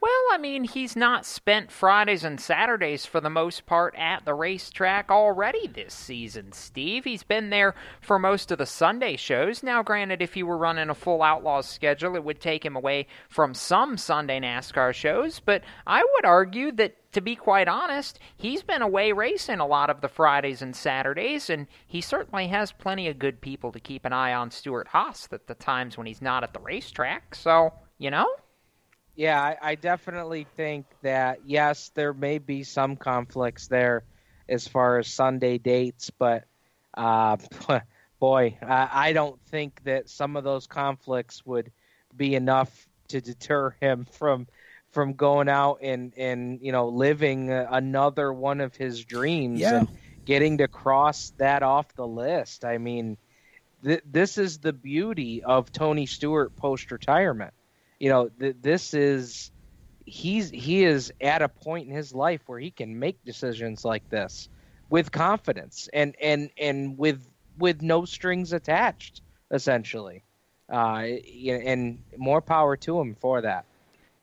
[0.00, 4.32] Well, I mean, he's not spent Fridays and Saturdays for the most part at the
[4.32, 7.04] racetrack already this season, Steve.
[7.04, 9.62] He's been there for most of the Sunday shows.
[9.62, 13.08] Now, granted, if he were running a full Outlaws schedule, it would take him away
[13.28, 18.62] from some Sunday NASCAR shows, but I would argue that to be quite honest, he's
[18.62, 23.08] been away racing a lot of the Fridays and Saturdays, and he certainly has plenty
[23.08, 26.22] of good people to keep an eye on Stewart Haas at the times when he's
[26.22, 27.34] not at the racetrack.
[27.34, 28.28] So, you know?
[29.16, 34.04] Yeah, I, I definitely think that, yes, there may be some conflicts there
[34.48, 36.44] as far as Sunday dates, but
[36.94, 37.36] uh,
[38.20, 41.72] boy, I, I don't think that some of those conflicts would
[42.16, 44.46] be enough to deter him from
[44.90, 49.78] from going out and and you know living another one of his dreams Yeah.
[49.80, 49.88] and
[50.24, 52.64] getting to cross that off the list.
[52.64, 53.16] I mean,
[53.84, 57.54] th- this is the beauty of Tony Stewart post retirement.
[57.98, 59.50] You know, th- this is
[60.06, 64.08] he's he is at a point in his life where he can make decisions like
[64.10, 64.48] this
[64.88, 67.24] with confidence and and and with
[67.58, 70.22] with no strings attached essentially.
[70.72, 71.04] Uh,
[71.48, 73.64] and more power to him for that.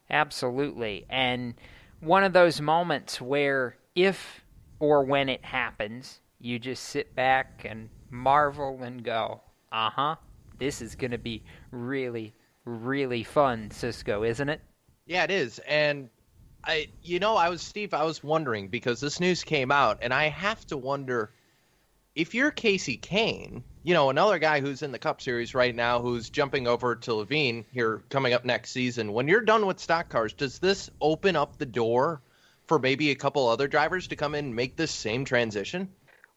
[0.09, 1.05] Absolutely.
[1.09, 1.53] And
[1.99, 4.43] one of those moments where if
[4.79, 10.15] or when it happens, you just sit back and marvel and go, uh huh,
[10.59, 12.34] this is going to be really,
[12.65, 14.61] really fun, Cisco, isn't it?
[15.05, 15.59] Yeah, it is.
[15.67, 16.09] And
[16.63, 20.13] I you know, I was Steve, I was wondering because this news came out and
[20.13, 21.31] I have to wonder
[22.18, 26.02] if you're Kasey Kahne, you know, another guy who's in the Cup Series right now
[26.02, 30.10] who's jumping over to Leavine here coming up next season, when you're done with stock
[30.10, 32.19] cars, does this open up the door
[32.65, 35.89] for maybe a couple other drivers to come in and make this same transition?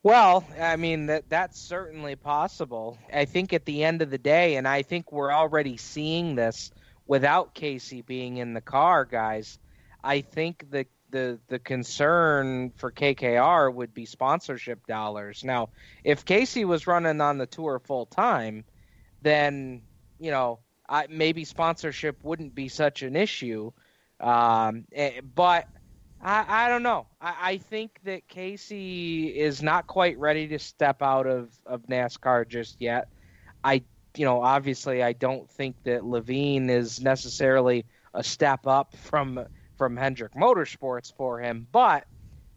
[0.02, 2.98] Well, I mean that that's certainly possible.
[3.12, 6.70] I think at the end of the day, and I think we're already seeing this
[7.07, 9.59] without Casey being in the car, guys.
[10.05, 15.45] I think the the the concern for KKR would be sponsorship dollars.
[15.45, 15.70] Now,
[16.05, 18.65] if Kasey was running on the tour full time,
[19.23, 19.82] then
[20.19, 20.59] you know
[20.89, 23.73] I, maybe sponsorship wouldn't be such an issue.
[24.19, 25.69] Um, eh, but
[26.20, 27.07] I, I don't know.
[27.20, 32.47] I, I think that Kasey is not quite ready to step out of, of NASCAR
[32.47, 33.09] just yet.
[33.65, 33.82] I,
[34.16, 39.47] you know, obviously, I don't think that Leavine is necessarily a step up from
[39.81, 42.05] from Hendrick Motorsports for him, but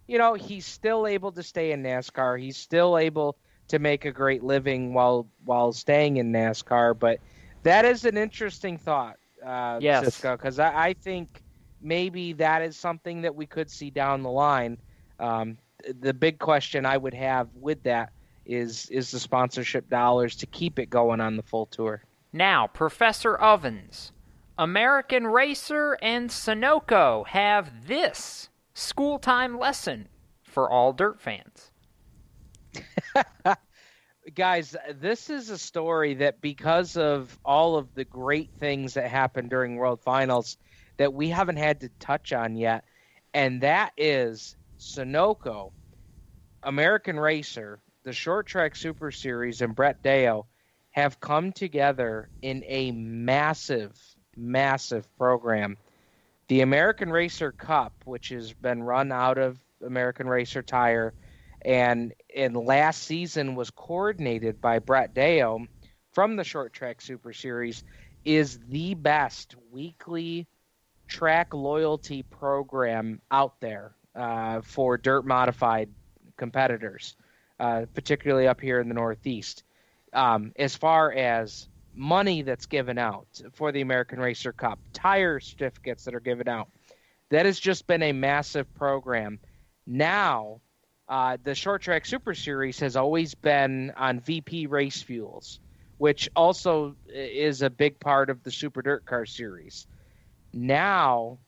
[0.08, 2.38] you know, he's still able to stay in NASCAR.
[2.38, 3.38] He's still able
[3.70, 7.00] to make a great living while while staying in NASCAR.
[7.00, 7.20] But
[7.64, 10.04] that is an interesting thought, uh, Yes.
[10.04, 11.42] Cisco, because I, I think
[11.82, 14.78] maybe that is something that we could see down the line.
[15.18, 15.58] Um,
[16.02, 18.12] the big question I would have with that
[18.46, 22.04] is is the sponsorship dollars to keep it going on the full tour.
[22.34, 24.12] Now, Professor Ovens,
[24.58, 30.08] American Racer and Sunoco have this school time lesson
[30.44, 31.72] for all dirt fans.
[34.36, 39.50] Guys, this is a story that because of all of the great things that happened
[39.50, 40.58] during World Finals
[40.98, 42.86] that we haven't had to touch on yet,
[43.34, 45.72] and that is Sunoco,
[46.62, 50.46] American Racer, the Short Track Super Series, and Brett Deyo
[50.92, 54.00] have come together in a massive,
[54.36, 55.78] massive program.
[56.48, 61.14] The American Racer Cup, which has been run out of American Racer Tire,
[61.64, 65.68] and and last season was coordinated by Brett Deyo
[66.12, 67.84] from the Short Track Super Series,
[68.26, 70.48] is the best weekly
[71.08, 75.90] track loyalty program out there uh, for dirt modified
[76.38, 77.16] competitors,
[77.60, 79.64] uh, particularly up here in the Northeast.
[80.12, 86.06] Um, as far as money that's given out for the American Racer Cup, tire certificates
[86.06, 86.70] that are given out,
[87.30, 89.40] that has just been a massive program.
[89.86, 90.62] Now,
[91.08, 95.60] uh, the Short Track Super Series has always been on VP Race Fuels,
[95.98, 99.88] which also is a big part of the Super Dirt Car Series.
[100.54, 101.40] Now,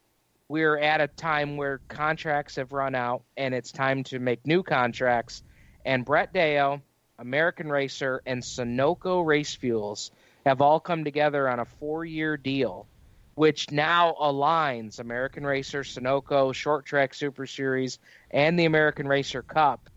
[0.47, 4.63] we're at a time where contracts have run out and it's time to make new
[4.63, 5.43] contracts.
[5.85, 6.81] And Brett Deyo,
[7.17, 10.11] American Racer, and Sunoco Race Fuels
[10.45, 12.87] have all come together on a four year deal,
[13.35, 17.99] which now aligns American Racer, Sunoco, Short Track Super Series,
[18.31, 19.89] and the American Racer Cup.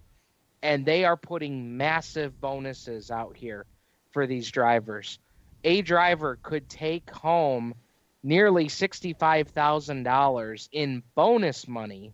[0.62, 3.66] And they are putting massive bonuses out here
[4.12, 5.18] for these drivers.
[5.64, 7.74] A driver could take home
[8.22, 12.12] nearly $65,000 in bonus money.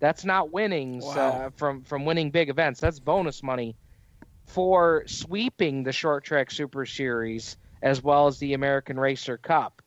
[0.00, 1.14] That's not winnings Wow.
[1.14, 2.80] uh, from from winning big events.
[2.80, 3.74] That's bonus money
[4.46, 9.82] for sweeping the Short Track Super Series as well as the American Racer Cup.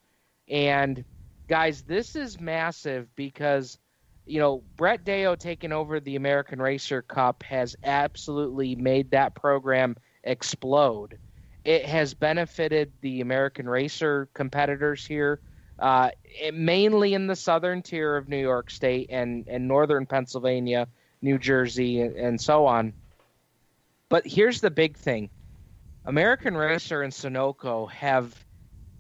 [0.49, 1.03] And
[1.47, 3.79] guys, this is massive because
[4.25, 9.95] you know Brett Deyo taking over the American Racer Cup has absolutely made that program
[10.23, 11.17] explode.
[11.63, 15.39] It has benefited the American Racer competitors here,
[15.79, 20.87] uh, it- mainly in the southern tier of New York State and, and northern Pennsylvania,
[21.23, 22.93] New Jersey, and, and so on.
[24.09, 25.29] But here's the big thing
[26.05, 28.45] American Racer and Sunoco have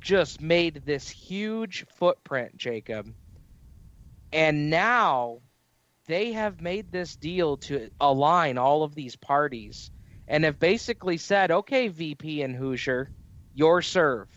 [0.01, 3.13] just made this huge footprint, Jacob.
[4.33, 5.39] And now
[6.07, 9.91] they have made this deal to align all of these parties
[10.27, 13.11] and have basically said, okay, VP and Hoosier,
[13.53, 14.27] your serve.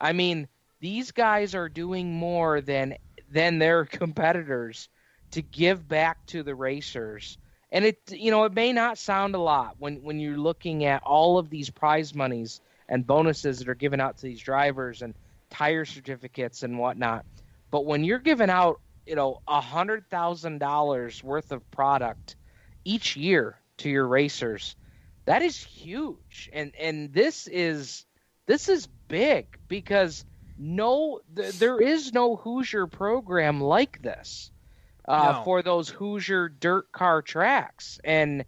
[0.00, 0.48] I mean,
[0.80, 2.96] these guys are doing more than
[3.30, 4.88] than their competitors
[5.30, 7.38] to give back to the racers.
[7.74, 11.02] And it you know, it may not sound a lot when when you're looking at
[11.02, 15.12] all of these prize monies and bonuses that are given out to these drivers and
[15.50, 17.26] tire certificates and whatnot.
[17.72, 22.36] But when you're giving out, you know, a hundred thousand dollars worth of product
[22.84, 24.76] each year to your racers,
[25.26, 26.48] that is huge.
[26.52, 28.06] And and this is
[28.46, 30.24] this is big because
[30.56, 34.52] no th- there is no Hoosier program like this
[35.06, 35.42] uh, No.
[35.44, 38.44] for those Hoosier dirt car tracks and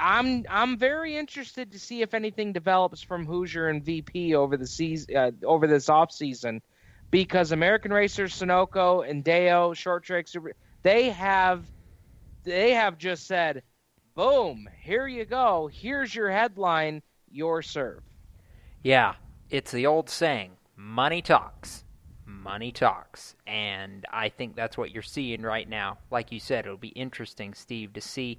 [0.00, 4.66] I'm I'm very interested to see if anything develops from Hoosier and VP over the
[4.66, 6.62] season uh, over this off season
[7.10, 11.64] because American Racers, Sunoco, and Deyo Short Track Super they have
[12.44, 13.62] they have just said,
[14.14, 15.68] boom, here you go.
[15.72, 18.02] Here's your headline, your serve.
[18.82, 19.14] Yeah,
[19.50, 21.84] it's the old saying money talks.
[22.28, 23.34] Money talks.
[23.46, 25.98] And I think that's what you're seeing right now.
[26.10, 28.38] Like you said, it'll be interesting, Steve, to see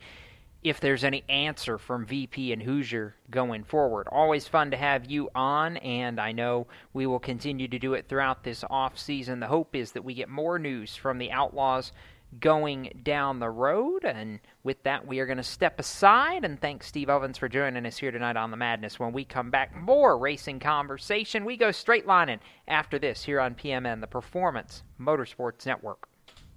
[0.62, 4.08] if there's any answer from VP and Hoosier going forward.
[4.12, 8.08] Always fun to have you on, and I know we will continue to do it
[8.08, 9.40] throughout this off season.
[9.40, 11.92] The hope is that we get more news from the Outlaws
[12.40, 14.04] going down the road.
[14.04, 17.88] And with that, we are going to step aside and thank Steve Ovens for joining
[17.88, 19.00] us here tonight on The Madness.
[19.00, 21.44] When we come back, more racing conversation.
[21.44, 26.08] We go straight lining after this here on PMN, the Performance Motorsports Network.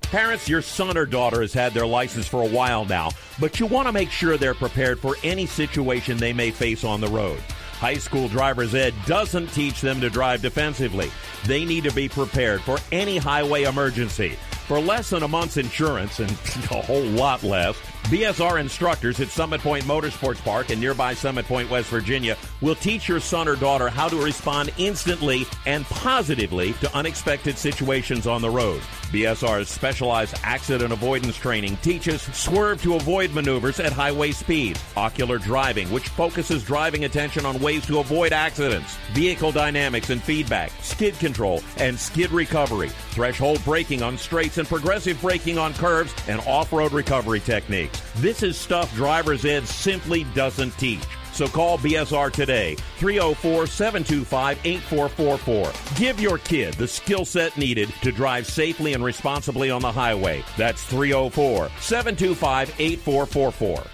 [0.02, 3.64] Parents, your son or daughter has had their license for a while now, but you
[3.64, 7.40] want to make sure they're prepared for any situation they may face on the road.
[7.78, 11.10] High school driver's ed doesn't teach them to drive defensively.
[11.47, 14.36] They need to be prepared for any highway emergency.
[14.68, 16.30] For less than a month's insurance and
[16.70, 21.70] a whole lot less, BSR instructors at Summit Point Motorsports Park in nearby Summit Point,
[21.70, 26.95] West Virginia, will teach your son or daughter how to respond instantly and positively to
[26.95, 28.83] unexpected situations on the road.
[29.12, 35.91] BSR's specialized accident avoidance training teaches swerve to avoid maneuvers at highway speed, ocular driving,
[35.91, 41.62] which focuses driving attention on ways to avoid accidents, vehicle dynamics and feedback, skid control,
[41.79, 46.93] and skid recovery, threshold braking on straights and progressive braking on curves, and off road
[46.93, 47.91] recovery techniques.
[48.16, 51.02] This is stuff driver's ed simply doesn't teach.
[51.32, 55.97] So call BSR today, 304 725 8444.
[55.97, 60.44] Give your kid the skill set needed to drive safely and responsibly on the highway.
[60.56, 63.85] That's 304 725 8444.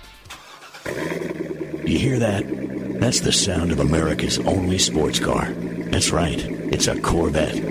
[1.88, 2.44] You hear that?
[3.00, 5.52] That's the sound of America's only sports car.
[5.52, 7.62] That's right, it's a Corvette.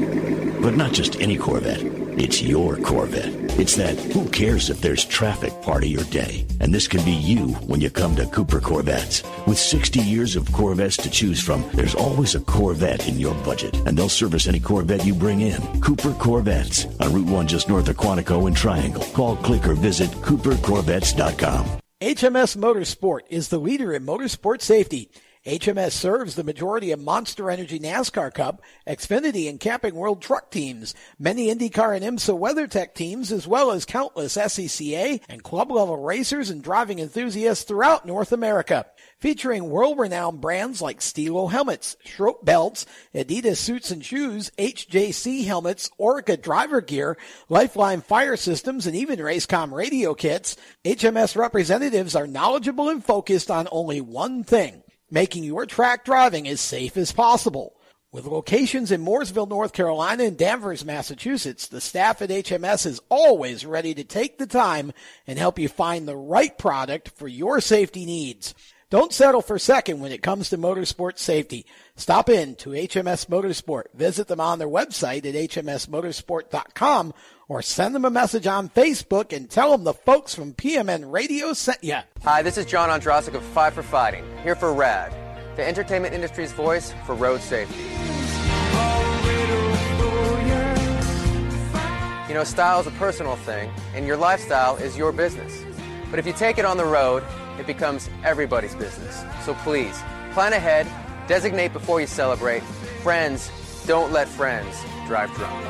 [0.62, 1.84] But not just any Corvette.
[2.18, 3.47] It's your Corvette.
[3.58, 6.46] It's that who cares if there's traffic part of your day.
[6.60, 9.24] And this can be you when you come to Cooper Corvettes.
[9.48, 13.76] With 60 years of Corvettes to choose from, there's always a Corvette in your budget.
[13.88, 15.82] And they'll service any Corvette you bring in.
[15.82, 19.04] Cooper Corvettes on Route 1 just north of Quantico and Triangle.
[19.16, 21.66] Call, click, or visit coopercorvettes.com.
[22.00, 25.10] HMS Motorsport is the leader in motorsport safety.
[25.48, 30.94] HMS serves the majority of Monster Energy NASCAR Cup, Xfinity, and Camping World Truck teams,
[31.18, 36.50] many IndyCar and IMSA WeatherTech teams, as well as countless SCCA and club level racers
[36.50, 38.88] and driving enthusiasts throughout North America.
[39.20, 46.36] Featuring world-renowned brands like Stilo helmets, Schroth belts, Adidas suits and shoes, HJC helmets, Orca
[46.36, 47.18] driver gear,
[47.48, 53.70] Lifeline fire systems, and even Racecom radio kits, HMS representatives are knowledgeable and focused on
[53.72, 57.74] only one thing making your track driving as safe as possible.
[58.12, 63.66] With locations in Mooresville, North Carolina and Danvers, Massachusetts, the staff at HMS is always
[63.66, 64.94] ready to take the time
[65.28, 68.56] and help you find the right product for your safety needs.
[68.90, 71.66] Don't settle for second when it comes to motorsport safety.
[71.98, 73.94] Stop in to HMS Motorsport.
[73.94, 77.14] Visit them on their website at hmsmotorsport.com
[77.48, 81.54] or send them a message on Facebook and tell them the folks from PMN Radio
[81.54, 81.98] sent you.
[82.24, 85.14] Hi, this is John Ondrasik of Five for Fighting, here for RAD,
[85.56, 87.84] the entertainment industry's voice for road safety.
[92.28, 95.64] You know, style is a personal thing, and your lifestyle is your business.
[96.10, 97.24] But if you take it on the road,
[97.58, 99.24] it becomes everybody's business.
[99.44, 99.98] So please,
[100.34, 100.88] plan ahead,
[101.28, 102.64] designate before you celebrate.
[103.02, 103.50] Friends,
[103.86, 104.76] don't let friends
[105.08, 105.66] drive drunk.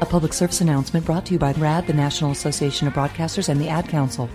[0.00, 3.60] A public service announcement brought to you by RAD, the National Association of Broadcasters, and
[3.60, 4.30] the Ad Council.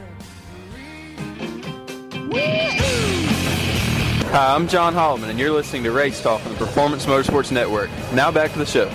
[4.29, 7.89] Hi, I'm John Holloman, and you're listening to Race Talk on the Performance Motorsports Network.
[8.13, 8.91] Now back to the show.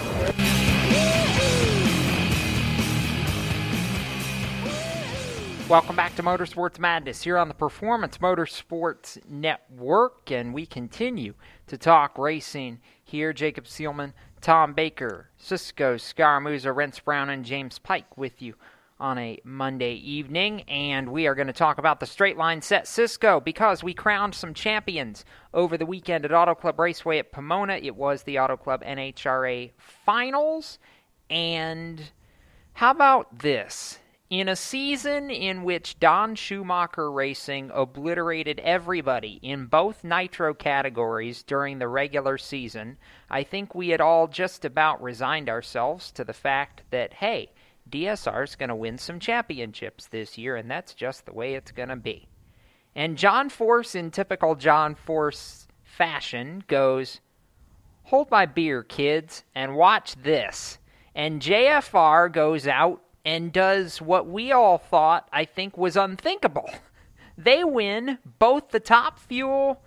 [5.68, 11.34] Welcome back to Motorsports Madness here on the Performance Motorsports Network, and we continue
[11.68, 13.32] to talk racing here.
[13.32, 18.54] Jacob Seelman, Tom Baker, Cisco Scaramuzza, Rents Brown, and James Pike with you
[18.98, 22.86] on a Monday evening, and we are going to talk about the straight line set
[22.86, 27.74] Cisco because we crowned some champions over the weekend at Auto Club Raceway at Pomona.
[27.74, 30.78] It was the Auto Club NHRA Finals,
[31.30, 32.10] and
[32.74, 33.99] how about this?
[34.30, 41.80] In a season in which Don Schumacher Racing obliterated everybody in both nitro categories during
[41.80, 42.96] the regular season,
[43.28, 47.50] I think we had all just about resigned ourselves to the fact that, hey,
[47.90, 51.72] DSR is going to win some championships this year, and that's just the way it's
[51.72, 52.28] going to be.
[52.94, 57.20] And John Force, in typical John Force fashion, goes,
[58.04, 60.78] Hold my beer, kids, and watch this.
[61.16, 66.68] And JFR goes out and does what we all thought, I think, was unthinkable.
[67.38, 69.82] They win both the Top Fuel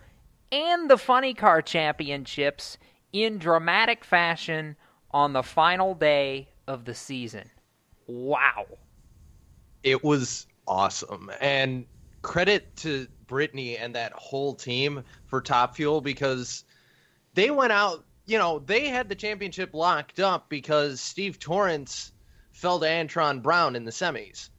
[0.52, 2.80] and the Funny Car Championships
[3.12, 4.76] in dramatic fashion
[5.12, 7.52] on the final day of the season.
[8.08, 8.66] Wow.
[9.84, 11.30] It was awesome.
[11.40, 11.86] And
[12.24, 16.64] credit to Brittany and that whole team for Top Fuel because
[17.36, 22.13] they went out, you know, they had the championship locked up because Steve Torrence
[22.54, 24.50] fell to Antron Brown in the semis.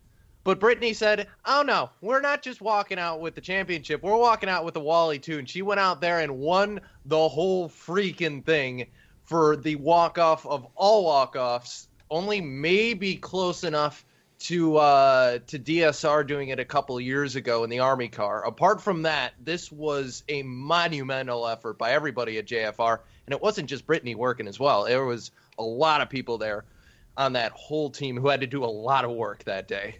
[0.44, 4.02] But Brittany said, "Oh no, we're not just walking out with the championship.
[4.02, 7.28] We're walking out with the Wally too." And she went out there and won the
[7.28, 8.88] whole freaking thing
[9.24, 11.88] for the walk off of all walk offs.
[12.10, 14.04] Only maybe close enough
[14.40, 18.44] to uh, to DSR doing it a couple years ago in the Army car.
[18.44, 23.70] Apart from that, this was a monumental effort by everybody at JFR, and it wasn't
[23.70, 24.84] just Brittany working as well.
[24.84, 26.64] There was a lot of people there
[27.16, 29.98] on that whole team who had to do a lot of work that day.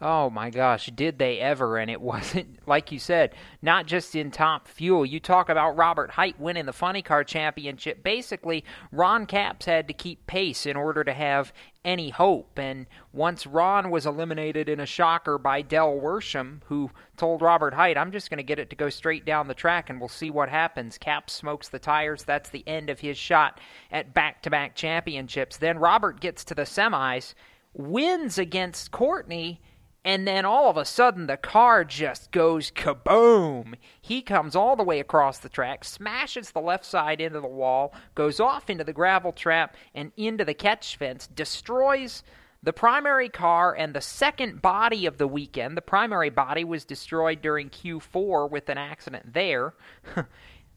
[0.00, 1.78] Oh my gosh, did they ever?
[1.78, 5.06] And it wasn't, like you said, not just in top fuel.
[5.06, 8.02] You talk about Robert Hight winning the Funny Car Championship.
[8.02, 11.52] Basically, Ron Capps had to keep pace in order to have
[11.86, 12.58] any hope.
[12.58, 17.96] And once Ron was eliminated in a shocker by Del Worsham, who told Robert Hight,
[17.96, 20.28] I'm just going to get it to go straight down the track and we'll see
[20.28, 20.98] what happens.
[20.98, 22.24] Capps smokes the tires.
[22.24, 23.60] That's the end of his shot
[23.90, 25.56] at back to back championships.
[25.56, 27.34] Then Robert gets to the semis,
[27.72, 29.60] wins against Courtney
[30.06, 33.74] and then all of a sudden the car just goes kaboom.
[34.00, 37.92] He comes all the way across the track, smashes the left side into the wall,
[38.14, 42.22] goes off into the gravel trap and into the catch fence, destroys
[42.62, 45.76] the primary car and the second body of the weekend.
[45.76, 49.74] The primary body was destroyed during Q4 with an accident there.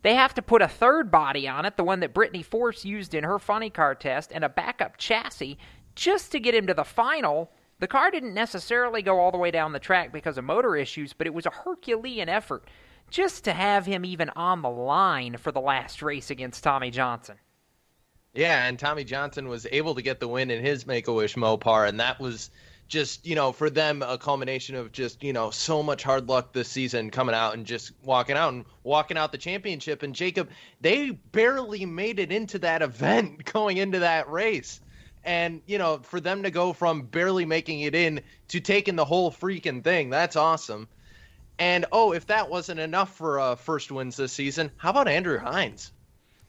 [0.02, 3.14] They have to put a third body on it, the one that Brittany Force used
[3.14, 5.58] in her funny car test, and a backup chassis
[5.94, 9.52] just to get him to the final the car didn't necessarily go all the way
[9.52, 12.68] down the track because of motor issues, but it was a Herculean effort
[13.10, 17.38] just to have him even on the line for the last race against Tommy Johnson.
[18.34, 21.36] Yeah, and Tommy Johnson was able to get the win in his Make a Wish
[21.36, 22.52] Mopar, and that was
[22.90, 26.52] just you know for them a culmination of just you know so much hard luck
[26.52, 30.50] this season coming out and just walking out and walking out the championship and Jacob
[30.82, 34.82] they barely made it into that event going into that race
[35.30, 39.06] and, you know, for them to go from barely making it in to taking the
[39.06, 40.88] whole freaking thing, that's awesome.
[41.60, 45.38] And, oh, if that wasn't enough for uh, first wins this season, how about Andrew
[45.38, 45.92] Hines?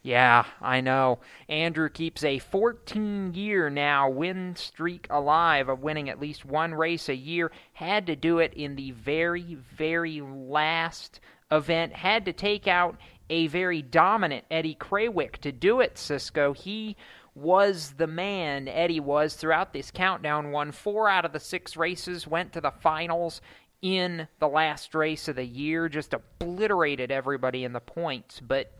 [0.00, 1.18] Yeah, I know.
[1.46, 7.10] Andrew keeps a 14 year now win streak alive of winning at least one race
[7.10, 7.52] a year.
[7.74, 11.20] Had to do it in the very, very last
[11.50, 11.92] event.
[11.92, 12.96] Had to take out
[13.28, 16.54] a very dominant Eddie Krawiec to do it, Cisco.
[16.54, 16.96] He
[17.40, 20.52] was the man Eddie was throughout this countdown.
[20.52, 23.40] Won four out of the six races, went to the finals
[23.82, 28.40] in the last race of the year, just obliterated everybody in the points.
[28.40, 28.72] But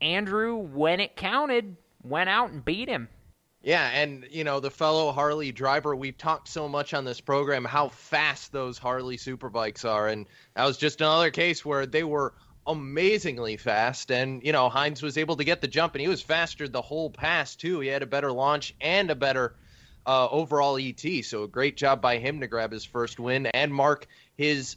[0.00, 3.08] Andrew, when it counted, went out and beat him.
[3.62, 7.66] Yeah, and you know, the fellow Harley driver, we've talked so much on this program
[7.66, 12.32] how fast those Harley superbikes are, and that was just another case where they were
[12.70, 14.10] amazingly fast.
[14.10, 16.82] And, you know, Hines was able to get the jump, and he was faster the
[16.82, 17.80] whole pass, too.
[17.80, 19.54] He had a better launch and a better
[20.06, 21.04] uh, overall ET.
[21.24, 24.06] So a great job by him to grab his first win and mark
[24.36, 24.76] his,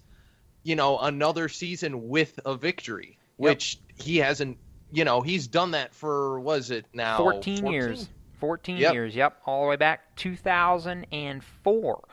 [0.63, 3.49] you know, another season with a victory, yep.
[3.49, 4.57] which he hasn't,
[4.91, 7.17] you know, he's done that for, was it now?
[7.17, 7.71] 14, 14?
[7.71, 8.09] years.
[8.39, 8.93] 14 yep.
[8.93, 12.03] years, yep, all the way back 2004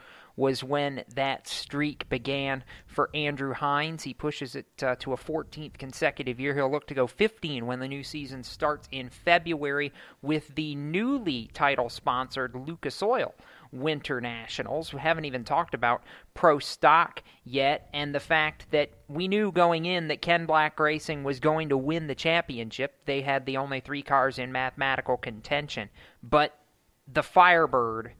[0.41, 4.05] was when that streak began for Andrew Hines.
[4.05, 6.55] He pushes it uh, to a 14th consecutive year.
[6.55, 9.93] He'll look to go 15 when the new season starts in February
[10.23, 13.35] with the newly title sponsored Lucas Oil.
[13.71, 14.93] Winter Nationals.
[14.93, 16.03] We haven't even talked about
[16.35, 21.23] pro stock yet, and the fact that we knew going in that Ken Black Racing
[21.23, 22.95] was going to win the championship.
[23.05, 25.89] They had the only three cars in mathematical contention.
[26.21, 26.59] But
[27.07, 28.13] the Firebird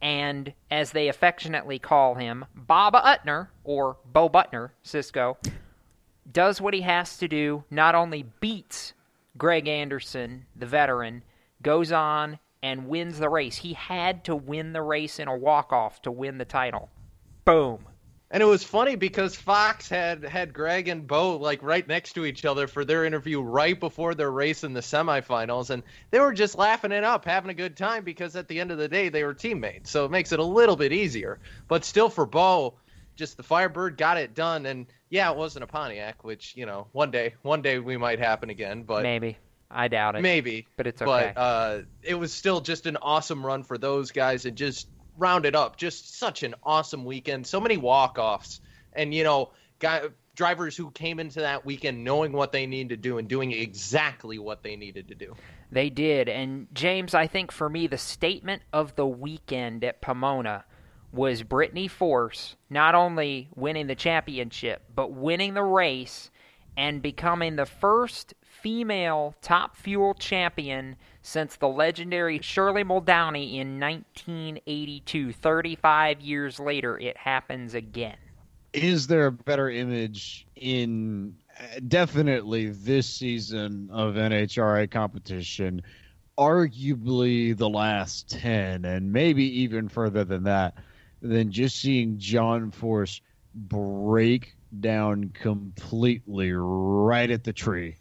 [0.00, 5.38] and as they affectionately call him, Bob Utner, or Bo Butner, Cisco,
[6.30, 8.92] does what he has to do, not only beats
[9.36, 11.22] Greg Anderson, the veteran,
[11.62, 13.56] goes on and wins the race.
[13.56, 16.90] He had to win the race in a walk off to win the title.
[17.44, 17.86] Boom.
[18.30, 22.26] And it was funny because Fox had had Greg and Bo like right next to
[22.26, 26.34] each other for their interview right before their race in the semifinals, and they were
[26.34, 29.08] just laughing it up, having a good time because at the end of the day
[29.08, 31.38] they were teammates, so it makes it a little bit easier.
[31.68, 32.74] But still, for Bo,
[33.16, 36.86] just the Firebird got it done, and yeah, it wasn't a Pontiac, which you know
[36.92, 39.38] one day, one day we might happen again, but maybe.
[39.70, 40.22] I doubt it.
[40.22, 41.32] Maybe, but it's okay.
[41.34, 44.88] But uh, it was still just an awesome run for those guys, and just
[45.18, 45.76] rounded up.
[45.76, 47.46] Just such an awesome weekend.
[47.46, 48.60] So many walk offs,
[48.92, 52.96] and you know, guy, drivers who came into that weekend knowing what they needed to
[52.96, 55.34] do and doing exactly what they needed to do.
[55.70, 60.64] They did, and James, I think for me, the statement of the weekend at Pomona
[61.12, 66.30] was Brittany Force not only winning the championship, but winning the race
[66.76, 75.32] and becoming the first female top fuel champion since the legendary Shirley Muldowney in 1982.
[75.32, 78.16] 35 years later, it happens again.
[78.72, 85.82] Is there a better image in uh, definitely this season of NHRA competition?
[86.38, 90.74] Arguably the last 10, and maybe even further than that,
[91.20, 93.20] than just seeing John Force
[93.54, 97.96] break down completely right at the tree.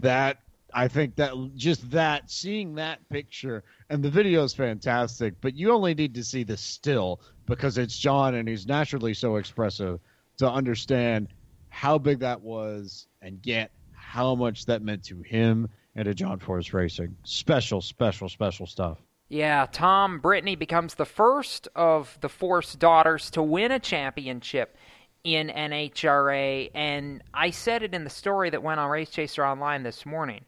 [0.00, 0.38] That
[0.74, 5.70] I think that just that seeing that picture and the video is fantastic, but you
[5.70, 10.00] only need to see the still because it's John and he's naturally so expressive
[10.38, 11.28] to understand
[11.68, 16.40] how big that was and get how much that meant to him and to John
[16.40, 17.16] Force Racing.
[17.22, 18.98] Special, special, special stuff.
[19.28, 24.76] Yeah, Tom Brittany becomes the first of the Force daughters to win a championship
[25.22, 26.70] in NHRA.
[26.74, 30.44] And I said it in the story that went on Race Chaser Online this morning.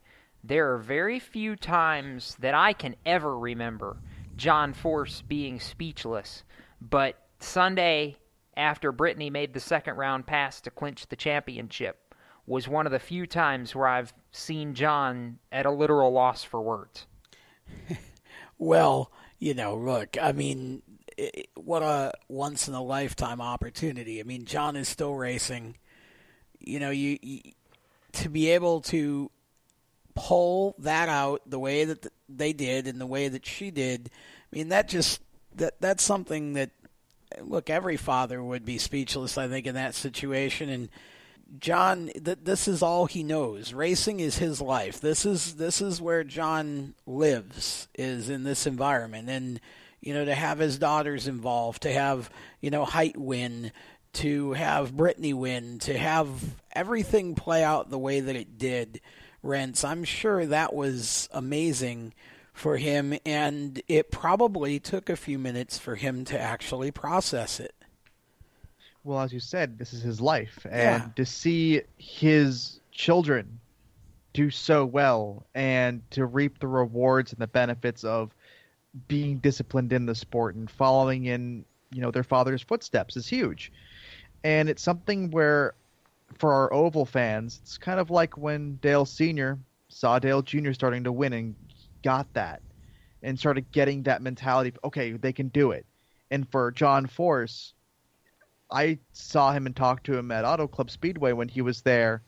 [0.47, 3.97] There are very few times that I can ever remember
[4.36, 6.44] John Force being speechless.
[6.81, 8.18] But Sunday,
[8.56, 12.14] after Brittany made the second round pass to clinch the championship,
[12.47, 16.62] was one of the few times where I've seen John at a literal loss for
[16.62, 17.06] words.
[18.59, 19.10] well,
[19.40, 20.82] you know, look, I mean,
[21.18, 24.20] it, what a once in a lifetime opportunity.
[24.20, 25.77] I mean, John is still racing.
[26.60, 27.40] You know, you, you
[28.12, 29.31] to be able to
[30.16, 34.10] pull that out the way that they did and the way that she did.
[34.52, 35.20] I mean, that just
[35.55, 36.70] that that's something that
[37.40, 39.38] look every father would be speechless.
[39.38, 40.88] I think in that situation and.
[41.60, 43.72] John, th- this is all he knows.
[43.72, 45.01] Racing is his life.
[45.01, 47.86] This is this is where John lives.
[47.94, 49.60] Is in this environment, and
[50.01, 52.30] you know, to have his daughters involved, to have,
[52.60, 53.72] you know, Hight win,
[54.14, 56.28] to have Brittany win, to have
[56.72, 59.01] everything play out the way that it did,
[59.47, 62.12] Rents, I'm sure that was amazing
[62.52, 67.74] for him, and it probably took a few minutes for him to actually process it.
[69.05, 71.09] Well, as you said, this is his life, and yeah.
[71.14, 73.60] to see his children
[74.36, 78.35] do so well and to reap the rewards and the benefits of
[79.09, 83.73] being disciplined in the sport and following in you know their father's footsteps is huge
[84.44, 85.73] and it's something where
[86.35, 89.59] for our oval fans it's kind of like when dale senior
[89.89, 91.55] saw dale junior starting to win and
[92.03, 92.61] got that
[93.23, 95.86] and started getting that mentality okay they can do it.
[96.31, 97.73] And for john force
[98.70, 102.23] i saw him and talked to him at auto club speedway when he was there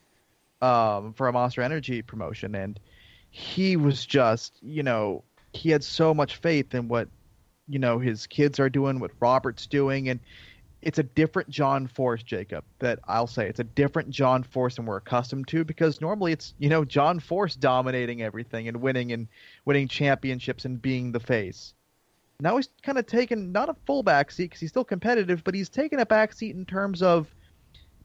[0.61, 2.55] um, for a monster energy promotion.
[2.55, 2.79] And
[3.31, 7.09] he was just you know he had so much faith in what
[7.69, 10.21] you know his kids are doing, what Robert's doing, and
[10.83, 12.65] it's a different John Force, Jacob.
[12.79, 16.55] That I'll say it's a different John Force than we're accustomed to because normally it's
[16.59, 19.29] you know John Force dominating everything and winning and
[19.65, 21.75] winning championships and being the face.
[22.41, 25.55] Now he's kind of taken not a full back seat because he's still competitive, but
[25.55, 27.27] he's taken a back seat in terms of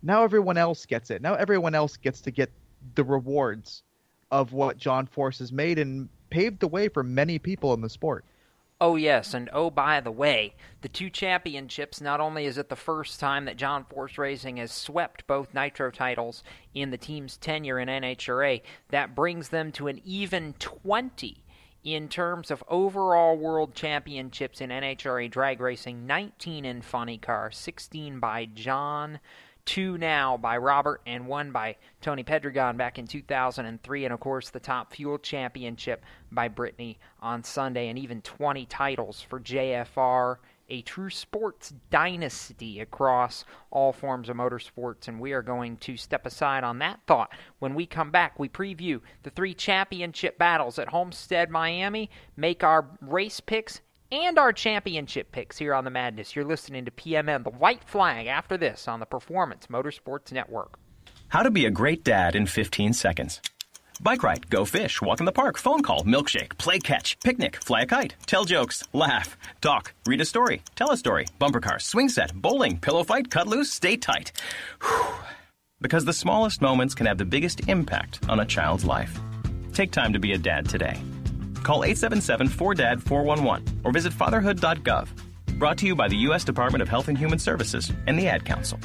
[0.01, 1.21] now everyone else gets it.
[1.21, 2.51] Now everyone else gets to get
[2.95, 3.83] the rewards
[4.31, 7.89] of what John Force has made and paved the way for many people in the
[7.89, 8.25] sport.
[8.85, 12.75] Oh, yes, and oh, by the way, the two championships, not only is it the
[12.75, 16.43] first time that John Force Racing has swept both Nitro titles
[16.73, 21.45] in the team's tenure in NHRA, that brings them to an even 20
[21.85, 28.19] in terms of overall world championships in NHRA drag racing 19 in Funny Car, 16
[28.19, 29.21] by John
[29.65, 34.49] two now by Robert and one by Tony Pedregon back in 2003, and of course
[34.49, 40.37] the Top Fuel Championship by Brittany on Sunday, and even 20 titles for JFR.
[40.69, 46.25] A true sports dynasty across all forms of motorsports, and we are going to step
[46.25, 47.31] aside on that thought.
[47.59, 52.87] When we come back, we preview the three championship battles at Homestead, Miami, make our
[53.01, 53.81] race picks,
[54.13, 56.35] and our championship picks here on the Madness.
[56.35, 60.77] You're listening to PMN, the white flag, after this on the Performance Motorsports Network.
[61.29, 63.41] How to be a great dad in 15 seconds.
[63.99, 67.81] Bike ride, go fish, walk in the park, phone call, milkshake, play catch, picnic, fly
[67.81, 72.09] a kite, tell jokes, laugh, talk, read a story, tell a story, bumper car, swing
[72.09, 74.31] set, bowling, pillow fight, cut loose, stay tight.
[74.83, 75.15] Whew.
[75.81, 79.19] Because the smallest moments can have the biggest impact on a child's life.
[79.73, 81.01] Take time to be a dad today.
[81.63, 85.07] Call 877 4DAD 411 or visit fatherhood.gov.
[85.57, 86.43] Brought to you by the U.S.
[86.43, 88.79] Department of Health and Human Services and the Ad Council.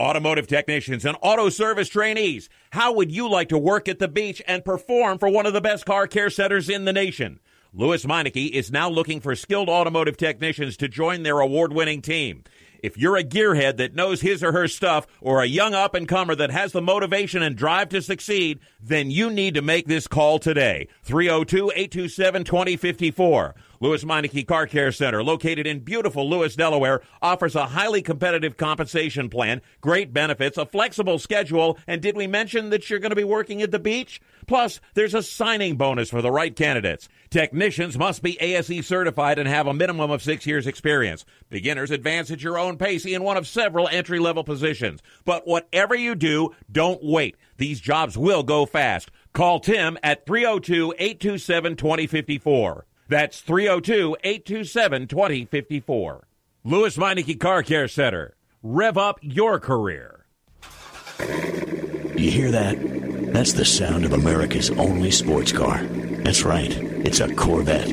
[0.00, 4.40] Automotive technicians and auto service trainees, how would you like to work at the beach
[4.46, 7.40] and perform for one of the best car care centers in the nation?
[7.72, 12.44] Lewes Meineke is now looking for skilled automotive technicians to join their award winning team.
[12.82, 16.08] If you're a gearhead that knows his or her stuff or a young up and
[16.08, 20.06] comer that has the motivation and drive to succeed, then you need to make this
[20.06, 20.88] call today.
[21.02, 23.54] 302 827 2054.
[23.80, 29.28] Lewes Meineke Car Care Center, located in beautiful Lewes, Delaware, offers a highly competitive compensation
[29.28, 33.24] plan, great benefits, a flexible schedule, and did we mention that you're going to be
[33.24, 34.20] working at the beach?
[34.48, 37.08] Plus, there's a signing bonus for the right candidates.
[37.28, 41.26] Technicians must be ASE certified and have a minimum of six years experience.
[41.50, 45.02] Beginners advance at your own pace in one of several entry level positions.
[45.26, 47.36] But whatever you do, don't wait.
[47.58, 49.10] These jobs will go fast.
[49.34, 52.86] Call Tim at 302 827 2054.
[53.08, 56.26] That's 302 827 2054.
[56.64, 58.34] Lewes Meineke Car Care Center.
[58.62, 60.24] Rev up your career.
[61.20, 62.97] You hear that?
[63.32, 65.82] That's the sound of America's only sports car.
[66.24, 66.74] That's right,
[67.04, 67.88] it's a Corvette.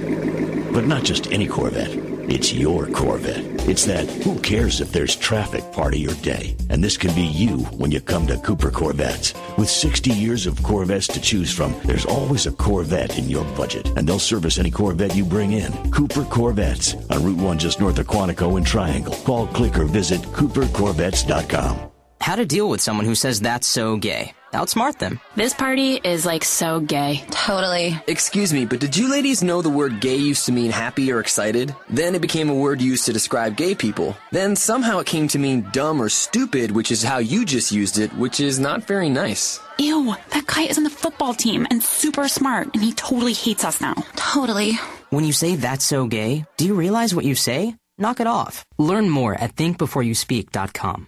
[0.74, 1.94] But not just any Corvette.
[2.28, 3.44] It's your Corvette.
[3.70, 6.56] It's that who cares if there's traffic part of your day.
[6.70, 9.34] And this can be you when you come to Cooper Corvettes.
[9.57, 13.88] With 60 years of Corvettes to choose from, there's always a Corvette in your budget.
[13.95, 15.72] And they'll service any Corvette you bring in.
[15.91, 19.14] Cooper Corvettes on Route 1 just north of Quantico and Triangle.
[19.24, 21.91] Call, click, or visit coopercorvettes.com.
[22.22, 24.34] How to deal with someone who says that's so gay.
[24.56, 25.19] Outsmart them.
[25.36, 27.23] This party is like so gay.
[27.30, 27.99] Totally.
[28.07, 31.19] Excuse me, but did you ladies know the word gay used to mean happy or
[31.19, 31.76] excited?
[31.90, 34.15] Then it became a word used to describe gay people.
[34.32, 37.99] Then somehow it came to mean dumb or stupid, which is how you just used
[37.99, 39.60] it, which is not very nice.
[39.77, 43.65] Ew, that guy is on the football team and super smart, and he totally hates
[43.65, 43.94] us now.
[44.15, 44.73] Totally.
[45.10, 47.76] When you say that's so gay, do you realize what you say?
[47.98, 48.65] Knock it off.
[48.77, 51.07] Learn more at thinkbeforeyouspeak.com.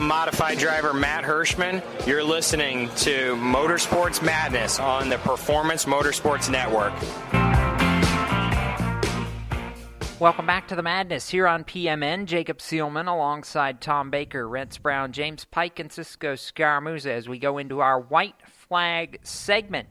[0.00, 1.82] Modified driver Matt Hirschman.
[2.06, 6.94] You're listening to Motorsports Madness on the Performance Motorsports Network.
[10.18, 12.24] Welcome back to the madness here on PMN.
[12.24, 17.58] Jacob Seelman alongside Tom Baker, Rents Brown, James Pike, and Cisco Scaramuzza as we go
[17.58, 19.88] into our white flag segment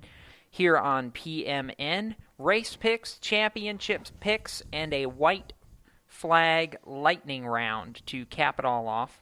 [0.50, 2.16] here on PMN.
[2.40, 5.54] Race picks, championships picks, and a white
[6.08, 9.22] flag lightning round to cap it all off.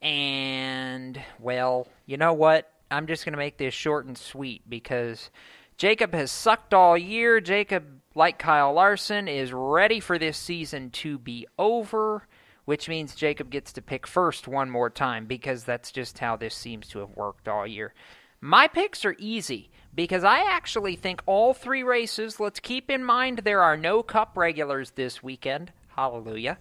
[0.00, 2.70] And, well, you know what?
[2.90, 5.30] I'm just going to make this short and sweet because
[5.76, 7.40] Jacob has sucked all year.
[7.40, 7.84] Jacob,
[8.14, 12.26] like Kyle Larson, is ready for this season to be over,
[12.64, 16.54] which means Jacob gets to pick first one more time because that's just how this
[16.54, 17.94] seems to have worked all year.
[18.40, 23.38] My picks are easy because I actually think all three races, let's keep in mind
[23.38, 25.72] there are no cup regulars this weekend.
[25.88, 26.58] Hallelujah.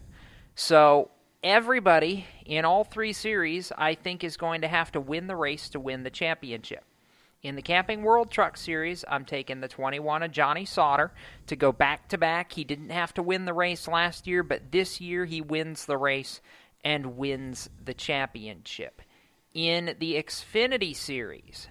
[0.55, 1.11] So
[1.43, 5.69] everybody in all three series, I think, is going to have to win the race
[5.69, 6.83] to win the championship.
[7.43, 11.11] In the Camping World Truck Series, I'm taking the 21 of Johnny Sauter
[11.45, 12.51] to go back to back.
[12.51, 15.97] He didn't have to win the race last year, but this year he wins the
[15.97, 16.41] race
[16.83, 19.01] and wins the championship.
[19.53, 21.67] In the Xfinity Series,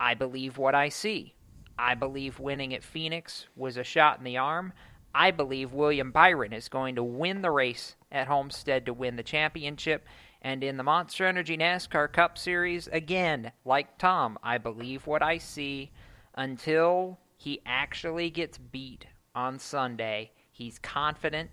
[0.00, 1.34] I believe what I see.
[1.78, 4.72] I believe winning at Phoenix was a shot in the arm.
[5.18, 9.22] I believe William Byron is going to win the race at Homestead to win the
[9.22, 10.04] championship.
[10.42, 15.38] And in the Monster Energy NASCAR Cup Series, again, like Tom, I believe what I
[15.38, 15.90] see
[16.34, 20.32] until he actually gets beat on Sunday.
[20.52, 21.48] He's confident,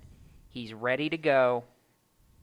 [0.49, 1.64] he's ready to go,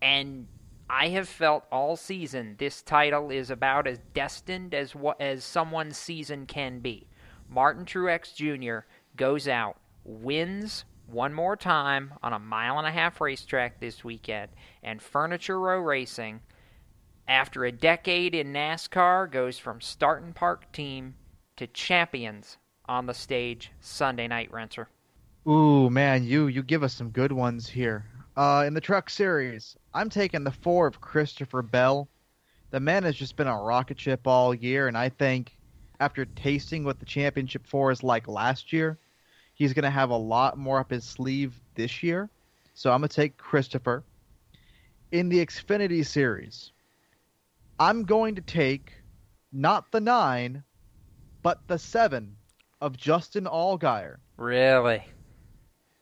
[0.01, 0.47] and
[0.89, 5.99] I have felt all season this title is about as destined as what as someone's
[5.99, 7.09] season can be.
[7.47, 8.87] Martin Truex Jr.
[9.17, 14.51] goes out, wins one more time on a mile and a half racetrack this weekend,
[14.83, 16.41] and Furniture Row Racing,
[17.27, 21.15] after a decade in NASCAR, goes from starting park team
[21.57, 24.89] to champions on the stage Sunday night, Renter.
[25.49, 28.05] Ooh, man, you you give us some good ones here.
[28.37, 32.09] Uh, in the truck series, I'm taking the four of Christopher Bell.
[32.71, 35.57] The man has just been a rocket ship all year, and I think
[35.99, 38.99] after tasting what the championship four is like last year,
[39.61, 42.31] he's going to have a lot more up his sleeve this year.
[42.73, 44.03] So I'm going to take Christopher.
[45.13, 46.73] In the Xfinity series,
[47.79, 48.95] I'm going to take
[49.53, 50.65] not the nine,
[51.43, 52.37] but the seven
[52.81, 54.17] of Justin Allgaier.
[54.39, 55.05] Really?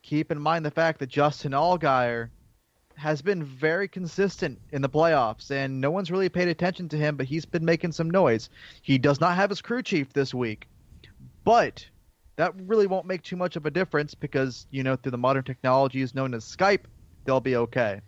[0.02, 2.28] Keep in mind the fact that Justin Allgaier
[2.94, 7.16] has been very consistent in the playoffs, and no one's really paid attention to him,
[7.16, 8.50] but he's been making some noise.
[8.82, 10.68] He does not have his crew chief this week,
[11.42, 11.84] but
[12.38, 15.42] that really won't make too much of a difference because, you know, through the modern
[15.42, 16.84] technologies known as Skype,
[17.24, 18.00] they'll be okay.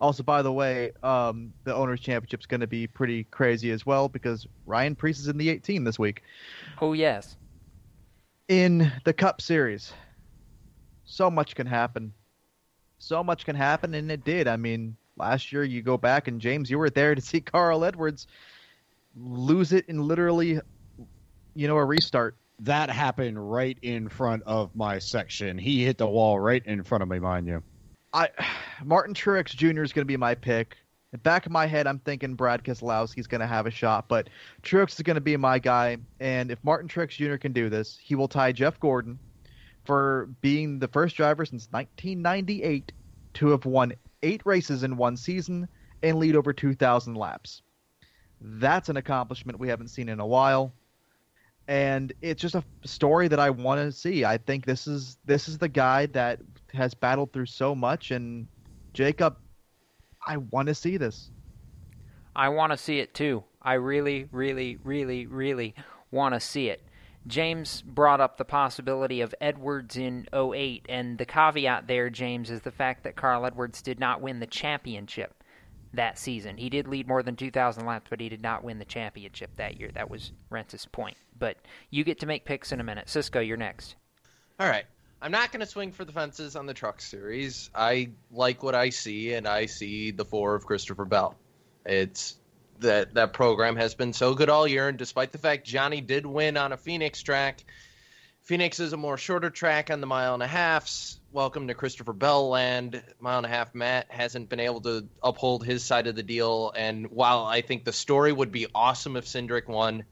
[0.00, 3.84] Also, by the way, um, the Owners' Championship is going to be pretty crazy as
[3.84, 6.22] well because Ryan Preece is in the 18 this week.
[6.80, 7.36] Oh, yes.
[8.48, 9.92] In the Cup Series,
[11.04, 12.14] so much can happen.
[12.98, 14.48] So much can happen, and it did.
[14.48, 17.84] I mean, last year you go back and James, you were there to see Carl
[17.84, 18.26] Edwards
[19.14, 20.60] lose it in literally,
[21.54, 22.36] you know, a restart.
[22.60, 25.58] That happened right in front of my section.
[25.58, 27.62] He hit the wall right in front of me, mind you.
[28.12, 28.30] I
[28.84, 29.82] Martin Truex Jr.
[29.82, 30.76] is going to be my pick.
[31.22, 34.28] Back of my head, I'm thinking Brad Keselowski's going to have a shot, but
[34.62, 35.98] Truex is going to be my guy.
[36.20, 37.36] And if Martin Truex Jr.
[37.36, 39.18] can do this, he will tie Jeff Gordon
[39.84, 42.92] for being the first driver since 1998
[43.34, 43.92] to have won
[44.22, 45.68] eight races in one season
[46.02, 47.62] and lead over 2,000 laps.
[48.40, 50.74] That's an accomplishment we haven't seen in a while,
[51.68, 54.24] and it's just a story that I want to see.
[54.24, 56.40] I think this is this is the guy that
[56.72, 58.46] has battled through so much, and
[58.92, 59.36] Jacob,
[60.26, 61.30] I want to see this.
[62.34, 63.44] I want to see it too.
[63.62, 65.74] I really, really, really, really
[66.10, 66.82] want to see it.
[67.26, 72.60] James brought up the possibility of Edwards in 08, and the caveat there, James, is
[72.60, 75.42] the fact that Carl Edwards did not win the championship
[75.96, 76.56] that season.
[76.56, 79.78] He did lead more than 2,000 laps, but he did not win the championship that
[79.78, 79.90] year.
[79.94, 81.16] That was Rentz's point.
[81.38, 81.56] But
[81.90, 83.08] you get to make picks in a minute.
[83.08, 83.96] Cisco, you're next.
[84.58, 84.86] All right.
[85.20, 87.70] I'm not going to swing for the fences on the truck series.
[87.74, 91.34] I like what I see, and I see the four of Christopher Bell.
[91.84, 92.36] It's
[92.80, 96.26] that that program has been so good all year, and despite the fact Johnny did
[96.26, 97.64] win on a Phoenix track,
[98.42, 101.18] Phoenix is a more shorter track on the mile and a halfs.
[101.36, 103.02] Welcome to Christopher Bell land.
[103.20, 106.72] Mile and a half Matt hasn't been able to uphold his side of the deal,
[106.74, 110.04] and while I think the story would be awesome if Cindric won,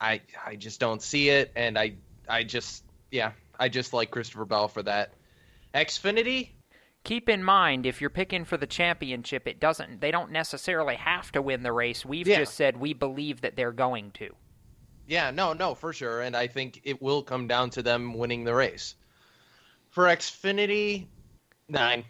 [0.00, 1.96] I I just don't see it, and I
[2.26, 5.12] I just yeah I just like Christopher Bell for that.
[5.74, 6.48] Xfinity,
[7.04, 10.00] Keep in mind, if you're picking for the championship, it doesn't.
[10.00, 12.06] They don't necessarily have to win the race.
[12.06, 12.38] We've Yeah.
[12.38, 14.34] just said we believe that they're going to.
[15.06, 16.22] Yeah, no, no, for sure.
[16.22, 18.94] And I think it will come down to them winning the race.
[19.90, 21.06] For Xfinity,
[21.68, 22.04] nine.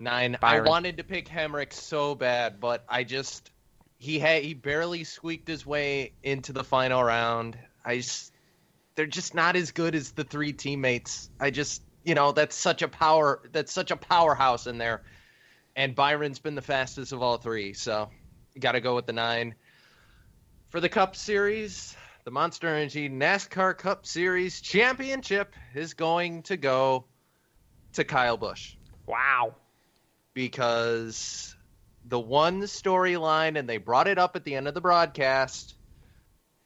[0.00, 0.38] Nine.
[0.40, 0.66] Byron.
[0.66, 3.50] I wanted to pick Hemric so bad, but I just
[3.98, 7.58] he had he barely squeaked his way into the final round.
[7.84, 8.32] I just
[8.94, 11.30] they're just not as good as the three teammates.
[11.38, 15.02] I just you know, that's such a power that's such a powerhouse in there.
[15.76, 18.08] And Byron's been the fastest of all three, so
[18.54, 19.54] you gotta go with the nine.
[20.70, 21.94] For the Cup Series,
[22.24, 27.04] the Monster Energy NASCAR Cup Series Championship is going to go
[27.94, 28.74] to Kyle Busch.
[29.06, 29.54] Wow.
[30.34, 31.54] Because
[32.04, 35.74] the one storyline, and they brought it up at the end of the broadcast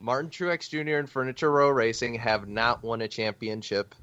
[0.03, 0.97] Martin Truex Jr.
[0.97, 3.95] and Furniture Row Racing have not won a championship.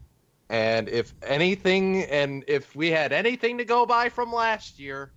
[0.49, 5.11] And if anything, and if we had anything to go by from last year,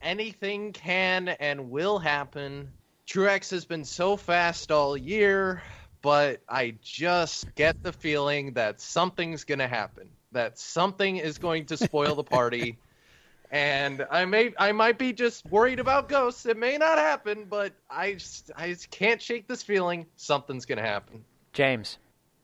[0.00, 2.70] anything can and will happen.
[3.06, 5.62] Truex has been so fast all year,
[6.02, 10.08] but I just get the feeling that something's going to happen.
[10.32, 12.78] That something is going to spoil the party.
[13.50, 16.44] And I may I might be just worried about ghosts.
[16.44, 20.76] It may not happen, but I just, I just can't shake this feeling something's going
[20.76, 21.24] to happen.
[21.54, 21.96] James.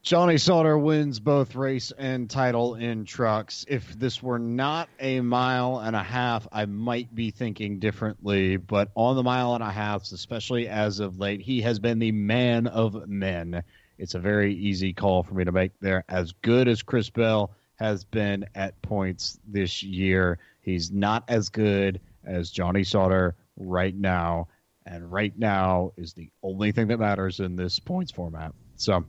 [0.05, 3.65] Johnny Sauter wins both race and title in trucks.
[3.69, 8.59] If this were not a mile and a half, I might be thinking differently.
[8.59, 12.13] But on the mile and a half, especially as of late, he has been the
[12.13, 13.63] man of men.
[13.97, 16.05] It's a very easy call for me to make there.
[16.07, 22.01] As good as Chris Bell has been at points this year, he's not as good
[22.25, 24.49] as Johnny Sauter right now.
[24.87, 28.53] And right now is the only thing that matters in this points format.
[28.77, 29.05] So.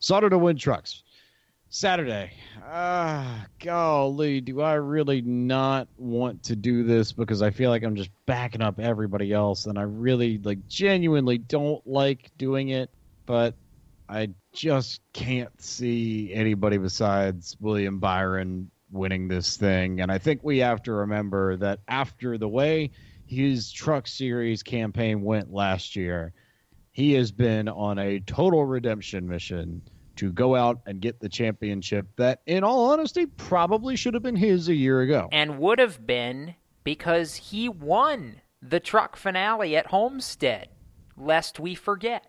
[0.00, 1.02] Sauter to win trucks.
[1.70, 2.30] Saturday.
[2.64, 7.96] Ah, golly, do I really not want to do this because I feel like I'm
[7.96, 12.90] just backing up everybody else and I really like genuinely don't like doing it,
[13.26, 13.54] but
[14.08, 20.58] I just can't see anybody besides William Byron winning this thing and I think we
[20.58, 22.90] have to remember that after the way
[23.28, 26.32] his truck series campaign went last year,
[26.90, 29.82] he has been on a total redemption mission
[30.16, 34.34] to go out and get the championship that, in all honesty, probably should have been
[34.34, 35.28] his a year ago.
[35.30, 40.70] And would have been because he won the truck finale at Homestead,
[41.16, 42.27] lest we forget.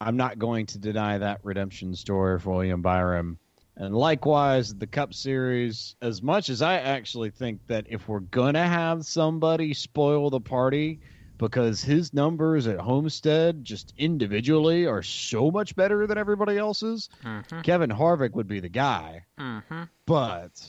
[0.00, 3.38] I'm not going to deny that redemption story for William Byron.
[3.76, 8.54] And likewise, the Cup Series, as much as I actually think that if we're going
[8.54, 11.00] to have somebody spoil the party,
[11.38, 17.08] because his numbers at Homestead just individually are so much better than everybody else's.
[17.24, 17.60] Mm-hmm.
[17.60, 19.24] Kevin Harvick would be the guy.
[19.38, 19.82] Mm-hmm.
[20.06, 20.66] But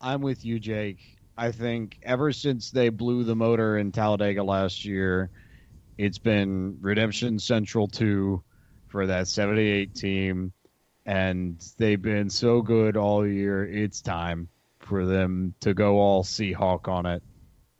[0.00, 1.18] I'm with you, Jake.
[1.36, 5.30] I think ever since they blew the motor in Talladega last year,
[5.96, 8.42] it's been Redemption Central 2
[8.88, 10.52] for that 78 team.
[11.06, 13.64] And they've been so good all year.
[13.64, 14.48] It's time
[14.80, 17.22] for them to go all Seahawk on it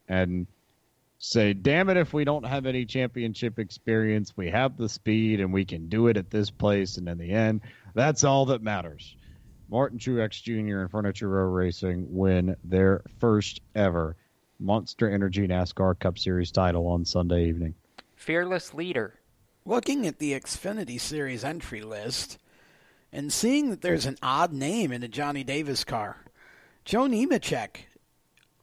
[0.08, 0.46] and
[1.18, 5.52] say, damn it, if we don't have any championship experience, we have the speed and
[5.52, 6.98] we can do it at this place.
[6.98, 7.62] And in the end,
[7.94, 9.16] that's all that matters.
[9.70, 10.80] Martin Truex Jr.
[10.80, 14.16] and Furniture Row Racing win their first ever
[14.60, 17.74] Monster Energy NASCAR Cup Series title on Sunday evening.
[18.24, 19.20] Fearless leader.
[19.66, 22.38] Looking at the Xfinity Series entry list
[23.12, 26.16] and seeing that there's an odd name in the Johnny Davis car,
[26.86, 27.80] Joe Nemechek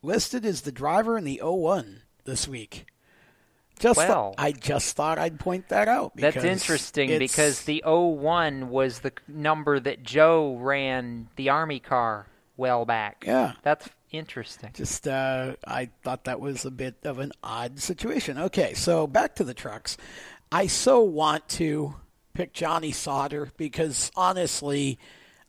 [0.02, 2.88] listed as the driver in the 01 this week.
[3.78, 6.14] Just well, I just thought I'd point that out.
[6.16, 12.26] That's interesting because the 01 was the number that Joe ran the Army car
[12.58, 13.26] well back.
[13.28, 13.54] Yeah.
[13.62, 14.72] That's interesting.
[14.74, 18.38] Just uh, I thought that was a bit of an odd situation.
[18.38, 19.98] Okay, so back to the trucks.
[20.52, 21.96] I so want to
[22.34, 25.00] pick Johnny Sauter because honestly,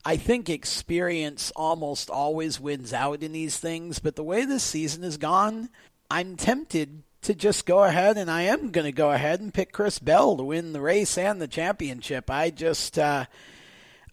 [0.04, 3.98] I think experience almost always wins out in these things.
[3.98, 5.68] But the way this season has gone,
[6.10, 9.72] I'm tempted to just go ahead, and I am going to go ahead and pick
[9.72, 12.28] Chris Bell to win the race and the championship.
[12.28, 13.26] I just, uh,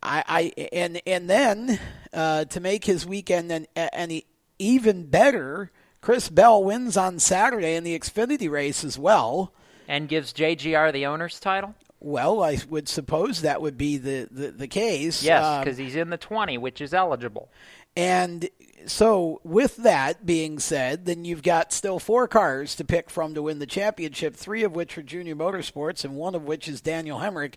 [0.02, 1.80] I, I, and and then
[2.14, 4.22] uh, to make his weekend an, an
[4.60, 5.72] even better,
[6.02, 9.54] Chris Bell wins on Saturday in the Xfinity race as well,
[9.88, 11.76] and gives JGR the owner's title.
[12.02, 15.22] Well, I would suppose that would be the, the, the case.
[15.22, 17.50] Yes, because um, he's in the 20, which is eligible.
[17.98, 18.50] And
[18.86, 23.42] so, with that being said, then you've got still four cars to pick from to
[23.42, 27.20] win the championship, three of which are Junior Motorsports, and one of which is Daniel
[27.20, 27.56] Hemric.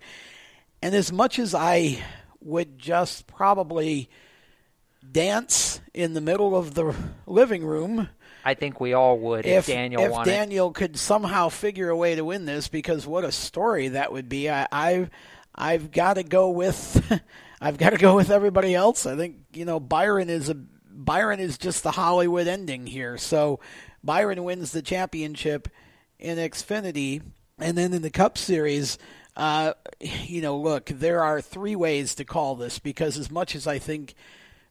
[0.81, 2.03] And as much as I
[2.41, 4.11] would just probably
[5.13, 6.95] dance in the middle of the
[7.27, 8.09] living room
[8.45, 12.15] I think we all would if, if Daniel if Daniel could somehow figure a way
[12.15, 14.51] to win this because what a story that would be.
[14.51, 15.11] I, I've
[15.55, 17.23] I've got to go with
[17.61, 19.07] I've got to go with everybody else.
[19.07, 23.17] I think you know Byron is a Byron is just the Hollywood ending here.
[23.17, 23.61] So
[24.03, 25.69] Byron wins the championship
[26.19, 27.23] in Xfinity,
[27.59, 28.99] and then in the Cup Series.
[29.35, 33.67] Uh, you know, look, there are three ways to call this because as much as
[33.67, 34.15] I think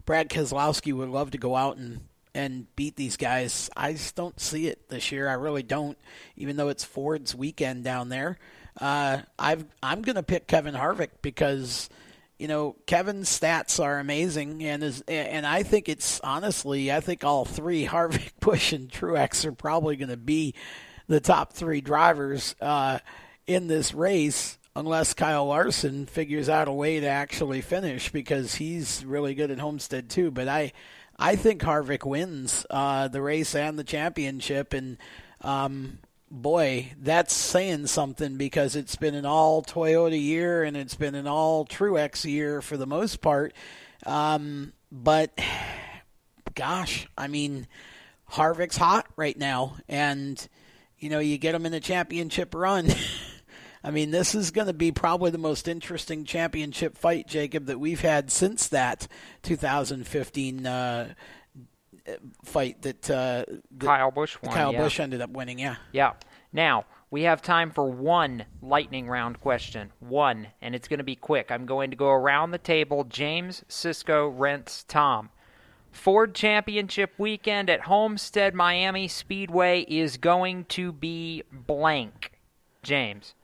[0.05, 2.01] Brad Keselowski would love to go out and
[2.33, 3.69] and beat these guys.
[3.75, 5.27] I just don't see it this year.
[5.27, 5.97] I really don't,
[6.37, 8.37] even though it's Ford's weekend down there.
[8.79, 11.89] Uh, I've, I'm going to pick Kevin Harvick because,
[12.39, 17.23] you know, Kevin's stats are amazing, and is, and I think it's honestly, I think
[17.23, 20.55] all three Harvick, Busch, and Truex are probably going to be
[21.07, 22.99] the top three drivers uh,
[23.45, 24.57] in this race.
[24.75, 29.59] Unless Kyle Larson figures out a way to actually finish, because he's really good at
[29.59, 30.31] Homestead too.
[30.31, 30.71] But I,
[31.19, 34.97] I think Harvick wins uh, the race and the championship, and
[35.41, 35.99] um,
[36.31, 41.27] boy, that's saying something because it's been an all Toyota year and it's been an
[41.27, 43.53] all Truex year for the most part.
[44.05, 45.37] Um, but
[46.55, 47.67] gosh, I mean,
[48.31, 50.47] Harvick's hot right now, and
[50.97, 52.87] you know you get him in a championship run.
[53.83, 57.79] I mean, this is going to be probably the most interesting championship fight, Jacob, that
[57.79, 59.07] we've had since that
[59.41, 61.13] 2015 uh,
[62.43, 64.53] fight that, uh, that Kyle Busch won.
[64.53, 64.79] Kyle yeah.
[64.81, 65.57] Busch ended up winning.
[65.57, 65.77] Yeah.
[65.91, 66.13] Yeah.
[66.53, 69.91] Now we have time for one lightning round question.
[69.99, 71.51] One, and it's going to be quick.
[71.51, 73.03] I'm going to go around the table.
[73.03, 75.29] James, Cisco, Rents, Tom.
[75.91, 82.31] Ford Championship weekend at Homestead Miami Speedway is going to be blank.
[82.81, 83.35] James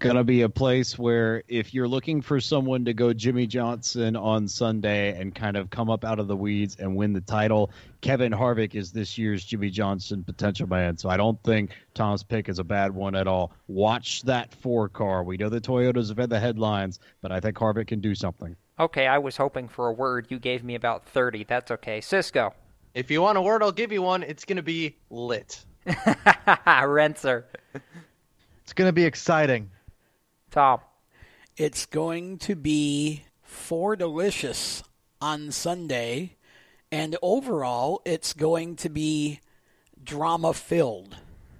[0.00, 4.48] gonna be a place where if you're looking for someone to go Jimmie Johnson on
[4.48, 7.70] Sunday and kind of come up out of the weeds and win the title,
[8.00, 10.96] Kevin Harvick is this year's Jimmie Johnson potential man.
[10.96, 13.52] So I don't think Tom's pick is a bad one at all.
[13.68, 15.22] Watch that four car.
[15.22, 18.56] We know the Toyotas have had the headlines, but I think Harvick can do something.
[18.80, 20.28] Okay, I was hoping for a word.
[20.30, 21.44] You gave me about 30.
[21.44, 22.00] That's okay.
[22.00, 22.54] Cisco.
[22.94, 24.22] If you want a word, I'll give you one.
[24.22, 25.62] It's going to be lit.
[25.86, 27.44] Rentzer.
[28.64, 29.70] It's going to be exciting.
[30.50, 30.80] Tom.
[31.56, 34.82] It's going to be four delicious
[35.20, 36.36] on Sunday,
[36.90, 39.40] and overall, it's going to be
[40.02, 41.16] drama filled.